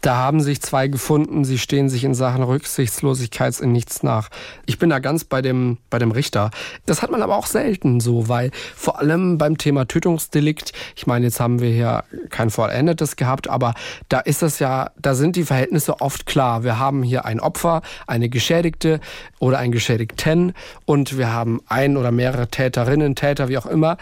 Da 0.00 0.16
haben 0.16 0.40
sich 0.40 0.60
zwei 0.62 0.88
gefunden, 0.88 1.44
sie 1.44 1.58
stehen 1.58 1.88
sich 1.88 2.04
in 2.04 2.14
Sachen 2.14 2.42
Rücksichtslosigkeit 2.42 3.58
in 3.60 3.72
nichts 3.72 4.02
nach. 4.02 4.28
Ich 4.64 4.78
bin 4.78 4.90
da 4.90 4.98
ganz 4.98 5.24
bei 5.24 5.42
dem, 5.42 5.78
bei 5.90 5.98
dem 5.98 6.10
Richter. 6.10 6.50
Das 6.84 7.02
hat 7.02 7.10
man 7.10 7.22
aber 7.22 7.36
auch 7.36 7.46
selten 7.46 8.00
so, 8.00 8.28
weil 8.28 8.50
vor 8.74 8.98
allem 8.98 9.38
beim 9.38 9.58
Thema 9.58 9.86
Tötungsdelikt, 9.86 10.72
ich 10.94 11.06
meine, 11.06 11.26
jetzt 11.26 11.40
haben 11.40 11.60
wir 11.60 11.70
hier 11.70 12.04
kein 12.30 12.50
vollendetes 12.50 13.16
gehabt, 13.16 13.48
aber 13.48 13.74
da 14.08 14.20
ist 14.20 14.42
das 14.42 14.58
ja, 14.58 14.90
da 14.96 15.14
sind 15.14 15.36
die 15.36 15.44
Verhältnisse 15.44 16.00
oft 16.00 16.26
klar. 16.26 16.62
Wir 16.62 16.78
haben 16.78 17.02
hier 17.02 17.24
ein 17.24 17.40
Opfer, 17.40 17.82
eine 18.06 18.28
Geschädigte 18.28 19.00
oder 19.38 19.58
einen 19.58 19.72
Geschädigten 19.72 20.54
und 20.84 21.18
wir 21.18 21.32
haben 21.32 21.60
ein 21.68 21.96
oder 21.96 22.12
mehrere 22.12 22.48
Täterinnen, 22.48 23.14
Täter, 23.14 23.48
wie 23.48 23.58
auch 23.58 23.66
immer. 23.66 23.96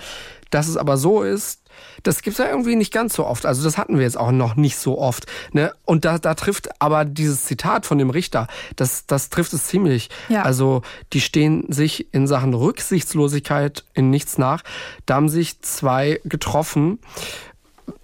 Dass 0.50 0.68
es 0.68 0.76
aber 0.76 0.96
so 0.96 1.22
ist, 1.22 1.63
das 2.02 2.22
gibt 2.22 2.38
es 2.38 2.44
ja 2.44 2.50
irgendwie 2.50 2.76
nicht 2.76 2.92
ganz 2.92 3.14
so 3.14 3.26
oft. 3.26 3.46
Also 3.46 3.64
das 3.64 3.78
hatten 3.78 3.96
wir 3.96 4.04
jetzt 4.04 4.18
auch 4.18 4.32
noch 4.32 4.56
nicht 4.56 4.76
so 4.76 4.98
oft. 4.98 5.26
Ne? 5.52 5.72
Und 5.84 6.04
da, 6.04 6.18
da 6.18 6.34
trifft 6.34 6.80
aber 6.80 7.04
dieses 7.04 7.44
Zitat 7.44 7.86
von 7.86 7.98
dem 7.98 8.10
Richter, 8.10 8.46
das, 8.76 9.06
das 9.06 9.30
trifft 9.30 9.52
es 9.52 9.66
ziemlich. 9.66 10.10
Ja. 10.28 10.42
Also 10.42 10.82
die 11.12 11.20
stehen 11.20 11.70
sich 11.72 12.12
in 12.12 12.26
Sachen 12.26 12.54
Rücksichtslosigkeit 12.54 13.84
in 13.94 14.10
nichts 14.10 14.38
nach. 14.38 14.62
Da 15.06 15.14
haben 15.14 15.28
sich 15.28 15.60
zwei 15.62 16.20
getroffen. 16.24 16.98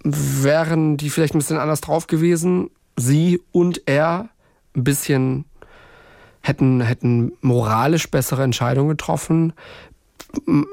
Wären 0.03 0.97
die 0.97 1.09
vielleicht 1.09 1.35
ein 1.35 1.39
bisschen 1.39 1.57
anders 1.57 1.81
drauf 1.81 2.07
gewesen, 2.07 2.69
sie 2.97 3.41
und 3.51 3.83
er 3.87 4.29
ein 4.75 4.83
bisschen 4.83 5.45
hätten, 6.41 6.81
hätten 6.81 7.33
moralisch 7.41 8.09
bessere 8.09 8.43
Entscheidungen 8.43 8.89
getroffen, 8.89 9.53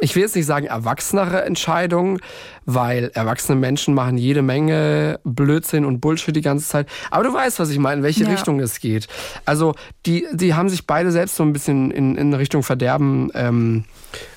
ich 0.00 0.14
will 0.14 0.22
jetzt 0.22 0.36
nicht 0.36 0.46
sagen 0.46 0.66
erwachsenere 0.66 1.44
Entscheidungen, 1.44 2.20
weil 2.64 3.10
erwachsene 3.14 3.58
Menschen 3.58 3.94
machen 3.94 4.18
jede 4.18 4.42
Menge 4.42 5.20
Blödsinn 5.24 5.84
und 5.84 6.00
Bullshit 6.00 6.34
die 6.34 6.42
ganze 6.42 6.68
Zeit. 6.68 6.88
Aber 7.10 7.24
du 7.24 7.32
weißt, 7.32 7.58
was 7.58 7.70
ich 7.70 7.78
meine, 7.78 7.98
in 7.98 8.02
welche 8.02 8.24
ja. 8.24 8.30
Richtung 8.30 8.60
es 8.60 8.80
geht. 8.80 9.08
Also 9.44 9.74
die, 10.06 10.26
die 10.32 10.54
haben 10.54 10.68
sich 10.68 10.86
beide 10.86 11.10
selbst 11.10 11.36
so 11.36 11.42
ein 11.42 11.52
bisschen 11.52 11.90
in, 11.90 12.16
in 12.16 12.34
Richtung 12.34 12.62
Verderben, 12.62 13.30
ähm, 13.34 13.84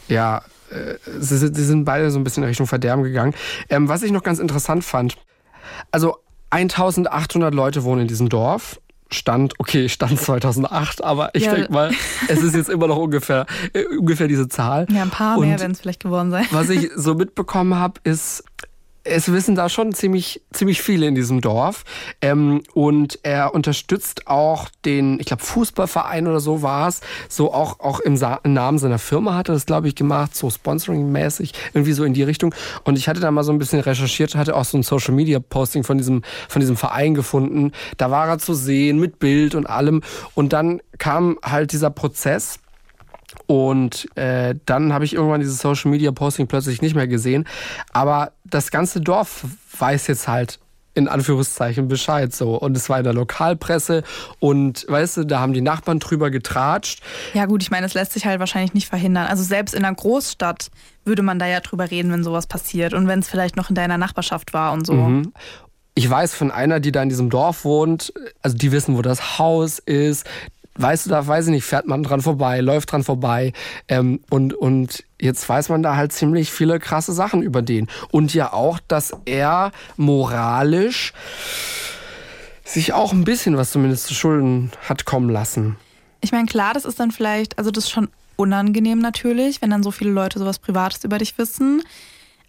ja, 0.08 0.42
äh, 0.72 0.96
sie, 1.20 1.38
sie, 1.38 1.66
sind 1.66 1.86
beide 1.86 2.10
so 2.12 2.20
ein 2.20 2.24
bisschen 2.24 2.44
in 2.44 2.50
Richtung 2.50 2.68
Verderben 2.68 3.04
gegangen. 3.04 3.34
Ähm, 3.70 3.90
was 3.90 4.04
ich 4.04 4.12
noch 4.12 4.24
ganz 4.24 4.40
interessant 4.40 4.84
fand, 4.84 5.16
also 5.92 6.18
1800 6.52 7.54
Leute 7.54 7.84
wohnen 7.84 8.02
in 8.02 8.08
diesem 8.08 8.30
Dorf 8.30 8.80
Stand, 9.12 9.54
okay, 9.60 9.90
Stand 9.90 10.20
2008, 10.20 11.04
aber 11.04 11.32
ich 11.34 11.46
ja. 11.46 11.56
denke 11.56 11.72
mal, 11.72 11.92
es 12.28 12.42
ist 12.42 12.56
jetzt 12.56 12.70
immer 12.70 12.88
noch 12.88 12.98
ungefähr, 12.98 13.46
äh, 13.74 13.84
ungefähr 13.98 14.28
diese 14.28 14.48
Zahl. 14.48 14.88
Ja, 14.90 15.04
ein 15.04 15.10
paar 15.10 15.40
mehr 15.40 15.60
werden 15.60 15.74
es 15.74 15.82
vielleicht 15.82 16.04
geworden 16.04 16.32
sein. 16.32 16.46
Was 16.52 16.70
ich 16.70 16.90
so 16.96 17.16
mitbekommen 17.16 17.76
habe, 17.76 18.00
ist, 18.04 18.44
es 19.04 19.32
wissen 19.32 19.56
da 19.56 19.70
schon 19.70 19.94
ziemlich, 19.94 20.42
ziemlich 20.52 20.82
viele 20.82 21.08
in 21.08 21.16
diesem 21.16 21.42
Dorf. 21.42 21.84
Ähm, 22.22 22.62
und 22.74 23.20
er 23.24 23.54
unterstützt 23.54 24.28
auch 24.28 24.70
den, 24.86 25.20
ich 25.20 25.26
glaube, 25.26 25.44
Fußballverein 25.44 26.28
oder 26.28 26.40
so 26.40 26.62
war 26.62 26.88
es. 26.88 27.02
So 27.28 27.54
auch, 27.54 27.80
auch 27.80 28.00
im, 28.00 28.18
Sa 28.18 28.40
im 28.44 28.54
Namen 28.54 28.78
seiner 28.78 29.00
Firma 29.00 29.36
hat 29.36 29.50
er 29.50 29.54
das, 29.54 29.66
glaube 29.66 29.88
ich, 29.88 29.96
gemacht, 29.96 30.36
so 30.36 30.50
sponsoring-mäßig, 30.50 31.54
irgendwie 31.74 31.94
so 31.94 32.04
in 32.04 32.14
die 32.14 32.24
Richtung. 32.24 32.54
Und 32.84 32.98
ich 32.98 33.08
hatte 33.08 33.20
da 33.20 33.32
mal 33.32 33.44
so 33.44 33.52
ein 33.52 33.60
bisschen 33.60 33.80
recherchiert, 33.80 34.36
hatte 34.36 34.56
auch 34.56 34.66
so 34.66 34.78
ein 34.78 34.84
Social-Media-Posting 34.84 35.84
von 35.84 35.98
diesem, 35.98 36.22
von 36.48 36.60
diesem 36.60 36.78
Verein 36.78 37.16
gefunden. 37.16 37.72
Da 37.98 38.12
war 38.12 38.28
er 38.28 38.38
zu 38.40 38.54
sehen 38.54 39.00
mit 39.00 39.20
Bild 39.20 39.56
und 39.56 39.68
allem. 39.68 40.02
Und 40.36 40.54
dann 40.54 40.82
kam 40.98 41.38
halt 41.44 41.72
dieser 41.72 41.90
Prozess 41.90 42.60
Und 43.52 44.08
äh, 44.16 44.56
dann 44.66 44.94
habe 44.94 45.04
ich 45.04 45.14
irgendwann 45.14 45.42
dieses 45.42 45.60
Social 45.60 45.92
Media 45.92 46.14
Posting 46.14 46.48
plötzlich 46.48 46.82
nicht 46.82 46.96
mehr 46.96 47.10
gesehen. 47.10 47.46
Aber 47.92 48.32
das 48.46 48.72
ganze 48.72 49.02
Dorf 49.02 49.44
weiß 49.78 50.08
jetzt 50.08 50.30
halt 50.30 50.58
in 50.94 51.10
Anführungszeichen 51.10 51.90
Bescheid 51.90 52.34
so. 52.34 52.56
Und 52.56 52.78
es 52.78 52.88
war 52.88 53.00
in 53.00 53.04
der 53.04 53.12
Lokalpresse 53.12 54.04
und 54.40 54.86
weißt 54.88 55.18
du, 55.18 55.24
da 55.26 55.42
haben 55.42 55.52
die 55.52 55.60
Nachbarn 55.60 56.00
drüber 56.00 56.32
getratscht. 56.32 57.04
Ja 57.34 57.46
gut, 57.46 57.62
ich 57.62 57.72
meine, 57.72 57.86
es 57.86 57.94
lässt 57.94 58.14
sich 58.14 58.26
halt 58.26 58.40
wahrscheinlich 58.40 58.74
nicht 58.74 58.88
verhindern. 58.88 59.28
Also 59.28 59.44
selbst 59.44 59.76
in 59.76 59.84
einer 59.84 59.98
Großstadt 59.98 60.72
würde 61.04 61.22
man 61.22 61.38
da 61.38 61.46
ja 61.46 61.60
drüber 61.60 61.92
reden, 61.92 62.10
wenn 62.14 62.24
sowas 62.24 62.48
passiert 62.48 62.94
und 62.94 63.10
wenn 63.10 63.20
es 63.20 63.28
vielleicht 63.28 63.58
noch 63.58 63.68
in 63.68 63.76
deiner 63.76 63.98
Nachbarschaft 63.98 64.54
war 64.54 64.72
und 64.72 64.88
so. 64.88 64.94
Mhm. 64.94 65.34
Ich 65.94 66.10
weiß 66.10 66.36
von 66.36 66.52
einer, 66.52 66.80
die 66.80 66.94
da 66.94 67.04
in 67.04 67.10
diesem 67.10 67.30
Dorf 67.30 67.66
wohnt, 67.66 68.14
also 68.42 68.56
die 68.56 68.72
wissen, 68.72 68.96
wo 68.96 69.02
das 69.02 69.40
Haus 69.40 69.78
ist, 69.80 70.26
weißt 70.82 71.06
du, 71.06 71.10
da 71.10 71.26
weiß 71.26 71.48
ich 71.48 71.52
nicht, 71.52 71.64
fährt 71.64 71.88
man 71.88 72.04
dran 72.04 72.22
vorbei, 72.22 72.62
läuft 72.62 72.92
dran 72.92 73.04
vorbei. 73.04 73.54
Ähm, 73.88 74.22
und, 74.30 74.54
und 74.54 75.04
jetzt 75.20 75.48
weiß 75.48 75.70
man 75.70 75.84
da 75.84 75.96
halt 75.96 76.14
ziemlich 76.14 76.52
viele 76.52 76.80
krasse 76.80 77.14
Sachen 77.14 77.42
über 77.42 77.62
den. 77.62 77.88
Und 78.12 78.34
ja 78.34 78.54
auch, 78.54 78.80
dass 78.88 79.14
er 79.26 79.72
moralisch 79.98 81.14
sich 82.64 82.94
auch 82.94 83.12
ein 83.12 83.24
bisschen 83.24 83.58
was 83.58 83.72
zumindest 83.72 84.08
zu 84.08 84.14
Schulden 84.14 84.72
hat 84.88 85.06
kommen 85.06 85.30
lassen. 85.30 85.78
Ich 86.22 86.32
meine, 86.32 86.46
klar, 86.46 86.74
das 86.74 86.86
ist 86.86 87.00
dann 87.00 87.12
vielleicht, 87.12 87.58
also 87.58 87.72
das 87.72 87.86
ist 87.86 87.92
schon 87.92 88.10
unangenehm 88.36 89.00
natürlich, 89.00 89.62
wenn 89.62 89.70
dann 89.70 89.84
so 89.84 89.92
viele 89.92 90.12
Leute 90.12 90.40
sowas 90.40 90.60
Privates 90.60 91.04
über 91.04 91.18
dich 91.18 91.38
wissen. 91.38 91.84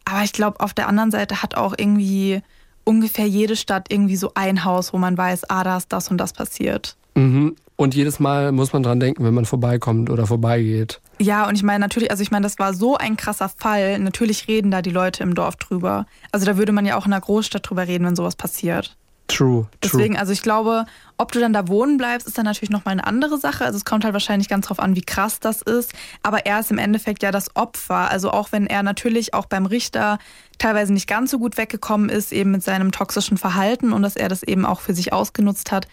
Aber 0.05 0.22
ich 0.22 0.33
glaube, 0.33 0.61
auf 0.61 0.74
der 0.74 0.89
anderen 0.89 1.11
Seite 1.11 1.43
hat 1.43 1.55
auch 1.57 1.74
irgendwie 1.76 2.43
ungefähr 2.85 3.26
jede 3.26 3.57
Stadt 3.57 3.93
irgendwie 3.93 4.16
so 4.16 4.33
ein 4.35 4.64
Haus, 4.64 4.93
wo 4.93 4.99
man 4.99 5.16
weiß, 5.16 5.49
ah, 5.51 5.64
da 5.64 5.76
ist 5.76 5.93
das 5.93 6.09
und 6.09 6.18
das 6.18 6.33
passiert. 6.33 6.97
Mhm. 7.14 7.57
Und 7.83 7.97
jedes 7.97 8.20
Mal 8.20 8.53
muss 8.53 8.72
man 8.72 8.85
dran 8.85 9.01
denken, 9.01 9.24
wenn 9.24 9.35
man 9.35 9.45
vorbeikommt 9.45 10.09
oder 10.09 10.24
vorbeigeht. 10.24 11.01
Ja, 11.18 11.49
und 11.49 11.57
ich 11.57 11.64
meine 11.64 11.80
natürlich, 11.80 12.12
also 12.12 12.22
ich 12.22 12.30
meine, 12.30 12.45
das 12.45 12.61
war 12.61 12.74
so 12.74 12.97
ein 12.97 13.16
krasser 13.16 13.49
Fall. 13.49 13.99
Natürlich 13.99 14.47
reden 14.47 14.70
da 14.70 14.83
die 14.83 14.91
Leute 14.91 15.24
im 15.24 15.35
Dorf 15.35 15.57
drüber. 15.57 16.07
Also 16.30 16.47
da 16.47 16.57
würde 16.57 16.70
man 16.70 16.87
ja 16.87 16.97
auch 16.97 17.07
in 17.07 17.12
einer 17.12 17.20
Großstadt 17.20 17.68
drüber 17.68 17.89
reden, 17.89 18.07
wenn 18.07 18.14
sowas 18.14 18.37
passiert. 18.37 18.97
True. 19.26 19.66
Deswegen, 19.83 20.16
also 20.16 20.33
ich 20.33 20.43
glaube, 20.43 20.85
ob 21.16 21.33
du 21.33 21.41
dann 21.41 21.53
da 21.53 21.66
wohnen 21.66 21.97
bleibst, 21.97 22.28
ist 22.28 22.39
dann 22.39 22.45
natürlich 22.45 22.70
nochmal 22.70 22.93
eine 22.93 23.05
andere 23.05 23.37
Sache. 23.39 23.64
Also 23.64 23.78
es 23.78 23.85
kommt 23.85 24.05
halt 24.05 24.12
wahrscheinlich 24.12 24.49
ganz 24.49 24.66
drauf 24.68 24.78
an, 24.78 24.95
wie 24.95 25.03
krass 25.03 25.41
das 25.41 25.61
ist. 25.61 25.93
Aber 26.22 26.47
er 26.47 26.61
ist 26.61 26.70
im 26.70 26.78
Endeffekt 26.78 27.24
ja 27.24 27.33
das 27.33 27.57
Opfer. 27.57 28.12
Also 28.12 28.30
auch 28.30 28.53
wenn 28.53 28.68
er 28.68 28.85
natürlich 28.85 29.35
auch 29.35 29.47
beim 29.47 29.66
Richter 29.66 30.18
teilweise 30.59 30.93
nicht 30.93 31.09
ganz 31.09 31.33
so 31.33 31.41
gut 31.41 31.57
weggekommen 31.57 32.11
ist, 32.11 32.33
eben 32.33 32.53
mit 32.53 32.62
seinem 32.62 32.93
toxischen 32.93 33.39
Verhalten 33.39 33.93
und 33.93 34.03
dass 34.03 34.14
er 34.14 34.28
das 34.28 34.45
eben 34.45 34.64
auch 34.64 34.80
für 34.80 34.95
sich 34.95 35.12
ausgenutzt 35.12 35.72
hat, 35.72 35.89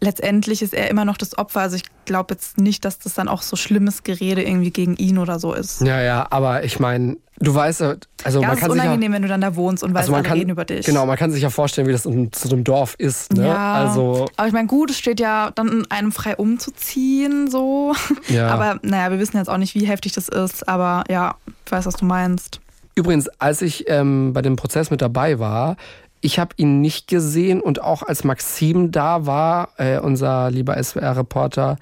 letztendlich 0.00 0.62
ist 0.62 0.74
er 0.74 0.90
immer 0.90 1.04
noch 1.04 1.16
das 1.16 1.36
Opfer. 1.36 1.60
Also 1.60 1.76
ich 1.76 1.82
glaube 2.04 2.34
jetzt 2.34 2.58
nicht, 2.58 2.84
dass 2.84 2.98
das 2.98 3.14
dann 3.14 3.28
auch 3.28 3.42
so 3.42 3.56
schlimmes 3.56 4.02
Gerede 4.02 4.42
irgendwie 4.42 4.70
gegen 4.70 4.96
ihn 4.96 5.18
oder 5.18 5.38
so 5.38 5.52
ist. 5.52 5.80
Ja, 5.82 6.00
ja, 6.00 6.26
aber 6.30 6.64
ich 6.64 6.78
meine, 6.78 7.16
du 7.38 7.54
weißt, 7.54 7.82
also 8.24 8.40
ja, 8.40 8.48
man 8.48 8.56
kann 8.56 8.70
ist 8.70 8.74
unangenehm, 8.74 9.00
sich 9.00 9.08
ja, 9.08 9.14
wenn 9.14 9.22
du 9.22 9.28
dann 9.28 9.40
da 9.40 9.56
wohnst 9.56 9.82
und 9.82 9.90
weißt, 9.90 10.02
also 10.02 10.12
man 10.12 10.20
alle 10.20 10.28
kann, 10.28 10.38
reden 10.38 10.50
über 10.50 10.64
dich. 10.64 10.86
Genau, 10.86 11.06
man 11.06 11.16
kann 11.16 11.30
sich 11.30 11.42
ja 11.42 11.50
vorstellen, 11.50 11.86
wie 11.86 11.92
das 11.92 12.06
in 12.06 12.30
so 12.34 12.50
einem 12.50 12.64
Dorf 12.64 12.94
ist. 12.98 13.32
Ne? 13.34 13.46
Ja, 13.46 13.74
also, 13.74 14.26
aber 14.36 14.48
ich 14.48 14.54
meine, 14.54 14.68
gut, 14.68 14.90
es 14.90 14.98
steht 14.98 15.20
ja 15.20 15.50
dann 15.54 15.86
einem 15.90 16.12
frei 16.12 16.36
umzuziehen, 16.36 17.50
so. 17.50 17.94
Ja. 18.28 18.48
Aber 18.48 18.78
naja, 18.82 19.10
wir 19.10 19.18
wissen 19.18 19.36
jetzt 19.38 19.48
auch 19.48 19.56
nicht, 19.56 19.74
wie 19.74 19.86
heftig 19.86 20.12
das 20.12 20.28
ist, 20.28 20.68
aber 20.68 21.04
ja, 21.08 21.36
ich 21.64 21.72
weiß, 21.72 21.86
was 21.86 21.94
du 21.94 22.04
meinst. 22.04 22.60
Übrigens, 22.94 23.28
als 23.38 23.62
ich 23.62 23.88
ähm, 23.88 24.32
bei 24.32 24.42
dem 24.42 24.56
Prozess 24.56 24.90
mit 24.90 25.00
dabei 25.00 25.38
war, 25.38 25.76
ich 26.20 26.38
habe 26.38 26.54
ihn 26.56 26.80
nicht 26.80 27.08
gesehen 27.08 27.60
und 27.60 27.82
auch 27.82 28.02
als 28.02 28.24
Maxim 28.24 28.90
da 28.90 29.26
war, 29.26 29.70
äh, 29.76 29.98
unser 29.98 30.50
lieber 30.50 30.82
SWR-Reporter, 30.82 31.76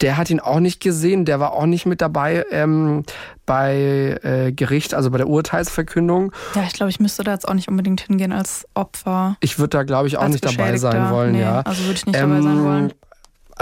der 0.00 0.16
hat 0.16 0.30
ihn 0.30 0.40
auch 0.40 0.60
nicht 0.60 0.80
gesehen, 0.80 1.24
der 1.24 1.40
war 1.40 1.52
auch 1.52 1.66
nicht 1.66 1.86
mit 1.86 2.00
dabei 2.00 2.44
ähm, 2.50 3.04
bei 3.46 4.20
äh, 4.22 4.52
Gericht, 4.52 4.94
also 4.94 5.10
bei 5.10 5.18
der 5.18 5.28
Urteilsverkündung. 5.28 6.32
Ja, 6.54 6.62
ich 6.62 6.72
glaube, 6.72 6.90
ich 6.90 7.00
müsste 7.00 7.24
da 7.24 7.32
jetzt 7.32 7.48
auch 7.48 7.54
nicht 7.54 7.68
unbedingt 7.68 8.00
hingehen 8.02 8.32
als 8.32 8.66
Opfer. 8.74 9.36
Ich 9.40 9.58
würde 9.58 9.78
da, 9.78 9.82
glaube 9.82 10.06
ich, 10.08 10.18
auch 10.18 10.28
nicht 10.28 10.44
dabei 10.44 10.76
sein 10.76 11.10
wollen, 11.10 11.32
nee, 11.32 11.40
ja. 11.40 11.60
Also 11.62 11.82
würde 11.84 11.94
ich 11.94 12.06
nicht 12.06 12.16
ähm, 12.16 12.30
dabei 12.30 12.42
sein 12.42 12.64
wollen 12.64 12.92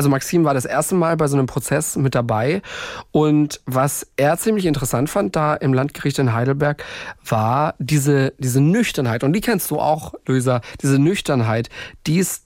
also 0.01 0.09
Maxim 0.09 0.45
war 0.45 0.55
das 0.55 0.65
erste 0.65 0.95
Mal 0.95 1.15
bei 1.19 1.29
so 1.29 1.37
einem 1.37 1.45
Prozess 1.45 1.95
mit 1.97 2.15
dabei. 2.15 2.63
Und 3.11 3.61
was 3.67 4.07
er 4.17 4.39
ziemlich 4.39 4.65
interessant 4.65 5.11
fand 5.11 5.37
da 5.37 5.55
im 5.55 5.75
Landgericht 5.75 6.19
in 6.19 6.33
Heidelberg, 6.33 6.83
war 7.23 7.75
diese, 7.79 8.33
diese 8.39 8.63
Nüchternheit. 8.63 9.25
Und 9.25 9.35
die 9.35 9.43
kennst 9.43 9.71
du 9.71 9.79
auch, 9.79 10.15
Luisa, 10.25 10.63
diese 10.81 10.99
Nüchternheit, 10.99 11.69
die 12.07 12.17
ist 12.17 12.45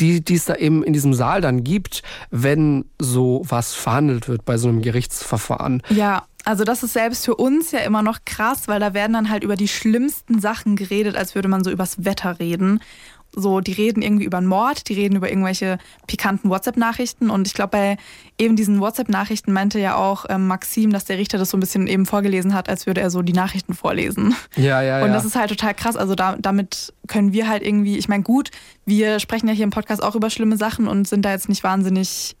die, 0.00 0.20
die 0.20 0.34
es 0.34 0.46
da 0.46 0.56
eben 0.56 0.82
in 0.82 0.94
diesem 0.94 1.14
Saal 1.14 1.40
dann 1.40 1.62
gibt, 1.62 2.02
wenn 2.32 2.86
so 2.98 3.42
was 3.48 3.72
verhandelt 3.72 4.26
wird 4.26 4.44
bei 4.44 4.58
so 4.58 4.66
einem 4.66 4.82
Gerichtsverfahren. 4.82 5.84
Ja, 5.90 6.24
also 6.44 6.64
das 6.64 6.82
ist 6.82 6.92
selbst 6.92 7.24
für 7.24 7.36
uns 7.36 7.70
ja 7.70 7.78
immer 7.78 8.02
noch 8.02 8.18
krass, 8.24 8.66
weil 8.66 8.80
da 8.80 8.94
werden 8.94 9.12
dann 9.12 9.30
halt 9.30 9.44
über 9.44 9.54
die 9.54 9.68
schlimmsten 9.68 10.40
Sachen 10.40 10.74
geredet, 10.74 11.16
als 11.16 11.36
würde 11.36 11.46
man 11.46 11.62
so 11.62 11.70
übers 11.70 12.04
Wetter 12.04 12.40
reden 12.40 12.80
so, 13.36 13.60
die 13.60 13.72
reden 13.72 14.02
irgendwie 14.02 14.24
über 14.24 14.38
einen 14.38 14.46
Mord, 14.46 14.88
die 14.88 14.94
reden 14.94 15.16
über 15.16 15.28
irgendwelche 15.28 15.78
pikanten 16.06 16.50
WhatsApp-Nachrichten. 16.50 17.30
Und 17.30 17.46
ich 17.46 17.54
glaube, 17.54 17.70
bei 17.70 17.96
eben 18.38 18.56
diesen 18.56 18.80
WhatsApp-Nachrichten 18.80 19.52
meinte 19.52 19.78
ja 19.78 19.94
auch 19.94 20.24
ähm, 20.28 20.46
Maxim, 20.46 20.92
dass 20.92 21.04
der 21.04 21.18
Richter 21.18 21.36
das 21.38 21.50
so 21.50 21.56
ein 21.56 21.60
bisschen 21.60 21.86
eben 21.86 22.06
vorgelesen 22.06 22.54
hat, 22.54 22.68
als 22.68 22.86
würde 22.86 23.02
er 23.02 23.10
so 23.10 23.22
die 23.22 23.34
Nachrichten 23.34 23.74
vorlesen. 23.74 24.34
Ja, 24.56 24.80
ja, 24.80 24.98
ja. 24.98 25.04
Und 25.04 25.12
das 25.12 25.24
ist 25.24 25.36
halt 25.36 25.50
total 25.50 25.74
krass. 25.74 25.96
Also 25.96 26.14
da, 26.14 26.36
damit 26.40 26.94
können 27.06 27.32
wir 27.32 27.46
halt 27.48 27.62
irgendwie, 27.62 27.98
ich 27.98 28.08
meine, 28.08 28.22
gut, 28.22 28.50
wir 28.86 29.20
sprechen 29.20 29.48
ja 29.48 29.54
hier 29.54 29.64
im 29.64 29.70
Podcast 29.70 30.02
auch 30.02 30.14
über 30.14 30.30
schlimme 30.30 30.56
Sachen 30.56 30.88
und 30.88 31.06
sind 31.06 31.22
da 31.22 31.30
jetzt 31.30 31.48
nicht 31.48 31.62
wahnsinnig 31.62 32.36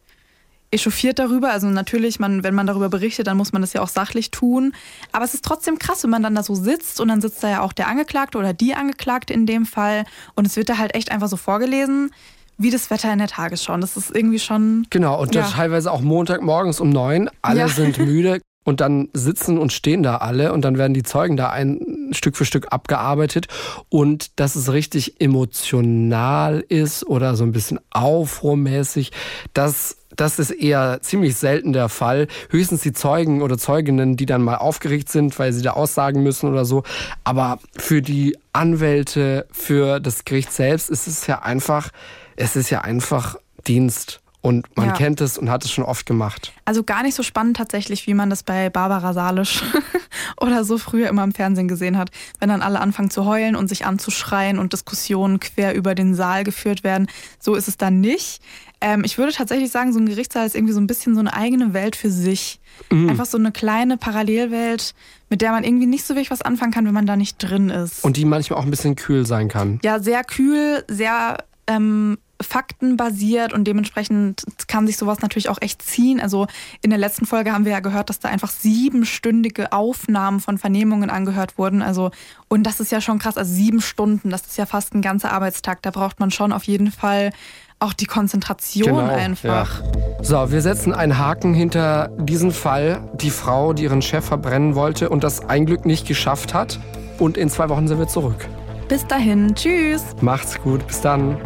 echauffiert 0.70 1.18
darüber. 1.18 1.50
Also 1.50 1.68
natürlich, 1.68 2.18
man, 2.18 2.42
wenn 2.42 2.54
man 2.54 2.66
darüber 2.66 2.88
berichtet, 2.88 3.26
dann 3.26 3.36
muss 3.36 3.52
man 3.52 3.62
das 3.62 3.72
ja 3.72 3.82
auch 3.82 3.88
sachlich 3.88 4.30
tun. 4.30 4.72
Aber 5.12 5.24
es 5.24 5.34
ist 5.34 5.44
trotzdem 5.44 5.78
krass, 5.78 6.02
wenn 6.02 6.10
man 6.10 6.22
dann 6.22 6.34
da 6.34 6.42
so 6.42 6.54
sitzt 6.54 7.00
und 7.00 7.08
dann 7.08 7.20
sitzt 7.20 7.42
da 7.42 7.48
ja 7.48 7.62
auch 7.62 7.72
der 7.72 7.88
Angeklagte 7.88 8.38
oder 8.38 8.52
die 8.52 8.74
Angeklagte 8.74 9.32
in 9.32 9.46
dem 9.46 9.66
Fall 9.66 10.04
und 10.34 10.46
es 10.46 10.56
wird 10.56 10.68
da 10.68 10.78
halt 10.78 10.94
echt 10.94 11.10
einfach 11.10 11.28
so 11.28 11.36
vorgelesen 11.36 12.10
wie 12.58 12.70
das 12.70 12.90
Wetter 12.90 13.12
in 13.12 13.18
der 13.18 13.28
Tagesschau. 13.28 13.74
Und 13.74 13.82
das 13.82 13.96
ist 13.96 14.14
irgendwie 14.14 14.38
schon. 14.38 14.86
Genau, 14.90 15.20
und 15.20 15.34
ja. 15.34 15.42
teilweise 15.42 15.92
auch 15.92 16.00
Montagmorgens 16.00 16.80
um 16.80 16.90
neun. 16.90 17.30
Alle 17.42 17.60
ja. 17.60 17.68
sind 17.68 17.98
müde. 17.98 18.40
Und 18.64 18.80
dann 18.80 19.10
sitzen 19.12 19.58
und 19.58 19.72
stehen 19.72 20.02
da 20.02 20.16
alle 20.16 20.52
und 20.52 20.62
dann 20.62 20.76
werden 20.76 20.92
die 20.92 21.04
Zeugen 21.04 21.36
da 21.36 21.50
ein 21.50 22.08
Stück 22.10 22.36
für 22.36 22.44
Stück 22.44 22.72
abgearbeitet. 22.72 23.46
Und 23.90 24.40
dass 24.40 24.56
es 24.56 24.72
richtig 24.72 25.20
emotional 25.20 26.64
ist 26.68 27.06
oder 27.06 27.36
so 27.36 27.44
ein 27.44 27.52
bisschen 27.52 27.78
aufruhrmäßig, 27.90 29.12
das 29.54 29.98
das 30.16 30.38
ist 30.38 30.50
eher 30.50 30.98
ziemlich 31.02 31.36
selten 31.36 31.72
der 31.72 31.88
Fall. 31.88 32.26
Höchstens 32.50 32.80
die 32.82 32.92
Zeugen 32.92 33.42
oder 33.42 33.58
Zeuginnen, 33.58 34.16
die 34.16 34.26
dann 34.26 34.42
mal 34.42 34.56
aufgeregt 34.56 35.08
sind, 35.08 35.38
weil 35.38 35.52
sie 35.52 35.62
da 35.62 35.72
aussagen 35.72 36.22
müssen 36.22 36.48
oder 36.48 36.64
so. 36.64 36.82
Aber 37.24 37.58
für 37.76 38.02
die 38.02 38.36
Anwälte, 38.52 39.46
für 39.52 40.00
das 40.00 40.24
Gericht 40.24 40.52
selbst 40.52 40.90
ist 40.90 41.06
es 41.06 41.26
ja 41.26 41.42
einfach, 41.42 41.90
es 42.36 42.56
ist 42.56 42.70
ja 42.70 42.80
einfach 42.80 43.36
Dienst. 43.66 44.20
Und 44.46 44.76
man 44.76 44.86
ja. 44.86 44.92
kennt 44.92 45.20
es 45.20 45.38
und 45.38 45.50
hat 45.50 45.64
es 45.64 45.72
schon 45.72 45.82
oft 45.82 46.06
gemacht. 46.06 46.52
Also 46.66 46.84
gar 46.84 47.02
nicht 47.02 47.16
so 47.16 47.24
spannend 47.24 47.56
tatsächlich, 47.56 48.06
wie 48.06 48.14
man 48.14 48.30
das 48.30 48.44
bei 48.44 48.70
Barbara 48.70 49.12
Salisch 49.12 49.64
oder 50.40 50.64
so 50.64 50.78
früher 50.78 51.08
immer 51.08 51.24
im 51.24 51.32
Fernsehen 51.32 51.66
gesehen 51.66 51.98
hat. 51.98 52.10
Wenn 52.38 52.50
dann 52.50 52.62
alle 52.62 52.80
anfangen 52.80 53.10
zu 53.10 53.24
heulen 53.24 53.56
und 53.56 53.66
sich 53.66 53.86
anzuschreien 53.86 54.60
und 54.60 54.72
Diskussionen 54.72 55.40
quer 55.40 55.74
über 55.74 55.96
den 55.96 56.14
Saal 56.14 56.44
geführt 56.44 56.84
werden. 56.84 57.08
So 57.40 57.56
ist 57.56 57.66
es 57.66 57.76
dann 57.76 58.00
nicht. 58.00 58.40
Ähm, 58.86 59.02
ich 59.04 59.18
würde 59.18 59.32
tatsächlich 59.32 59.72
sagen, 59.72 59.92
so 59.92 59.98
ein 59.98 60.06
Gerichtssaal 60.06 60.46
ist 60.46 60.54
irgendwie 60.54 60.72
so 60.72 60.80
ein 60.80 60.86
bisschen 60.86 61.14
so 61.14 61.20
eine 61.20 61.34
eigene 61.34 61.74
Welt 61.74 61.96
für 61.96 62.08
sich. 62.08 62.60
Mhm. 62.88 63.08
Einfach 63.08 63.26
so 63.26 63.36
eine 63.36 63.50
kleine 63.50 63.96
Parallelwelt, 63.96 64.94
mit 65.28 65.40
der 65.40 65.50
man 65.50 65.64
irgendwie 65.64 65.86
nicht 65.86 66.04
so 66.06 66.14
wirklich 66.14 66.30
was 66.30 66.40
anfangen 66.40 66.70
kann, 66.70 66.86
wenn 66.86 66.94
man 66.94 67.04
da 67.04 67.16
nicht 67.16 67.38
drin 67.38 67.68
ist. 67.68 68.04
Und 68.04 68.16
die 68.16 68.24
manchmal 68.24 68.60
auch 68.60 68.64
ein 68.64 68.70
bisschen 68.70 68.94
kühl 68.94 69.26
sein 69.26 69.48
kann. 69.48 69.80
Ja, 69.82 69.98
sehr 69.98 70.22
kühl, 70.22 70.84
sehr 70.86 71.38
ähm, 71.66 72.18
faktenbasiert 72.40 73.52
und 73.52 73.64
dementsprechend 73.64 74.44
kann 74.68 74.86
sich 74.86 74.98
sowas 74.98 75.20
natürlich 75.20 75.48
auch 75.48 75.60
echt 75.60 75.82
ziehen. 75.82 76.20
Also 76.20 76.46
in 76.80 76.90
der 76.90 76.98
letzten 76.98 77.26
Folge 77.26 77.52
haben 77.52 77.64
wir 77.64 77.72
ja 77.72 77.80
gehört, 77.80 78.08
dass 78.08 78.20
da 78.20 78.28
einfach 78.28 78.52
siebenstündige 78.52 79.72
Aufnahmen 79.72 80.38
von 80.38 80.58
Vernehmungen 80.58 81.10
angehört 81.10 81.58
wurden. 81.58 81.82
Also 81.82 82.12
und 82.46 82.62
das 82.64 82.78
ist 82.78 82.92
ja 82.92 83.00
schon 83.00 83.18
krass. 83.18 83.36
Also 83.36 83.52
sieben 83.52 83.80
Stunden, 83.80 84.30
das 84.30 84.46
ist 84.46 84.58
ja 84.58 84.66
fast 84.66 84.94
ein 84.94 85.02
ganzer 85.02 85.32
Arbeitstag. 85.32 85.82
Da 85.82 85.90
braucht 85.90 86.20
man 86.20 86.30
schon 86.30 86.52
auf 86.52 86.62
jeden 86.64 86.92
Fall 86.92 87.32
auch 87.78 87.92
die 87.92 88.06
Konzentration 88.06 88.86
genau, 88.86 89.14
einfach. 89.14 89.80
Ja. 89.80 90.22
So, 90.22 90.50
wir 90.50 90.62
setzen 90.62 90.92
einen 90.94 91.18
Haken 91.18 91.54
hinter 91.54 92.10
diesen 92.18 92.50
Fall. 92.50 93.00
Die 93.14 93.30
Frau, 93.30 93.72
die 93.72 93.84
ihren 93.84 94.02
Chef 94.02 94.24
verbrennen 94.24 94.74
wollte 94.74 95.08
und 95.10 95.22
das 95.24 95.44
ein 95.44 95.66
Glück 95.66 95.84
nicht 95.84 96.06
geschafft 96.06 96.54
hat. 96.54 96.80
Und 97.18 97.36
in 97.36 97.48
zwei 97.48 97.68
Wochen 97.68 97.86
sind 97.88 97.98
wir 97.98 98.08
zurück. 98.08 98.48
Bis 98.88 99.06
dahin, 99.06 99.54
tschüss. 99.54 100.04
Macht's 100.20 100.60
gut, 100.60 100.86
bis 100.86 101.00
dann. 101.00 101.36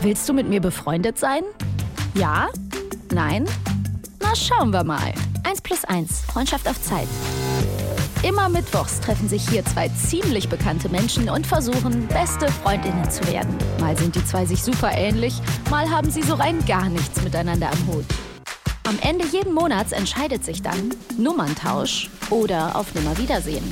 Willst 0.00 0.28
du 0.28 0.32
mit 0.32 0.48
mir 0.48 0.60
befreundet 0.60 1.18
sein? 1.18 1.42
Ja? 2.14 2.48
Nein? 3.12 3.46
Na, 4.20 4.34
schauen 4.34 4.72
wir 4.72 4.84
mal. 4.84 5.12
Eins 5.44 5.60
plus 5.60 5.84
eins, 5.84 6.22
Freundschaft 6.22 6.68
auf 6.68 6.80
Zeit. 6.82 7.08
Immer 8.22 8.48
mittwochs 8.48 9.00
treffen 9.00 9.28
sich 9.28 9.48
hier 9.48 9.64
zwei 9.64 9.88
ziemlich 9.88 10.48
bekannte 10.48 10.88
Menschen 10.88 11.28
und 11.28 11.46
versuchen, 11.46 12.06
beste 12.08 12.50
Freundinnen 12.50 13.08
zu 13.10 13.26
werden. 13.28 13.56
Mal 13.80 13.96
sind 13.96 14.14
die 14.14 14.24
zwei 14.24 14.46
sich 14.46 14.62
super 14.62 14.92
ähnlich, 14.92 15.34
mal 15.70 15.88
haben 15.90 16.10
sie 16.10 16.22
so 16.22 16.34
rein 16.34 16.64
gar 16.66 16.88
nichts 16.88 17.22
miteinander 17.22 17.70
am 17.70 17.86
Hut. 17.86 18.06
Am 18.84 18.98
Ende 19.00 19.26
jeden 19.26 19.52
Monats 19.52 19.92
entscheidet 19.92 20.44
sich 20.44 20.62
dann 20.62 20.94
Nummerntausch 21.18 22.08
oder 22.30 22.76
auf 22.76 22.94
Nimmerwiedersehen. 22.94 23.64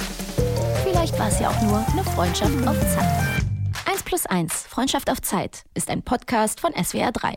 Vielleicht 0.84 1.18
war 1.18 1.28
es 1.28 1.40
ja 1.40 1.51
auch 1.51 1.62
nur 1.62 1.84
eine 1.92 2.05
Freundschaft 2.05 2.66
auf 2.66 2.78
Zeit. 2.80 3.45
1 3.86 4.03
plus 4.03 4.26
1, 4.26 4.53
Freundschaft 4.68 5.11
auf 5.11 5.20
Zeit, 5.22 5.64
ist 5.74 5.88
ein 5.88 6.03
Podcast 6.03 6.61
von 6.61 6.72
SWR 6.72 7.12
3. 7.12 7.34